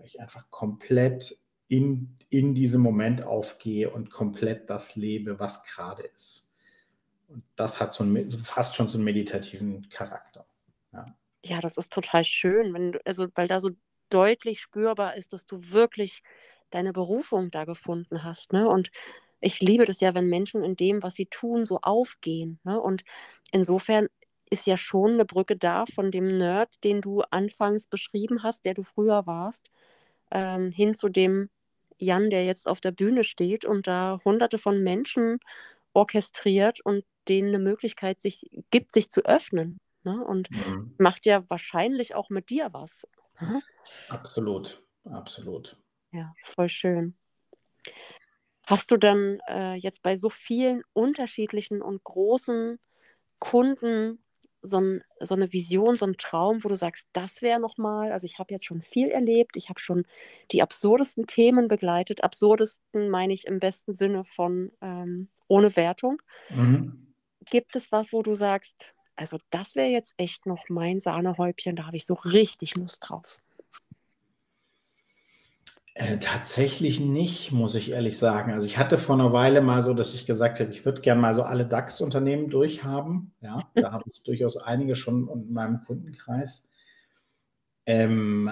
weil 0.00 0.06
ich 0.06 0.20
einfach 0.20 0.50
komplett 0.50 1.38
in, 1.68 2.16
in 2.30 2.54
diesem 2.54 2.80
Moment 2.80 3.24
aufgehe 3.24 3.90
und 3.90 4.10
komplett 4.10 4.70
das 4.70 4.96
lebe, 4.96 5.38
was 5.38 5.64
gerade 5.66 6.02
ist. 6.02 6.50
Und 7.28 7.44
das 7.54 7.80
hat 7.80 7.92
so 7.92 8.02
einen, 8.02 8.32
fast 8.32 8.74
schon 8.74 8.88
so 8.88 8.96
einen 8.96 9.04
meditativen 9.04 9.88
Charakter. 9.90 10.46
Ja. 10.92 11.04
ja, 11.44 11.60
das 11.60 11.76
ist 11.76 11.92
total 11.92 12.24
schön, 12.24 12.72
wenn 12.72 12.92
du, 12.92 13.00
also 13.04 13.28
weil 13.34 13.46
da 13.46 13.60
so 13.60 13.70
deutlich 14.10 14.60
spürbar 14.60 15.16
ist, 15.16 15.32
dass 15.32 15.46
du 15.46 15.70
wirklich 15.70 16.22
deine 16.70 16.92
Berufung 16.92 17.50
da 17.50 17.64
gefunden 17.64 18.24
hast. 18.24 18.52
Ne? 18.52 18.68
Und 18.68 18.90
ich 19.40 19.60
liebe 19.60 19.84
das 19.84 20.00
ja, 20.00 20.14
wenn 20.14 20.28
Menschen 20.28 20.62
in 20.62 20.76
dem, 20.76 21.02
was 21.02 21.14
sie 21.14 21.26
tun, 21.26 21.64
so 21.64 21.78
aufgehen. 21.82 22.60
Ne? 22.64 22.80
Und 22.80 23.04
insofern 23.52 24.08
ist 24.50 24.66
ja 24.66 24.76
schon 24.76 25.12
eine 25.12 25.24
Brücke 25.24 25.56
da 25.56 25.86
von 25.86 26.10
dem 26.10 26.26
Nerd, 26.26 26.82
den 26.84 27.00
du 27.00 27.22
anfangs 27.30 27.86
beschrieben 27.86 28.42
hast, 28.42 28.64
der 28.64 28.74
du 28.74 28.82
früher 28.82 29.26
warst, 29.26 29.70
ähm, 30.30 30.70
hin 30.70 30.94
zu 30.94 31.08
dem 31.08 31.48
Jan, 31.98 32.30
der 32.30 32.44
jetzt 32.44 32.66
auf 32.66 32.80
der 32.80 32.92
Bühne 32.92 33.24
steht 33.24 33.64
und 33.64 33.86
da 33.86 34.18
hunderte 34.24 34.58
von 34.58 34.82
Menschen 34.82 35.38
orchestriert 35.92 36.80
und 36.84 37.04
denen 37.28 37.48
eine 37.48 37.58
Möglichkeit 37.58 38.20
sich, 38.20 38.50
gibt, 38.70 38.92
sich 38.92 39.10
zu 39.10 39.24
öffnen. 39.24 39.78
Ne? 40.02 40.24
Und 40.24 40.50
mhm. 40.50 40.94
macht 40.98 41.26
ja 41.26 41.48
wahrscheinlich 41.48 42.14
auch 42.14 42.30
mit 42.30 42.50
dir 42.50 42.68
was. 42.72 43.06
Ne? 43.40 43.62
Absolut, 44.08 44.82
absolut. 45.04 45.76
Ja, 46.12 46.34
voll 46.42 46.68
schön. 46.68 47.14
Hast 48.66 48.90
du 48.90 48.96
dann 48.96 49.40
äh, 49.48 49.74
jetzt 49.74 50.02
bei 50.02 50.16
so 50.16 50.30
vielen 50.30 50.82
unterschiedlichen 50.92 51.82
und 51.82 52.04
großen 52.04 52.78
Kunden 53.38 54.22
so, 54.62 54.80
ein, 54.80 55.02
so 55.20 55.34
eine 55.34 55.52
Vision, 55.52 55.94
so 55.94 56.06
ein 56.06 56.16
Traum, 56.18 56.62
wo 56.62 56.68
du 56.68 56.76
sagst, 56.76 57.08
das 57.12 57.42
wäre 57.42 57.60
nochmal, 57.60 58.12
also 58.12 58.26
ich 58.26 58.38
habe 58.38 58.52
jetzt 58.52 58.66
schon 58.66 58.82
viel 58.82 59.08
erlebt, 59.08 59.56
ich 59.56 59.70
habe 59.70 59.80
schon 59.80 60.06
die 60.52 60.62
absurdesten 60.62 61.26
Themen 61.26 61.68
begleitet. 61.68 62.22
Absurdesten 62.22 63.08
meine 63.08 63.32
ich 63.32 63.46
im 63.46 63.58
besten 63.58 63.94
Sinne 63.94 64.24
von 64.24 64.70
ähm, 64.80 65.28
ohne 65.48 65.74
Wertung. 65.76 66.20
Mhm. 66.50 67.14
Gibt 67.46 67.74
es 67.74 67.90
was, 67.90 68.12
wo 68.12 68.22
du 68.22 68.34
sagst, 68.34 68.92
also 69.16 69.38
das 69.50 69.74
wäre 69.74 69.88
jetzt 69.88 70.14
echt 70.16 70.46
noch 70.46 70.68
mein 70.68 71.00
Sahnehäubchen, 71.00 71.76
da 71.76 71.86
habe 71.86 71.96
ich 71.96 72.06
so 72.06 72.14
richtig 72.14 72.74
Lust 72.76 73.08
drauf? 73.08 73.38
Äh, 75.94 76.18
tatsächlich 76.18 77.00
nicht, 77.00 77.52
muss 77.52 77.74
ich 77.74 77.90
ehrlich 77.90 78.16
sagen. 78.16 78.52
Also 78.52 78.66
ich 78.66 78.78
hatte 78.78 78.96
vor 78.96 79.16
einer 79.16 79.32
Weile 79.32 79.60
mal 79.60 79.82
so, 79.82 79.92
dass 79.92 80.14
ich 80.14 80.24
gesagt 80.24 80.60
habe, 80.60 80.70
ich 80.70 80.84
würde 80.84 81.02
gerne 81.02 81.20
mal 81.20 81.34
so 81.34 81.42
alle 81.42 81.66
DAX-Unternehmen 81.66 82.48
durchhaben. 82.48 83.34
Ja, 83.40 83.68
da 83.74 83.92
habe 83.92 84.04
ich 84.10 84.22
durchaus 84.22 84.56
einige 84.56 84.94
schon 84.94 85.28
in 85.28 85.52
meinem 85.52 85.84
Kundenkreis. 85.84 86.70
Ähm, 87.86 88.50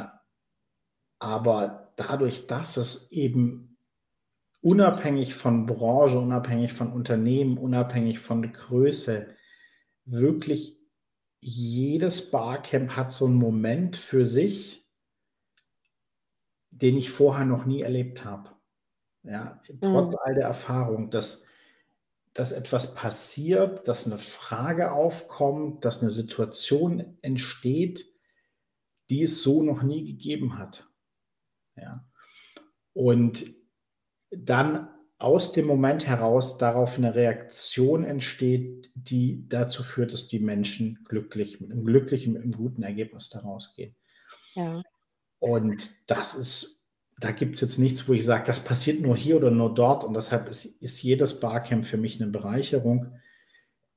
aber 1.21 1.92
dadurch, 1.97 2.47
dass 2.47 2.77
es 2.77 3.12
eben 3.12 3.79
unabhängig 4.61 5.35
von 5.35 5.66
Branche, 5.66 6.18
unabhängig 6.18 6.73
von 6.73 6.92
Unternehmen, 6.92 7.57
unabhängig 7.57 8.18
von 8.18 8.53
Größe, 8.53 9.29
wirklich 10.11 10.79
jedes 11.40 12.31
Barcamp 12.31 12.97
hat 12.97 13.12
so 13.12 13.27
einen 13.27 13.37
Moment 13.37 13.97
für 13.97 14.27
sich, 14.27 14.87
den 16.71 16.97
ich 16.97 17.11
vorher 17.11 17.44
noch 17.44 17.64
nie 17.64 17.83
erlebt 17.83 18.25
habe. 18.25 18.51
Ja, 19.23 19.61
trotz 19.81 20.12
mhm. 20.12 20.18
all 20.25 20.35
der 20.35 20.44
Erfahrung, 20.44 21.11
dass, 21.11 21.44
dass 22.33 22.53
etwas 22.53 22.94
passiert, 22.94 23.87
dass 23.87 24.07
eine 24.07 24.18
Frage 24.18 24.92
aufkommt, 24.92 25.85
dass 25.85 26.01
eine 26.01 26.11
Situation 26.11 27.18
entsteht, 27.21 28.07
die 29.11 29.23
es 29.23 29.42
so 29.42 29.62
noch 29.62 29.83
nie 29.83 30.05
gegeben 30.05 30.59
hat. 30.59 30.88
Ja. 31.77 32.09
Und 32.92 33.55
dann 34.31 34.88
aus 35.18 35.52
dem 35.52 35.66
Moment 35.66 36.07
heraus 36.07 36.59
darauf 36.59 36.96
eine 36.96 37.14
Reaktion 37.14 38.04
entsteht, 38.04 38.90
die 38.94 39.48
dazu 39.48 39.83
führt, 39.83 40.12
dass 40.12 40.28
die 40.28 40.38
Menschen 40.38 41.04
glücklich, 41.09 41.61
mit 41.61 41.72
einem 41.72 41.85
glücklichen, 41.85 42.35
mit 42.35 42.42
einem 42.42 42.52
guten 42.52 42.83
Ergebnis 42.85 43.28
daraus 43.28 43.74
gehen. 43.74 43.96
Ja. 44.54 44.83
Und 45.40 45.90
das 46.09 46.37
ist, 46.37 46.85
da 47.18 47.33
gibt 47.33 47.57
es 47.57 47.61
jetzt 47.61 47.78
nichts, 47.78 48.09
wo 48.09 48.12
ich 48.12 48.24
sage, 48.24 48.44
das 48.44 48.61
passiert 48.61 49.00
nur 49.00 49.16
hier 49.16 49.37
oder 49.37 49.50
nur 49.50 49.74
dort. 49.74 50.04
Und 50.04 50.14
deshalb 50.14 50.48
ist, 50.48 50.64
ist 50.64 51.02
jedes 51.02 51.40
Barcamp 51.40 51.85
für 51.85 51.96
mich 51.96 52.20
eine 52.20 52.31
Bereicherung. 52.31 53.18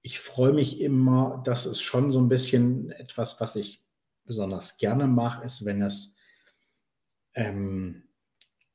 Ich 0.02 0.20
freue 0.20 0.54
mich 0.54 0.82
immer, 0.82 1.44
das 1.46 1.68
ist 1.68 1.82
schon 1.82 2.12
so 2.12 2.20
ein 2.20 2.30
bisschen 2.30 2.90
etwas, 2.92 3.40
was 3.40 3.56
ich 3.56 3.86
besonders 4.26 4.78
gerne 4.78 5.06
mache, 5.06 5.46
ist, 5.46 5.66
wenn 5.66 5.84
es 5.84 6.16
ähm, 7.36 8.04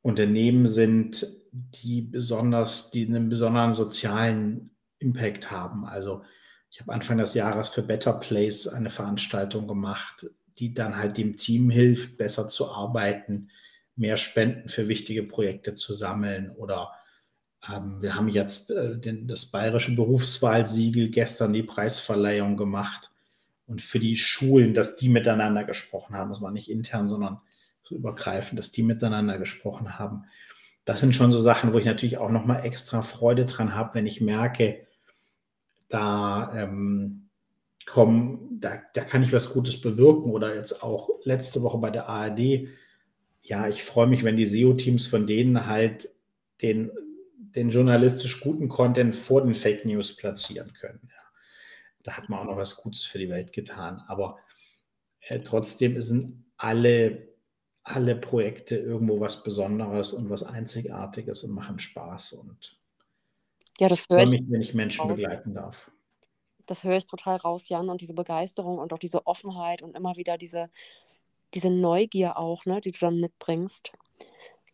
Unternehmen 0.02 0.66
sind, 0.66 1.26
die 1.74 2.02
besonders, 2.02 2.90
die 2.90 3.06
einen 3.06 3.28
besonderen 3.28 3.72
sozialen 3.72 4.70
Impact 4.98 5.50
haben. 5.50 5.84
Also 5.84 6.22
ich 6.70 6.80
habe 6.80 6.92
Anfang 6.92 7.18
des 7.18 7.34
Jahres 7.34 7.68
für 7.68 7.82
Better 7.82 8.12
Place 8.12 8.68
eine 8.68 8.90
Veranstaltung 8.90 9.66
gemacht, 9.66 10.26
die 10.58 10.74
dann 10.74 10.96
halt 10.96 11.16
dem 11.16 11.36
Team 11.36 11.70
hilft, 11.70 12.18
besser 12.18 12.48
zu 12.48 12.72
arbeiten, 12.72 13.50
mehr 13.94 14.16
Spenden 14.16 14.68
für 14.68 14.88
wichtige 14.88 15.22
Projekte 15.22 15.74
zu 15.74 15.94
sammeln 15.94 16.50
oder 16.50 16.92
ähm, 17.70 18.00
wir 18.02 18.14
haben 18.14 18.28
jetzt 18.28 18.70
äh, 18.70 18.98
den, 18.98 19.26
das 19.26 19.46
bayerische 19.46 19.94
Berufswahlsiegel 19.94 21.10
gestern 21.10 21.52
die 21.52 21.62
Preisverleihung 21.62 22.56
gemacht 22.56 23.10
und 23.66 23.82
für 23.82 23.98
die 23.98 24.16
Schulen, 24.16 24.74
dass 24.74 24.96
die 24.96 25.08
miteinander 25.08 25.64
gesprochen 25.64 26.14
haben. 26.14 26.30
Das 26.30 26.42
war 26.42 26.52
nicht 26.52 26.70
intern, 26.70 27.08
sondern 27.08 27.40
so 27.82 27.94
übergreifend, 27.94 28.58
dass 28.58 28.70
die 28.70 28.82
miteinander 28.82 29.38
gesprochen 29.38 29.98
haben. 29.98 30.24
Das 30.86 31.00
sind 31.00 31.14
schon 31.14 31.32
so 31.32 31.40
Sachen, 31.40 31.74
wo 31.74 31.78
ich 31.78 31.84
natürlich 31.84 32.16
auch 32.16 32.30
nochmal 32.30 32.64
extra 32.64 33.02
Freude 33.02 33.44
dran 33.44 33.74
habe, 33.74 33.96
wenn 33.96 34.06
ich 34.06 34.22
merke, 34.22 34.86
da 35.88 36.52
ähm, 36.54 37.28
kommen, 37.86 38.60
da, 38.60 38.80
da 38.94 39.04
kann 39.04 39.22
ich 39.22 39.32
was 39.32 39.52
Gutes 39.52 39.80
bewirken. 39.80 40.30
Oder 40.30 40.54
jetzt 40.54 40.82
auch 40.82 41.10
letzte 41.24 41.62
Woche 41.62 41.78
bei 41.78 41.90
der 41.90 42.08
ARD. 42.08 42.68
Ja, 43.42 43.68
ich 43.68 43.82
freue 43.82 44.06
mich, 44.06 44.22
wenn 44.22 44.36
die 44.36 44.46
SEO-Teams 44.46 45.08
von 45.08 45.26
denen 45.26 45.66
halt 45.66 46.08
den, 46.62 46.90
den 47.36 47.70
journalistisch 47.70 48.40
guten 48.40 48.68
Content 48.68 49.14
vor 49.14 49.42
den 49.42 49.56
Fake 49.56 49.84
News 49.84 50.14
platzieren 50.16 50.72
können. 50.72 51.00
Ja. 51.04 51.22
Da 52.04 52.12
hat 52.16 52.28
man 52.28 52.38
auch 52.38 52.44
noch 52.44 52.56
was 52.56 52.76
Gutes 52.76 53.04
für 53.04 53.18
die 53.18 53.28
Welt 53.28 53.52
getan. 53.52 54.02
Aber 54.06 54.38
äh, 55.20 55.40
trotzdem 55.40 56.00
sind 56.00 56.44
alle, 56.56 57.28
alle 57.86 58.16
Projekte 58.16 58.76
irgendwo 58.76 59.20
was 59.20 59.44
Besonderes 59.44 60.12
und 60.12 60.28
was 60.28 60.42
Einzigartiges 60.42 61.44
und 61.44 61.52
machen 61.52 61.78
Spaß. 61.78 62.32
Und 62.32 62.76
ja, 63.78 63.88
das 63.88 64.00
ich 64.00 64.04
freue 64.06 64.26
mich, 64.26 64.42
wenn 64.48 64.60
ich 64.60 64.74
Menschen 64.74 65.02
raus. 65.02 65.14
begleiten 65.14 65.54
darf. 65.54 65.90
Das 66.66 66.82
höre 66.82 66.96
ich 66.96 67.06
total 67.06 67.36
raus, 67.36 67.68
Jan, 67.68 67.88
und 67.88 68.00
diese 68.00 68.14
Begeisterung 68.14 68.78
und 68.78 68.92
auch 68.92 68.98
diese 68.98 69.24
Offenheit 69.24 69.82
und 69.82 69.96
immer 69.96 70.16
wieder 70.16 70.36
diese, 70.36 70.68
diese 71.54 71.70
Neugier 71.70 72.36
auch, 72.38 72.66
ne, 72.66 72.80
die 72.80 72.90
du 72.90 72.98
dann 72.98 73.20
mitbringst. 73.20 73.92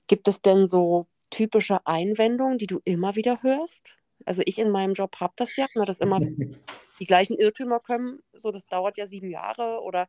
Gibt 0.07 0.27
es 0.27 0.41
denn 0.41 0.67
so 0.67 1.07
typische 1.29 1.87
Einwendungen, 1.87 2.57
die 2.57 2.67
du 2.67 2.81
immer 2.85 3.15
wieder 3.15 3.43
hörst? 3.43 3.99
Also 4.25 4.41
ich 4.47 4.59
in 4.59 4.71
meinem 4.71 4.95
Job 4.95 5.17
habe 5.21 5.35
das 5.37 5.55
ja, 5.57 5.67
ne, 5.75 5.85
dass 5.85 6.01
immer 6.01 6.19
die 6.99 7.07
gleichen 7.07 7.37
Irrtümer 7.37 7.79
kommen. 7.79 8.21
So, 8.33 8.53
das 8.53 8.65
dauert 8.65 8.97
ja 8.97 9.07
sieben 9.07 9.29
Jahre 9.29 9.83
oder 9.83 10.09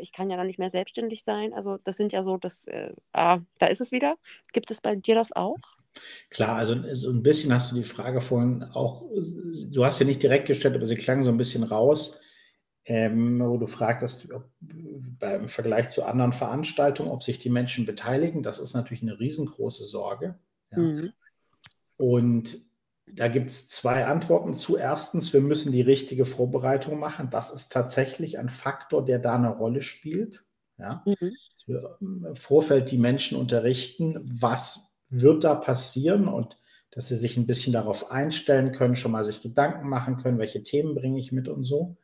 ich 0.00 0.12
kann 0.12 0.30
ja 0.30 0.36
dann 0.36 0.46
nicht 0.46 0.58
mehr 0.58 0.70
selbstständig 0.70 1.24
sein. 1.24 1.52
Also 1.52 1.78
das 1.84 1.96
sind 1.96 2.12
ja 2.12 2.22
so, 2.22 2.36
das, 2.36 2.66
äh, 2.66 2.92
ah, 3.12 3.40
da 3.58 3.66
ist 3.66 3.80
es 3.80 3.92
wieder. 3.92 4.16
Gibt 4.52 4.70
es 4.70 4.80
bei 4.80 4.96
dir 4.96 5.14
das 5.14 5.32
auch? 5.32 5.58
Klar, 6.30 6.56
also 6.56 6.74
so 6.94 7.10
ein 7.10 7.22
bisschen 7.22 7.52
hast 7.52 7.72
du 7.72 7.76
die 7.76 7.84
Frage 7.84 8.20
vorhin 8.20 8.62
auch, 8.62 9.04
du 9.70 9.84
hast 9.84 9.98
ja 9.98 10.06
nicht 10.06 10.22
direkt 10.22 10.46
gestellt, 10.46 10.74
aber 10.74 10.86
sie 10.86 10.94
klang 10.94 11.22
so 11.22 11.30
ein 11.30 11.36
bisschen 11.36 11.64
raus, 11.64 12.20
ähm, 12.84 13.40
wo 13.40 13.58
du 13.58 13.66
fragtest, 13.66 14.32
ob, 14.32 14.48
im 15.20 15.48
Vergleich 15.48 15.90
zu 15.90 16.04
anderen 16.04 16.32
Veranstaltungen, 16.32 17.10
ob 17.10 17.22
sich 17.22 17.38
die 17.38 17.50
Menschen 17.50 17.86
beteiligen. 17.86 18.42
Das 18.42 18.58
ist 18.58 18.74
natürlich 18.74 19.02
eine 19.02 19.20
riesengroße 19.20 19.84
Sorge. 19.84 20.38
Ja. 20.70 20.78
Mhm. 20.78 21.12
Und 21.96 22.58
da 23.06 23.28
gibt 23.28 23.50
es 23.50 23.68
zwei 23.68 24.06
Antworten 24.06 24.56
zu. 24.56 24.76
Erstens, 24.76 25.32
wir 25.32 25.40
müssen 25.40 25.72
die 25.72 25.82
richtige 25.82 26.24
Vorbereitung 26.24 26.98
machen. 26.98 27.28
Das 27.30 27.50
ist 27.50 27.72
tatsächlich 27.72 28.38
ein 28.38 28.48
Faktor, 28.48 29.04
der 29.04 29.18
da 29.18 29.34
eine 29.34 29.50
Rolle 29.50 29.82
spielt. 29.82 30.44
Ja? 30.78 31.02
Mhm. 31.04 31.32
Wir 31.66 31.96
im 32.00 32.34
Vorfeld 32.34 32.90
die 32.90 32.98
Menschen 32.98 33.38
unterrichten, 33.38 34.18
was 34.24 34.92
wird 35.08 35.44
da 35.44 35.54
passieren 35.54 36.26
und 36.26 36.58
dass 36.90 37.08
sie 37.08 37.16
sich 37.16 37.36
ein 37.36 37.46
bisschen 37.46 37.72
darauf 37.72 38.10
einstellen 38.10 38.72
können, 38.72 38.96
schon 38.96 39.12
mal 39.12 39.24
sich 39.24 39.40
Gedanken 39.40 39.88
machen 39.88 40.16
können, 40.16 40.38
welche 40.38 40.62
Themen 40.62 40.94
bringe 40.94 41.18
ich 41.18 41.32
mit 41.32 41.48
und 41.48 41.64
so. 41.64 41.96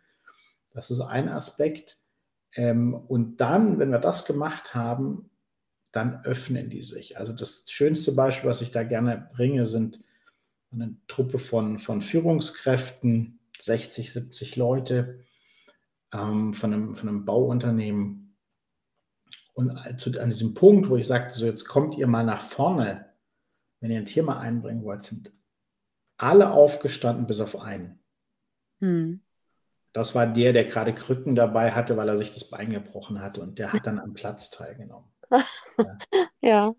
Das 0.72 0.90
ist 0.90 1.01
ein 1.01 1.28
Aspekt. 1.28 1.99
Ähm, 2.55 2.94
und 2.94 3.38
dann, 3.38 3.78
wenn 3.78 3.90
wir 3.90 3.99
das 3.99 4.24
gemacht 4.24 4.74
haben, 4.74 5.30
dann 5.92 6.24
öffnen 6.24 6.70
die 6.70 6.82
sich. 6.82 7.18
Also 7.18 7.32
das 7.32 7.64
schönste 7.68 8.12
Beispiel, 8.12 8.49
was 8.49 8.62
ich 8.62 8.70
da 8.70 8.82
gerne 8.82 9.28
bringe, 9.34 9.66
sind 9.66 10.01
eine 10.73 10.97
Truppe 11.07 11.39
von, 11.39 11.79
von 11.79 12.01
Führungskräften, 12.01 13.41
60, 13.59 14.12
70 14.12 14.57
Leute 14.57 15.25
ähm, 16.12 16.55
von, 16.55 16.73
einem, 16.73 16.95
von 16.95 17.09
einem 17.09 17.25
Bauunternehmen. 17.25 18.37
Und 19.55 19.77
zu, 19.99 20.11
an 20.21 20.31
diesem 20.31 20.55
Punkt, 20.55 20.89
wo 20.89 20.97
ich 20.97 21.07
sagte, 21.07 21.37
so 21.37 21.47
jetzt 21.47 21.64
kommt 21.66 21.97
ihr 21.97 22.07
mal 22.07 22.25
nach 22.25 22.45
vorne, 22.45 23.07
wenn 23.81 23.91
ihr 23.91 23.99
ein 23.99 24.07
Thema 24.07 24.39
einbringen 24.39 24.85
wollt, 24.85 25.03
sind 25.03 25.33
alle 26.16 26.51
aufgestanden 26.51 27.27
bis 27.27 27.41
auf 27.41 27.61
einen. 27.61 28.01
Hm. 28.81 29.21
Das 29.93 30.14
war 30.14 30.27
der, 30.27 30.53
der 30.53 30.64
gerade 30.64 30.95
Krücken 30.95 31.35
dabei 31.35 31.73
hatte, 31.73 31.97
weil 31.97 32.09
er 32.09 32.16
sich 32.16 32.33
das 32.33 32.51
Bein 32.51 32.71
gebrochen 32.71 33.21
hatte 33.21 33.41
und 33.41 33.59
der 33.59 33.73
hat 33.73 33.87
dann 33.87 33.99
am 33.99 34.14
Platz 34.14 34.51
teilgenommen. 34.51 35.09
ja. 35.31 35.99
ja. 36.41 36.75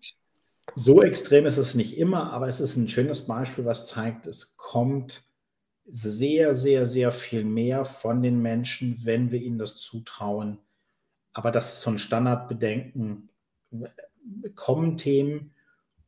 So 0.74 1.02
extrem 1.02 1.46
ist 1.46 1.56
es 1.56 1.74
nicht 1.74 1.98
immer, 1.98 2.32
aber 2.32 2.48
es 2.48 2.60
ist 2.60 2.76
ein 2.76 2.88
schönes 2.88 3.26
Beispiel, 3.26 3.64
was 3.64 3.86
zeigt, 3.86 4.26
es 4.26 4.56
kommt 4.56 5.22
sehr, 5.86 6.54
sehr, 6.54 6.86
sehr 6.86 7.12
viel 7.12 7.44
mehr 7.44 7.84
von 7.84 8.22
den 8.22 8.40
Menschen, 8.40 9.00
wenn 9.02 9.30
wir 9.30 9.40
ihnen 9.40 9.58
das 9.58 9.76
zutrauen. 9.76 10.58
Aber 11.32 11.50
das 11.50 11.74
ist 11.74 11.80
so 11.82 11.90
ein 11.90 11.98
Standardbedenken. 11.98 13.28
Kommen 14.54 14.96
Themen 14.96 15.54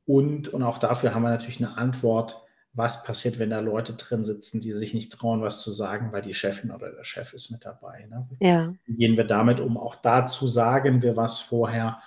und, 0.04 0.48
und 0.48 0.62
auch 0.62 0.78
dafür 0.78 1.14
haben 1.14 1.22
wir 1.22 1.30
natürlich 1.30 1.64
eine 1.64 1.76
Antwort, 1.76 2.42
was 2.74 3.04
passiert, 3.04 3.38
wenn 3.38 3.50
da 3.50 3.60
Leute 3.60 3.94
drin 3.94 4.24
sitzen, 4.24 4.60
die 4.60 4.72
sich 4.72 4.94
nicht 4.94 5.12
trauen, 5.12 5.42
was 5.42 5.62
zu 5.62 5.70
sagen, 5.70 6.12
weil 6.12 6.22
die 6.22 6.34
Chefin 6.34 6.70
oder 6.70 6.90
der 6.90 7.04
Chef 7.04 7.34
ist 7.34 7.50
mit 7.50 7.64
dabei. 7.64 8.06
Ne? 8.08 8.26
Ja. 8.40 8.74
Wie 8.86 8.96
gehen 8.96 9.16
wir 9.16 9.24
damit 9.24 9.60
um? 9.60 9.76
Auch 9.76 9.94
dazu 9.94 10.48
sagen 10.48 11.02
wir 11.02 11.16
was 11.16 11.40
vorher 11.40 12.00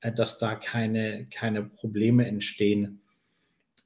dass 0.00 0.38
da 0.38 0.54
keine, 0.54 1.26
keine 1.26 1.64
Probleme 1.64 2.26
entstehen. 2.26 3.00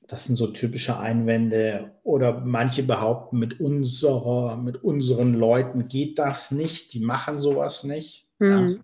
Das 0.07 0.25
sind 0.25 0.37
so 0.37 0.49
typische 0.49 0.99
Einwände. 0.99 1.95
Oder 2.03 2.41
manche 2.41 2.83
behaupten, 2.83 3.39
mit, 3.39 3.61
unserer, 3.61 4.57
mit 4.57 4.83
unseren 4.83 5.35
Leuten 5.35 5.89
geht 5.89 6.19
das 6.19 6.51
nicht, 6.51 6.93
die 6.93 7.01
machen 7.01 7.39
sowas 7.39 7.85
nicht. 7.85 8.27
Mhm. 8.39 8.69
Ja. 8.69 8.77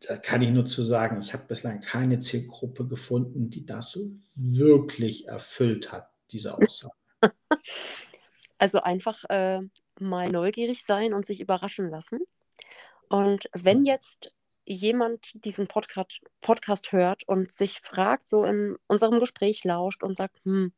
Da 0.00 0.16
kann 0.16 0.42
ich 0.42 0.50
nur 0.50 0.66
zu 0.66 0.82
sagen, 0.82 1.20
ich 1.20 1.32
habe 1.32 1.44
bislang 1.46 1.80
keine 1.80 2.20
Zielgruppe 2.20 2.86
gefunden, 2.86 3.50
die 3.50 3.66
das 3.66 3.98
wirklich 4.36 5.26
erfüllt 5.26 5.92
hat, 5.92 6.10
diese 6.30 6.56
Aussage. 6.56 6.94
Also 8.60 8.80
einfach 8.80 9.22
äh, 9.28 9.60
mal 10.00 10.30
neugierig 10.30 10.84
sein 10.84 11.14
und 11.14 11.24
sich 11.24 11.40
überraschen 11.40 11.90
lassen. 11.90 12.18
Und 13.08 13.48
wenn 13.54 13.84
jetzt 13.84 14.32
jemand 14.68 15.32
diesen 15.44 15.66
Podcast, 15.66 16.20
Podcast 16.40 16.92
hört 16.92 17.26
und 17.26 17.50
sich 17.52 17.80
fragt, 17.80 18.28
so 18.28 18.44
in 18.44 18.76
unserem 18.86 19.18
Gespräch 19.18 19.64
lauscht 19.64 20.02
und 20.02 20.16
sagt, 20.16 20.40
hm, 20.44 20.72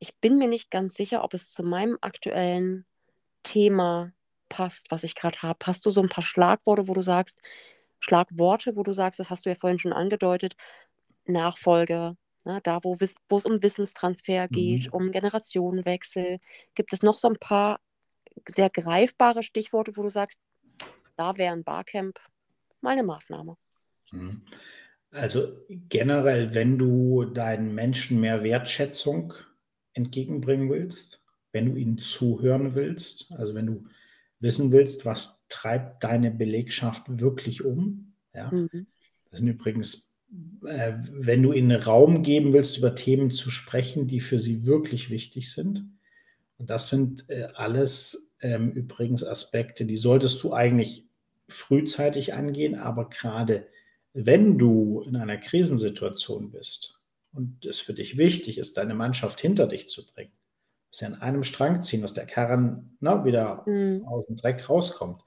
ich 0.00 0.16
bin 0.16 0.36
mir 0.38 0.48
nicht 0.48 0.70
ganz 0.70 0.94
sicher, 0.94 1.22
ob 1.22 1.34
es 1.34 1.52
zu 1.52 1.62
meinem 1.62 1.98
aktuellen 2.00 2.86
Thema 3.42 4.12
passt, 4.48 4.90
was 4.90 5.04
ich 5.04 5.14
gerade 5.14 5.40
habe. 5.42 5.58
Hast 5.64 5.86
du 5.86 5.90
so 5.90 6.02
ein 6.02 6.08
paar 6.08 6.24
Schlagworte, 6.24 6.88
wo 6.88 6.94
du 6.94 7.02
sagst, 7.02 7.38
Schlagworte, 8.00 8.76
wo 8.76 8.82
du 8.82 8.92
sagst, 8.92 9.20
das 9.20 9.30
hast 9.30 9.46
du 9.46 9.50
ja 9.50 9.56
vorhin 9.56 9.78
schon 9.78 9.92
angedeutet, 9.92 10.56
Nachfolge, 11.26 12.16
ne, 12.44 12.60
da 12.64 12.82
wo, 12.82 12.96
wo 13.28 13.36
es 13.36 13.44
um 13.44 13.62
Wissenstransfer 13.62 14.48
geht, 14.48 14.86
mhm. 14.86 14.92
um 14.92 15.10
Generationenwechsel. 15.12 16.40
Gibt 16.74 16.92
es 16.92 17.02
noch 17.02 17.18
so 17.18 17.28
ein 17.28 17.38
paar 17.38 17.78
sehr 18.48 18.70
greifbare 18.70 19.42
Stichworte, 19.42 19.96
wo 19.96 20.02
du 20.02 20.08
sagst, 20.08 20.40
da 21.16 21.36
wäre 21.36 21.52
ein 21.52 21.62
Barcamp 21.64 22.18
mal 22.82 22.90
eine 22.90 23.02
Maßnahme. 23.02 23.56
Mhm. 24.12 24.42
Also 25.10 25.56
generell, 25.88 26.54
wenn 26.54 26.78
du 26.78 27.24
deinen 27.24 27.74
Menschen 27.74 28.20
mehr 28.20 28.44
Wertschätzung 28.44 29.34
entgegenbringen 29.92 30.70
willst, 30.70 31.20
wenn 31.52 31.66
du 31.66 31.76
ihnen 31.76 31.98
zuhören 31.98 32.74
willst, 32.74 33.32
also 33.32 33.54
wenn 33.54 33.66
du 33.66 33.84
wissen 34.38 34.70
willst, 34.70 35.04
was 35.04 35.46
treibt 35.48 36.04
deine 36.04 36.30
Belegschaft 36.30 37.20
wirklich 37.20 37.64
um, 37.64 38.14
ja, 38.34 38.50
mhm. 38.52 38.86
das 39.30 39.40
sind 39.40 39.48
übrigens, 39.48 40.14
äh, 40.64 40.94
wenn 41.10 41.42
du 41.42 41.52
ihnen 41.52 41.72
Raum 41.72 42.22
geben 42.22 42.52
willst, 42.52 42.78
über 42.78 42.94
Themen 42.94 43.32
zu 43.32 43.50
sprechen, 43.50 44.06
die 44.06 44.20
für 44.20 44.38
sie 44.38 44.64
wirklich 44.64 45.10
wichtig 45.10 45.52
sind, 45.52 45.84
und 46.56 46.68
das 46.68 46.90
sind 46.90 47.28
äh, 47.28 47.48
alles 47.54 48.36
ähm, 48.40 48.70
übrigens 48.72 49.24
Aspekte, 49.24 49.86
die 49.86 49.96
solltest 49.96 50.42
du 50.42 50.52
eigentlich 50.52 51.09
frühzeitig 51.52 52.34
angehen, 52.34 52.74
aber 52.74 53.08
gerade 53.08 53.68
wenn 54.12 54.58
du 54.58 55.02
in 55.02 55.16
einer 55.16 55.36
Krisensituation 55.36 56.50
bist 56.50 57.04
und 57.32 57.64
es 57.64 57.78
für 57.78 57.94
dich 57.94 58.16
wichtig 58.16 58.58
ist, 58.58 58.76
deine 58.76 58.94
Mannschaft 58.94 59.40
hinter 59.40 59.66
dich 59.66 59.88
zu 59.88 60.06
bringen, 60.06 60.32
dass 60.90 60.98
sie 60.98 61.06
an 61.06 61.20
einem 61.20 61.44
Strang 61.44 61.82
ziehen, 61.82 62.02
dass 62.02 62.14
der 62.14 62.26
Karren 62.26 62.96
na, 63.00 63.24
wieder 63.24 63.62
mhm. 63.66 64.04
aus 64.06 64.26
dem 64.26 64.36
Dreck 64.36 64.68
rauskommt, 64.68 65.22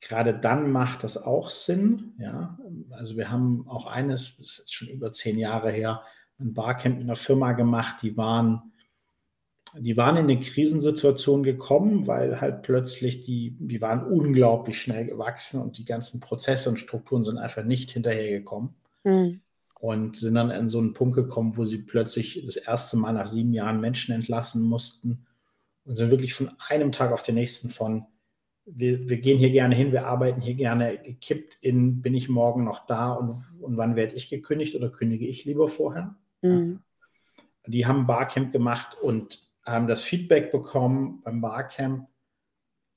gerade 0.00 0.38
dann 0.38 0.70
macht 0.70 1.04
das 1.04 1.16
auch 1.16 1.50
Sinn. 1.50 2.14
Ja? 2.18 2.58
Also 2.90 3.16
wir 3.16 3.30
haben 3.30 3.66
auch 3.68 3.86
eines, 3.86 4.36
das 4.36 4.46
ist 4.46 4.58
jetzt 4.58 4.74
schon 4.74 4.88
über 4.88 5.12
zehn 5.12 5.38
Jahre 5.38 5.70
her, 5.70 6.02
ein 6.38 6.54
Barcamp 6.54 6.96
in 6.96 7.04
einer 7.04 7.16
Firma 7.16 7.52
gemacht, 7.52 8.02
die 8.02 8.16
waren 8.16 8.71
die 9.78 9.96
waren 9.96 10.16
in 10.16 10.24
eine 10.24 10.40
Krisensituation 10.40 11.42
gekommen, 11.42 12.06
weil 12.06 12.40
halt 12.40 12.62
plötzlich 12.62 13.24
die, 13.24 13.56
die 13.58 13.80
waren 13.80 14.04
unglaublich 14.04 14.80
schnell 14.80 15.06
gewachsen 15.06 15.60
und 15.60 15.78
die 15.78 15.84
ganzen 15.84 16.20
Prozesse 16.20 16.68
und 16.68 16.78
Strukturen 16.78 17.24
sind 17.24 17.38
einfach 17.38 17.64
nicht 17.64 17.90
hinterhergekommen. 17.90 18.74
Mhm. 19.04 19.40
Und 19.80 20.16
sind 20.16 20.34
dann 20.34 20.52
an 20.52 20.68
so 20.68 20.78
einen 20.78 20.92
Punkt 20.92 21.16
gekommen, 21.16 21.56
wo 21.56 21.64
sie 21.64 21.78
plötzlich 21.78 22.40
das 22.44 22.56
erste 22.56 22.96
Mal 22.96 23.12
nach 23.12 23.26
sieben 23.26 23.52
Jahren 23.52 23.80
Menschen 23.80 24.14
entlassen 24.14 24.62
mussten 24.62 25.26
und 25.84 25.96
sind 25.96 26.10
wirklich 26.10 26.34
von 26.34 26.52
einem 26.68 26.92
Tag 26.92 27.10
auf 27.10 27.24
den 27.24 27.34
nächsten 27.34 27.68
von, 27.68 28.06
wir, 28.64 29.08
wir 29.08 29.16
gehen 29.16 29.38
hier 29.38 29.50
gerne 29.50 29.74
hin, 29.74 29.90
wir 29.90 30.06
arbeiten 30.06 30.40
hier 30.40 30.54
gerne, 30.54 30.98
gekippt 30.98 31.58
in, 31.60 32.00
bin 32.00 32.14
ich 32.14 32.28
morgen 32.28 32.62
noch 32.62 32.86
da 32.86 33.12
und, 33.12 33.42
und 33.60 33.76
wann 33.76 33.96
werde 33.96 34.14
ich 34.14 34.28
gekündigt 34.28 34.76
oder 34.76 34.88
kündige 34.88 35.26
ich 35.26 35.44
lieber 35.44 35.68
vorher? 35.68 36.14
Mhm. 36.42 36.78
Ja. 37.64 37.70
Die 37.70 37.86
haben 37.86 38.06
Barcamp 38.06 38.52
gemacht 38.52 38.96
und 39.00 39.51
haben 39.64 39.86
das 39.86 40.04
Feedback 40.04 40.50
bekommen 40.50 41.22
beim 41.22 41.40
Barcamp, 41.40 42.08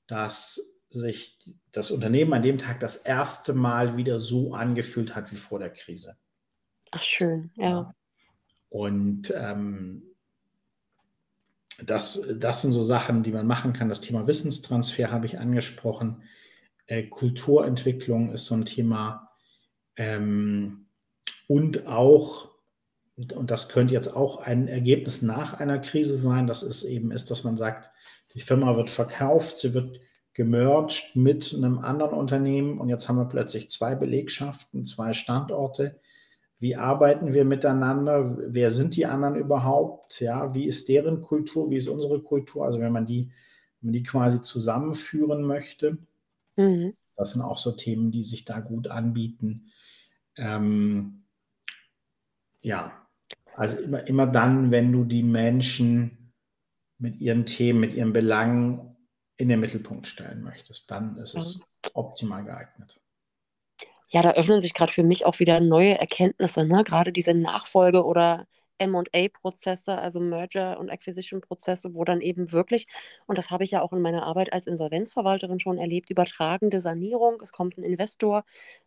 dass 0.06 0.76
sich 0.90 1.38
das 1.72 1.90
Unternehmen 1.90 2.32
an 2.32 2.42
dem 2.42 2.58
Tag 2.58 2.80
das 2.80 2.96
erste 2.96 3.54
Mal 3.54 3.96
wieder 3.96 4.18
so 4.18 4.54
angefühlt 4.54 5.14
hat 5.14 5.32
wie 5.32 5.36
vor 5.36 5.58
der 5.58 5.70
Krise. 5.70 6.16
Ach 6.92 7.02
schön, 7.02 7.50
ja. 7.56 7.92
Und 8.68 9.32
ähm, 9.36 10.02
das, 11.84 12.26
das 12.36 12.62
sind 12.62 12.72
so 12.72 12.82
Sachen, 12.82 13.22
die 13.22 13.32
man 13.32 13.46
machen 13.46 13.72
kann. 13.72 13.88
Das 13.88 14.00
Thema 14.00 14.26
Wissenstransfer 14.26 15.10
habe 15.10 15.26
ich 15.26 15.38
angesprochen. 15.38 16.22
Äh, 16.86 17.04
Kulturentwicklung 17.04 18.32
ist 18.32 18.46
so 18.46 18.54
ein 18.54 18.64
Thema. 18.64 19.30
Ähm, 19.96 20.86
und 21.46 21.86
auch, 21.86 22.50
und 23.16 23.50
das 23.50 23.68
könnte 23.68 23.94
jetzt 23.94 24.14
auch 24.14 24.38
ein 24.38 24.68
Ergebnis 24.68 25.22
nach 25.22 25.54
einer 25.54 25.78
Krise 25.78 26.16
sein, 26.16 26.46
das 26.46 26.62
ist 26.62 26.84
eben 26.84 27.10
ist, 27.10 27.30
dass 27.30 27.44
man 27.44 27.56
sagt, 27.56 27.90
die 28.34 28.40
Firma 28.40 28.76
wird 28.76 28.90
verkauft, 28.90 29.58
sie 29.58 29.72
wird 29.72 30.00
gemerged 30.34 31.16
mit 31.16 31.54
einem 31.54 31.78
anderen 31.78 32.18
Unternehmen 32.18 32.78
und 32.78 32.90
jetzt 32.90 33.08
haben 33.08 33.16
wir 33.16 33.24
plötzlich 33.24 33.70
zwei 33.70 33.94
Belegschaften, 33.94 34.84
zwei 34.84 35.14
Standorte. 35.14 35.98
Wie 36.58 36.76
arbeiten 36.76 37.32
wir 37.32 37.46
miteinander? 37.46 38.36
Wer 38.38 38.70
sind 38.70 38.96
die 38.96 39.06
anderen 39.06 39.36
überhaupt? 39.36 40.20
Ja, 40.20 40.54
wie 40.54 40.66
ist 40.66 40.88
deren 40.88 41.22
Kultur? 41.22 41.70
Wie 41.70 41.76
ist 41.76 41.88
unsere 41.88 42.22
Kultur? 42.22 42.66
Also 42.66 42.80
wenn 42.80 42.92
man 42.92 43.06
die, 43.06 43.30
wenn 43.80 43.88
man 43.88 43.92
die 43.94 44.02
quasi 44.02 44.42
zusammenführen 44.42 45.42
möchte, 45.42 45.96
mhm. 46.56 46.94
das 47.16 47.30
sind 47.30 47.40
auch 47.40 47.58
so 47.58 47.72
Themen, 47.72 48.10
die 48.10 48.24
sich 48.24 48.44
da 48.44 48.60
gut 48.60 48.88
anbieten. 48.88 49.72
Ähm, 50.36 51.24
ja, 52.60 53.05
also 53.56 53.80
immer, 53.80 54.06
immer 54.06 54.26
dann, 54.26 54.70
wenn 54.70 54.92
du 54.92 55.04
die 55.04 55.22
Menschen 55.22 56.32
mit 56.98 57.20
ihren 57.20 57.44
Themen, 57.46 57.80
mit 57.80 57.94
ihren 57.94 58.12
Belangen 58.12 58.96
in 59.36 59.48
den 59.48 59.60
Mittelpunkt 59.60 60.06
stellen 60.06 60.42
möchtest, 60.42 60.90
dann 60.90 61.16
ist 61.18 61.34
es 61.34 61.60
optimal 61.94 62.44
geeignet. 62.44 63.00
Ja, 64.08 64.22
da 64.22 64.32
öffnen 64.32 64.60
sich 64.60 64.72
gerade 64.72 64.92
für 64.92 65.02
mich 65.02 65.26
auch 65.26 65.40
wieder 65.40 65.60
neue 65.60 65.98
Erkenntnisse, 65.98 66.64
ne? 66.64 66.84
gerade 66.84 67.12
diese 67.12 67.32
Nachfolge- 67.32 68.04
oder 68.04 68.46
MA-Prozesse, 68.78 69.96
also 69.98 70.20
Merger- 70.20 70.78
und 70.78 70.90
Acquisition-Prozesse, 70.90 71.94
wo 71.94 72.04
dann 72.04 72.20
eben 72.20 72.52
wirklich, 72.52 72.86
und 73.26 73.38
das 73.38 73.50
habe 73.50 73.64
ich 73.64 73.70
ja 73.70 73.82
auch 73.82 73.92
in 73.92 74.00
meiner 74.00 74.24
Arbeit 74.24 74.52
als 74.52 74.66
Insolvenzverwalterin 74.66 75.60
schon 75.60 75.78
erlebt, 75.78 76.10
übertragende 76.10 76.80
Sanierung. 76.80 77.40
Es 77.42 77.52
kommt 77.52 77.78
ein 77.78 77.82
Investor, 77.82 78.44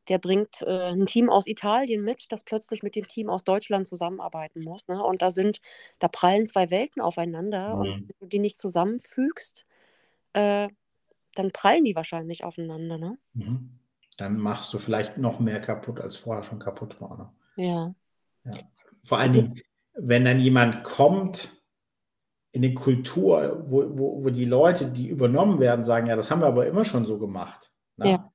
der 0.08 0.20
bringt 0.20 0.62
äh, 0.62 0.92
ein 0.92 1.06
Team 1.06 1.30
aus 1.30 1.48
Italien 1.48 2.04
mit, 2.04 2.32
das 2.32 2.44
plötzlich 2.44 2.84
mit 2.84 2.96
dem 2.96 3.08
Team 3.08 3.30
aus 3.30 3.44
Deutschland 3.44 3.88
zusammenarbeiten 3.88 4.62
muss. 4.62 4.88
Ne? 4.88 5.04
Und 5.04 5.22
da 5.22 5.32
sind, 5.32 5.62
da 6.00 6.08
prallen 6.08 6.48
zwei 6.48 6.70
Welten 6.70 7.02
aufeinander 7.02 7.76
mhm. 7.76 7.82
und 7.82 8.10
wenn 8.10 8.16
du 8.20 8.26
die 8.28 8.40
nicht 8.40 8.60
zusammenfügst, 8.60 9.66
äh, 10.34 10.70
dann 11.36 11.52
prallen 11.52 11.86
die 11.86 11.96
wahrscheinlich 11.96 12.44
aufeinander, 12.44 12.98
ne? 12.98 13.18
Mhm. 13.34 13.80
Dann 14.18 14.38
machst 14.38 14.74
du 14.74 14.80
vielleicht 14.80 15.18
noch 15.18 15.40
mehr 15.40 15.62
kaputt, 15.62 16.02
als 16.02 16.18
vorher 16.18 16.44
schon 16.44 16.60
kaputt 16.60 17.00
war. 17.00 17.18
Ne? 17.56 17.66
Ja. 17.66 17.96
ja. 18.44 18.52
Vor 19.04 19.18
allen 19.18 19.32
Dingen, 19.32 19.62
wenn 19.94 20.26
dann 20.26 20.40
jemand 20.40 20.84
kommt 20.84 21.50
in 22.52 22.64
eine 22.64 22.74
Kultur, 22.74 23.64
wo, 23.66 23.98
wo, 23.98 24.24
wo 24.24 24.30
die 24.30 24.46
Leute, 24.46 24.86
die 24.86 25.08
übernommen 25.08 25.60
werden, 25.60 25.84
sagen, 25.84 26.08
ja, 26.08 26.16
das 26.16 26.32
haben 26.32 26.42
wir 26.42 26.48
aber 26.48 26.68
immer 26.68 26.86
schon 26.86 27.06
so 27.06 27.20
gemacht. 27.20 27.72
Ne? 27.98 28.12
Ja. 28.12 28.26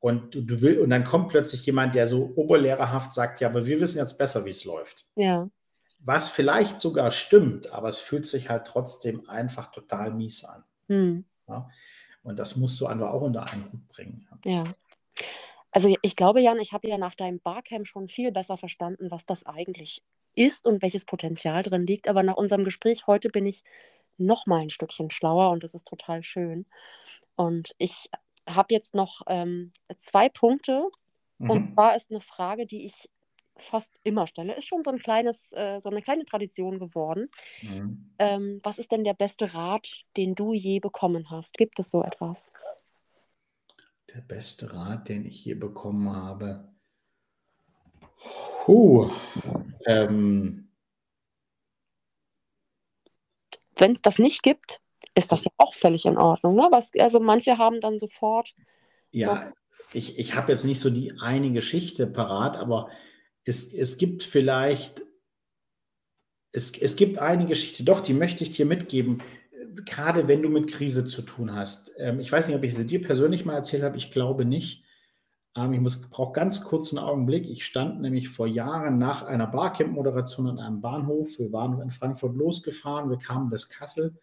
Und 0.00 0.34
du, 0.34 0.42
du 0.42 0.60
will, 0.60 0.80
und 0.80 0.90
dann 0.90 1.04
kommt 1.04 1.28
plötzlich 1.28 1.64
jemand, 1.64 1.94
der 1.94 2.08
so 2.08 2.32
oberlehrerhaft 2.34 3.12
sagt, 3.12 3.40
ja, 3.40 3.48
aber 3.48 3.66
wir 3.66 3.78
wissen 3.78 3.98
jetzt 3.98 4.18
besser, 4.18 4.44
wie 4.44 4.50
es 4.50 4.64
läuft. 4.64 5.06
Ja. 5.14 5.48
Was 6.00 6.28
vielleicht 6.28 6.80
sogar 6.80 7.12
stimmt, 7.12 7.72
aber 7.72 7.88
es 7.88 7.98
fühlt 7.98 8.26
sich 8.26 8.48
halt 8.48 8.66
trotzdem 8.66 9.28
einfach 9.28 9.70
total 9.70 10.12
mies 10.12 10.44
an. 10.44 10.64
Hm. 10.88 11.24
Ja? 11.46 11.68
Und 12.24 12.40
das 12.40 12.56
musst 12.56 12.80
du 12.80 12.86
einfach 12.86 13.10
auch 13.10 13.22
unter 13.22 13.48
einen 13.48 13.72
Hut 13.72 13.86
bringen. 13.88 14.26
Ja. 14.44 14.64
Also 15.70 15.94
ich 16.02 16.16
glaube, 16.16 16.40
Jan, 16.40 16.58
ich 16.58 16.72
habe 16.72 16.88
ja 16.88 16.98
nach 16.98 17.14
deinem 17.14 17.38
Barcamp 17.38 17.86
schon 17.86 18.08
viel 18.08 18.32
besser 18.32 18.56
verstanden, 18.56 19.10
was 19.10 19.24
das 19.24 19.46
eigentlich 19.46 20.02
ist 20.34 20.66
und 20.66 20.82
welches 20.82 21.04
Potenzial 21.04 21.62
drin 21.62 21.86
liegt. 21.86 22.08
Aber 22.08 22.22
nach 22.22 22.36
unserem 22.36 22.64
Gespräch 22.64 23.06
heute 23.06 23.28
bin 23.28 23.46
ich 23.46 23.62
noch 24.18 24.46
mal 24.46 24.60
ein 24.60 24.70
Stückchen 24.70 25.10
schlauer 25.10 25.50
und 25.50 25.62
das 25.62 25.74
ist 25.74 25.86
total 25.86 26.22
schön. 26.22 26.66
Und 27.36 27.74
ich 27.78 28.10
habe 28.48 28.74
jetzt 28.74 28.94
noch 28.94 29.22
ähm, 29.26 29.72
zwei 29.98 30.28
Punkte. 30.28 30.88
Mhm. 31.38 31.50
Und 31.50 31.74
zwar 31.74 31.96
ist 31.96 32.10
eine 32.10 32.20
Frage, 32.20 32.66
die 32.66 32.86
ich 32.86 33.08
fast 33.56 34.00
immer 34.02 34.26
stelle. 34.26 34.54
Ist 34.54 34.66
schon 34.66 34.82
so 34.82 34.90
ein 34.90 34.98
kleines, 34.98 35.52
äh, 35.52 35.80
so 35.80 35.90
eine 35.90 36.02
kleine 36.02 36.24
Tradition 36.24 36.78
geworden. 36.78 37.28
Mhm. 37.62 38.14
Ähm, 38.18 38.60
was 38.62 38.78
ist 38.78 38.92
denn 38.92 39.04
der 39.04 39.14
beste 39.14 39.54
Rat, 39.54 40.04
den 40.16 40.34
du 40.34 40.52
je 40.52 40.80
bekommen 40.80 41.30
hast? 41.30 41.56
Gibt 41.58 41.78
es 41.78 41.90
so 41.90 42.02
etwas? 42.02 42.52
Der 44.14 44.20
beste 44.20 44.74
Rat, 44.74 45.08
den 45.08 45.24
ich 45.24 45.44
je 45.44 45.54
bekommen 45.54 46.14
habe. 46.14 46.72
Puh. 48.64 49.10
Ähm. 49.86 50.68
Wenn 53.76 53.92
es 53.92 54.02
das 54.02 54.18
nicht 54.18 54.42
gibt, 54.42 54.80
ist 55.16 55.32
das 55.32 55.44
ja 55.44 55.50
auch 55.56 55.74
völlig 55.74 56.06
in 56.06 56.16
Ordnung. 56.16 56.54
Ne? 56.54 56.68
Was, 56.70 56.90
also 56.98 57.18
manche 57.18 57.58
haben 57.58 57.80
dann 57.80 57.98
sofort. 57.98 58.54
Ja, 59.10 59.46
so 59.46 59.52
ich, 59.98 60.18
ich 60.18 60.36
habe 60.36 60.52
jetzt 60.52 60.64
nicht 60.64 60.78
so 60.78 60.90
die 60.90 61.18
eine 61.20 61.50
Geschichte 61.52 62.06
parat, 62.06 62.56
aber 62.56 62.88
es, 63.44 63.74
es 63.74 63.98
gibt 63.98 64.22
vielleicht, 64.22 65.02
es, 66.52 66.72
es 66.78 66.94
gibt 66.94 67.18
eine 67.18 67.46
Geschichte, 67.46 67.82
doch, 67.82 68.00
die 68.00 68.14
möchte 68.14 68.44
ich 68.44 68.52
dir 68.52 68.64
mitgeben, 68.64 69.22
gerade 69.84 70.28
wenn 70.28 70.42
du 70.42 70.48
mit 70.48 70.70
Krise 70.70 71.04
zu 71.04 71.22
tun 71.22 71.52
hast. 71.52 71.92
Ähm, 71.98 72.20
ich 72.20 72.30
weiß 72.30 72.46
nicht, 72.46 72.56
ob 72.56 72.62
ich 72.62 72.74
sie 72.74 72.86
dir 72.86 73.02
persönlich 73.02 73.44
mal 73.44 73.56
erzählt 73.56 73.82
habe, 73.82 73.96
ich 73.96 74.12
glaube 74.12 74.44
nicht. 74.44 74.84
Ähm, 75.56 75.86
ich 75.86 76.10
brauche 76.10 76.32
ganz 76.32 76.62
kurz 76.62 76.92
einen 76.92 77.04
Augenblick. 77.04 77.48
Ich 77.48 77.64
stand 77.64 78.00
nämlich 78.00 78.28
vor 78.28 78.46
Jahren 78.46 78.98
nach 78.98 79.22
einer 79.22 79.46
Barcamp-Moderation 79.46 80.48
an 80.48 80.58
einem 80.58 80.80
Bahnhof. 80.80 81.38
Wir 81.38 81.52
waren 81.52 81.80
in 81.80 81.90
Frankfurt 81.90 82.36
losgefahren, 82.36 83.10
wir 83.10 83.18
kamen 83.18 83.50
bis 83.50 83.68
Kassel 83.68 84.18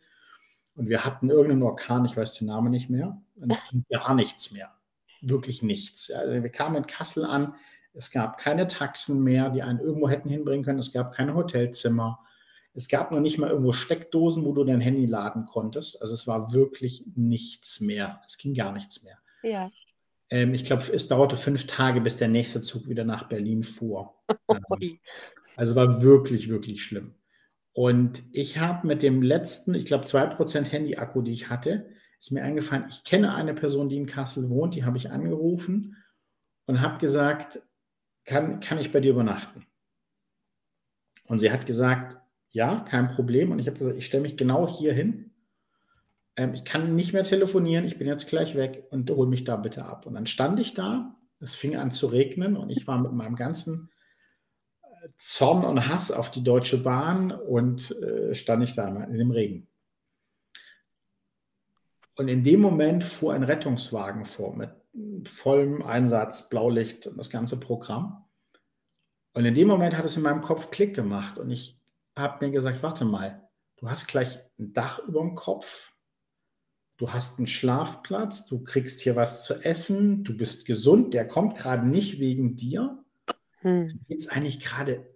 und 0.75 0.89
wir 0.89 1.05
hatten 1.05 1.29
irgendeinen 1.29 1.63
Orkan, 1.63 2.05
ich 2.05 2.15
weiß 2.15 2.35
den 2.35 2.47
Namen 2.47 2.71
nicht 2.71 2.89
mehr, 2.89 3.21
und 3.35 3.51
es 3.51 3.67
ging 3.69 3.85
gar 3.89 4.13
nichts 4.15 4.51
mehr. 4.51 4.71
Wirklich 5.21 5.61
nichts. 5.61 6.11
Also 6.11 6.41
wir 6.41 6.49
kamen 6.49 6.77
in 6.77 6.87
Kassel 6.87 7.25
an, 7.25 7.53
es 7.93 8.11
gab 8.11 8.37
keine 8.37 8.67
Taxen 8.67 9.23
mehr, 9.23 9.49
die 9.49 9.61
einen 9.63 9.79
irgendwo 9.79 10.07
hätten 10.07 10.29
hinbringen 10.29 10.63
können. 10.63 10.79
Es 10.79 10.93
gab 10.93 11.11
keine 11.11 11.33
Hotelzimmer. 11.33 12.19
Es 12.73 12.87
gab 12.87 13.11
noch 13.11 13.19
nicht 13.19 13.39
mal 13.39 13.49
irgendwo 13.49 13.73
Steckdosen, 13.73 14.45
wo 14.45 14.53
du 14.53 14.63
dein 14.63 14.79
Handy 14.79 15.05
laden 15.05 15.45
konntest. 15.45 16.01
Also 16.01 16.13
es 16.13 16.27
war 16.27 16.53
wirklich 16.53 17.03
nichts 17.15 17.81
mehr. 17.81 18.21
Es 18.25 18.37
ging 18.37 18.53
gar 18.53 18.71
nichts 18.71 19.03
mehr. 19.03 19.17
Ja. 19.43 19.71
Ähm, 20.29 20.53
ich 20.53 20.65
glaube, 20.65 20.83
es 20.93 21.07
dauerte 21.07 21.35
fünf 21.35 21.67
Tage, 21.67 22.01
bis 22.01 22.17
der 22.17 22.27
nächste 22.27 22.61
Zug 22.61 22.87
wieder 22.87 23.03
nach 23.03 23.29
Berlin 23.29 23.63
fuhr. 23.63 24.15
ähm, 24.49 24.99
also 25.55 25.75
war 25.75 26.01
wirklich, 26.01 26.49
wirklich 26.49 26.83
schlimm. 26.83 27.15
Und 27.73 28.23
ich 28.31 28.57
habe 28.57 28.87
mit 28.87 29.03
dem 29.03 29.21
letzten, 29.21 29.73
ich 29.73 29.85
glaube, 29.85 30.05
2% 30.05 30.71
Handy-Akku, 30.71 31.21
die 31.21 31.33
ich 31.33 31.49
hatte, 31.49 31.89
ist 32.19 32.31
mir 32.31 32.43
eingefallen, 32.43 32.85
ich 32.89 33.03
kenne 33.03 33.33
eine 33.33 33.53
Person, 33.53 33.89
die 33.89 33.97
in 33.97 34.05
Kassel 34.05 34.49
wohnt, 34.49 34.75
die 34.75 34.83
habe 34.83 34.97
ich 34.97 35.11
angerufen 35.11 35.95
und 36.65 36.81
habe 36.81 36.99
gesagt, 36.99 37.61
kann, 38.25 38.59
kann 38.59 38.77
ich 38.77 38.91
bei 38.91 38.99
dir 38.99 39.11
übernachten? 39.11 39.65
Und 41.25 41.39
sie 41.39 41.51
hat 41.51 41.65
gesagt, 41.65 42.17
ja, 42.49 42.79
kein 42.81 43.07
Problem. 43.07 43.51
Und 43.51 43.59
ich 43.59 43.67
habe 43.67 43.77
gesagt, 43.77 43.97
ich 43.97 44.05
stelle 44.05 44.23
mich 44.23 44.35
genau 44.35 44.67
hier 44.67 44.93
hin. 44.93 45.28
Ähm, 46.39 46.53
ich 46.53 46.63
kann 46.63 46.95
nicht 46.95 47.11
mehr 47.11 47.23
telefonieren, 47.23 47.85
ich 47.85 47.97
bin 47.97 48.07
jetzt 48.07 48.27
gleich 48.27 48.55
weg 48.55 48.87
und 48.91 49.11
hol 49.11 49.27
mich 49.27 49.43
da 49.43 49.57
bitte 49.57 49.85
ab. 49.85 50.05
Und 50.05 50.13
dann 50.13 50.25
stand 50.25 50.57
ich 50.61 50.73
da, 50.73 51.13
es 51.41 51.55
fing 51.55 51.75
an 51.75 51.91
zu 51.91 52.07
regnen 52.07 52.55
und 52.55 52.69
ich 52.69 52.87
war 52.87 52.97
mit 52.97 53.11
meinem 53.11 53.35
ganzen 53.35 53.89
äh, 54.81 55.09
Zorn 55.17 55.65
und 55.65 55.89
Hass 55.89 56.11
auf 56.11 56.31
die 56.31 56.43
Deutsche 56.43 56.81
Bahn 56.81 57.33
und 57.33 57.91
äh, 58.01 58.33
stand 58.33 58.63
ich 58.63 58.73
da 58.73 59.03
in 59.03 59.17
dem 59.17 59.31
Regen. 59.31 59.67
Und 62.15 62.29
in 62.29 62.45
dem 62.45 62.61
Moment 62.61 63.03
fuhr 63.03 63.33
ein 63.33 63.43
Rettungswagen 63.43 64.23
vor 64.23 64.55
mit 64.55 64.71
vollem 65.27 65.81
Einsatz, 65.81 66.47
Blaulicht 66.47 67.05
und 67.05 67.17
das 67.17 67.29
ganze 67.29 67.59
Programm. 67.59 68.25
Und 69.33 69.43
in 69.43 69.53
dem 69.53 69.67
Moment 69.67 69.97
hat 69.97 70.05
es 70.05 70.15
in 70.15 70.23
meinem 70.23 70.41
Kopf 70.41 70.71
Klick 70.71 70.95
gemacht 70.95 71.37
und 71.37 71.49
ich 71.49 71.81
habe 72.17 72.45
mir 72.45 72.51
gesagt, 72.51 72.81
warte 72.81 73.03
mal, 73.03 73.49
du 73.77 73.89
hast 73.89 74.07
gleich 74.07 74.39
ein 74.57 74.71
Dach 74.71 74.99
über 74.99 75.19
dem 75.19 75.35
Kopf, 75.35 75.93
du 76.99 77.11
hast 77.13 77.39
einen 77.39 77.47
Schlafplatz, 77.47 78.45
du 78.45 78.61
kriegst 78.63 78.99
hier 78.99 79.15
was 79.15 79.45
zu 79.45 79.63
essen, 79.63 80.23
du 80.25 80.37
bist 80.37 80.65
gesund, 80.65 81.13
der 81.13 81.25
kommt 81.27 81.57
gerade 81.57 81.87
nicht 81.87 82.19
wegen 82.19 82.57
dir. 82.57 83.03
Hm. 83.61 83.87
Geht 84.07 84.19
es 84.19 84.27
eigentlich 84.27 84.59
gerade 84.59 85.09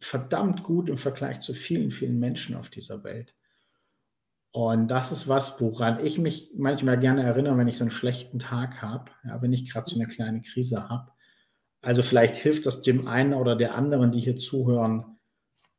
verdammt 0.00 0.64
gut 0.64 0.88
im 0.88 0.98
Vergleich 0.98 1.38
zu 1.40 1.54
vielen, 1.54 1.92
vielen 1.92 2.18
Menschen 2.18 2.56
auf 2.56 2.68
dieser 2.68 3.04
Welt. 3.04 3.36
Und 4.50 4.88
das 4.88 5.12
ist 5.12 5.28
was, 5.28 5.60
woran 5.60 6.04
ich 6.04 6.18
mich 6.18 6.50
manchmal 6.56 6.98
gerne 6.98 7.22
erinnere, 7.22 7.56
wenn 7.56 7.68
ich 7.68 7.78
so 7.78 7.84
einen 7.84 7.92
schlechten 7.92 8.40
Tag 8.40 8.82
habe, 8.82 9.12
ja, 9.22 9.40
wenn 9.40 9.52
ich 9.52 9.70
gerade 9.70 9.88
so 9.88 10.00
eine 10.00 10.08
kleine 10.08 10.42
Krise 10.42 10.88
habe. 10.88 11.12
Also 11.80 12.02
vielleicht 12.02 12.34
hilft 12.34 12.66
das 12.66 12.82
dem 12.82 13.06
einen 13.06 13.34
oder 13.34 13.54
der 13.54 13.76
anderen, 13.76 14.10
die 14.10 14.20
hier 14.20 14.36
zuhören, 14.36 15.18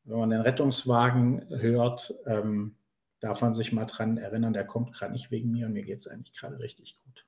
wenn 0.06 0.18
man 0.18 0.30
den 0.30 0.42
Rettungswagen 0.42 1.46
hört, 1.50 2.14
ähm, 2.26 2.78
darf 3.22 3.42
man 3.42 3.54
sich 3.54 3.72
mal 3.72 3.86
dran 3.86 4.18
erinnern, 4.18 4.54
der 4.54 4.66
kommt 4.66 4.94
gerade 4.94 5.14
nicht 5.14 5.32
wegen 5.32 5.52
mir 5.52 5.68
und 5.68 5.74
mir 5.74 5.84
geht 5.84 6.00
es 6.00 6.08
eigentlich 6.08 6.36
gerade 6.36 6.60
richtig 6.60 6.98
gut. 7.04 7.26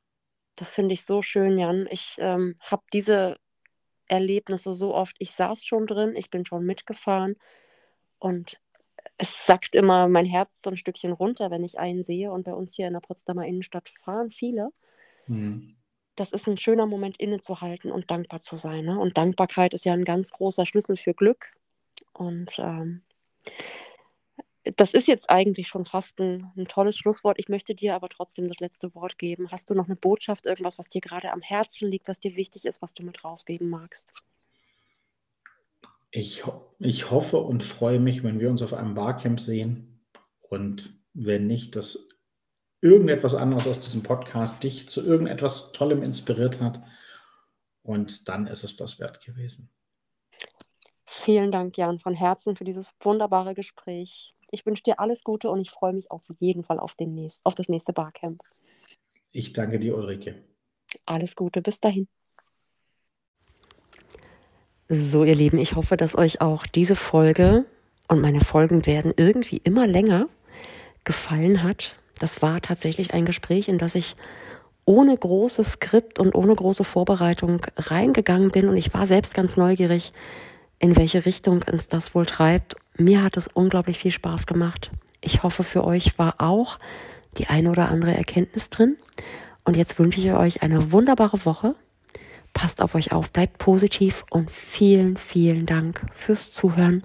Das 0.55 0.69
finde 0.69 0.93
ich 0.93 1.05
so 1.05 1.21
schön, 1.21 1.57
Jan. 1.57 1.87
Ich 1.89 2.15
ähm, 2.19 2.55
habe 2.59 2.83
diese 2.91 3.37
Erlebnisse 4.07 4.73
so 4.73 4.93
oft, 4.93 5.15
ich 5.19 5.31
saß 5.31 5.63
schon 5.63 5.87
drin, 5.87 6.15
ich 6.15 6.29
bin 6.29 6.45
schon 6.45 6.65
mitgefahren 6.65 7.35
und 8.19 8.59
es 9.17 9.45
sackt 9.45 9.75
immer 9.75 10.07
mein 10.07 10.25
Herz 10.25 10.61
so 10.61 10.69
ein 10.69 10.77
Stückchen 10.77 11.11
runter, 11.11 11.51
wenn 11.51 11.63
ich 11.63 11.79
einen 11.79 12.03
sehe. 12.03 12.31
Und 12.31 12.43
bei 12.43 12.53
uns 12.53 12.73
hier 12.73 12.87
in 12.87 12.93
der 12.93 12.99
Potsdamer 12.99 13.45
Innenstadt 13.45 13.89
fahren 14.03 14.31
viele. 14.31 14.69
Mhm. 15.27 15.77
das 16.15 16.33
ist 16.33 16.47
ein 16.47 16.57
schöner 16.57 16.85
Moment 16.85 17.17
innezuhalten 17.17 17.89
und 17.91 18.11
dankbar 18.11 18.41
zu 18.41 18.57
sein. 18.57 18.85
Ne? 18.85 18.99
Und 18.99 19.17
Dankbarkeit 19.17 19.73
ist 19.73 19.85
ja 19.85 19.93
ein 19.93 20.03
ganz 20.03 20.31
großer 20.31 20.65
Schlüssel 20.65 20.97
für 20.97 21.13
Glück. 21.13 21.51
Und 22.11 22.59
ähm, 22.59 23.03
das 24.63 24.93
ist 24.93 25.07
jetzt 25.07 25.29
eigentlich 25.29 25.67
schon 25.67 25.85
fast 25.85 26.19
ein, 26.19 26.51
ein, 26.55 26.65
tolles 26.65 26.97
Schlusswort. 26.97 27.37
Ich 27.39 27.49
möchte 27.49 27.75
dir 27.75 27.95
aber 27.95 28.09
trotzdem 28.09 28.47
das 28.47 28.59
letzte 28.59 28.95
Wort 28.95 29.17
geben. 29.17 29.51
Hast 29.51 29.69
du 29.69 29.73
noch 29.73 29.85
eine 29.85 29.95
Botschaft, 29.95 30.45
irgendwas, 30.45 30.77
was 30.77 30.87
dir 30.87 31.01
gerade 31.01 31.31
am 31.31 31.41
Herzen 31.41 31.89
liegt, 31.89 32.07
was 32.07 32.19
dir 32.19 32.35
wichtig 32.35 32.65
ist, 32.65 32.81
was 32.81 32.93
du 32.93 33.03
mit 33.03 33.23
rausgeben 33.23 33.69
magst? 33.69 34.13
Ich, 36.11 36.43
ich 36.79 37.11
hoffe 37.11 37.37
und 37.37 37.63
freue 37.63 37.99
mich, 37.99 38.23
wenn 38.23 38.39
wir 38.39 38.49
uns 38.49 38.61
auf 38.61 38.73
einem 38.73 38.93
Barcamp 38.93 39.39
sehen. 39.39 40.05
Und 40.41 40.93
wenn 41.13 41.47
nicht, 41.47 41.75
dass 41.75 42.07
irgendetwas 42.79 43.33
anderes 43.35 43.67
aus 43.67 43.79
diesem 43.79 44.03
Podcast 44.03 44.63
dich 44.63 44.87
zu 44.89 45.05
irgendetwas 45.05 45.71
Tollem 45.71 46.03
inspiriert 46.03 46.61
hat. 46.61 46.81
Und 47.81 48.29
dann 48.29 48.47
ist 48.47 48.63
es 48.63 48.75
das 48.75 48.99
wert 48.99 49.25
gewesen. 49.25 49.69
Vielen 51.05 51.51
Dank, 51.51 51.77
Jan, 51.77 51.99
von 51.99 52.13
Herzen 52.13 52.55
für 52.55 52.63
dieses 52.63 52.91
wunderbare 52.99 53.53
Gespräch. 53.53 54.33
Ich 54.53 54.67
wünsche 54.67 54.83
dir 54.83 54.99
alles 54.99 55.23
Gute 55.23 55.49
und 55.49 55.59
ich 55.61 55.71
freue 55.71 55.93
mich 55.93 56.11
auf 56.11 56.21
jeden 56.37 56.63
Fall 56.63 56.77
auf, 56.77 56.93
den 56.93 57.15
nächst, 57.15 57.41
auf 57.43 57.55
das 57.55 57.69
nächste 57.69 57.91
Barcamp. 57.91 58.43
Ich 59.31 59.51
danke 59.51 59.79
dir, 59.79 59.97
Ulrike. 59.97 60.35
Alles 61.07 61.35
Gute, 61.35 61.63
bis 61.63 61.79
dahin. 61.79 62.07
So, 64.89 65.23
ihr 65.23 65.33
Lieben, 65.33 65.57
ich 65.57 65.75
hoffe, 65.75 65.97
dass 65.97 66.15
euch 66.15 66.39
auch 66.39 66.67
diese 66.67 66.95
Folge 66.95 67.65
und 68.07 68.21
meine 68.21 68.41
Folgen 68.41 68.85
werden 68.85 69.11
irgendwie 69.17 69.59
immer 69.63 69.87
länger 69.87 70.27
gefallen 71.03 71.63
hat. 71.63 71.97
Das 72.19 72.43
war 72.43 72.61
tatsächlich 72.61 73.11
ein 73.15 73.25
Gespräch, 73.25 73.67
in 73.67 73.79
das 73.79 73.95
ich 73.95 74.15
ohne 74.85 75.17
großes 75.17 75.71
Skript 75.73 76.19
und 76.19 76.35
ohne 76.35 76.53
große 76.53 76.83
Vorbereitung 76.83 77.65
reingegangen 77.75 78.51
bin 78.51 78.69
und 78.69 78.77
ich 78.77 78.93
war 78.93 79.07
selbst 79.07 79.33
ganz 79.33 79.57
neugierig, 79.57 80.13
in 80.77 80.95
welche 80.95 81.25
Richtung 81.25 81.63
uns 81.71 81.87
das 81.87 82.13
wohl 82.13 82.27
treibt. 82.27 82.75
Mir 82.97 83.23
hat 83.23 83.37
es 83.37 83.47
unglaublich 83.47 83.97
viel 83.97 84.11
Spaß 84.11 84.45
gemacht. 84.45 84.91
Ich 85.21 85.43
hoffe, 85.43 85.63
für 85.63 85.83
euch 85.83 86.17
war 86.19 86.35
auch 86.39 86.79
die 87.37 87.47
eine 87.47 87.71
oder 87.71 87.89
andere 87.89 88.15
Erkenntnis 88.15 88.69
drin. 88.69 88.97
Und 89.63 89.77
jetzt 89.77 89.97
wünsche 89.97 90.19
ich 90.19 90.31
euch 90.31 90.61
eine 90.61 90.91
wunderbare 90.91 91.45
Woche. 91.45 91.75
Passt 92.53 92.81
auf 92.81 92.93
euch 92.93 93.11
auf, 93.11 93.31
bleibt 93.31 93.57
positiv 93.57 94.25
und 94.29 94.51
vielen, 94.51 95.17
vielen 95.17 95.65
Dank 95.65 96.01
fürs 96.13 96.53
Zuhören. 96.53 97.03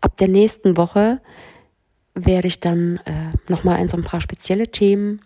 Ab 0.00 0.18
der 0.18 0.28
nächsten 0.28 0.76
Woche 0.76 1.20
werde 2.14 2.48
ich 2.48 2.60
dann 2.60 2.98
äh, 3.06 3.30
nochmal 3.48 3.80
in 3.80 3.88
so 3.88 3.96
ein 3.96 4.04
paar 4.04 4.20
spezielle 4.20 4.70
Themen 4.70 5.22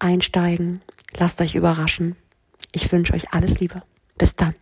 einsteigen. 0.00 0.82
Lasst 1.16 1.40
euch 1.40 1.54
überraschen. 1.54 2.16
Ich 2.72 2.90
wünsche 2.90 3.14
euch 3.14 3.32
alles 3.32 3.60
Liebe. 3.60 3.82
Bis 4.18 4.34
dann. 4.34 4.54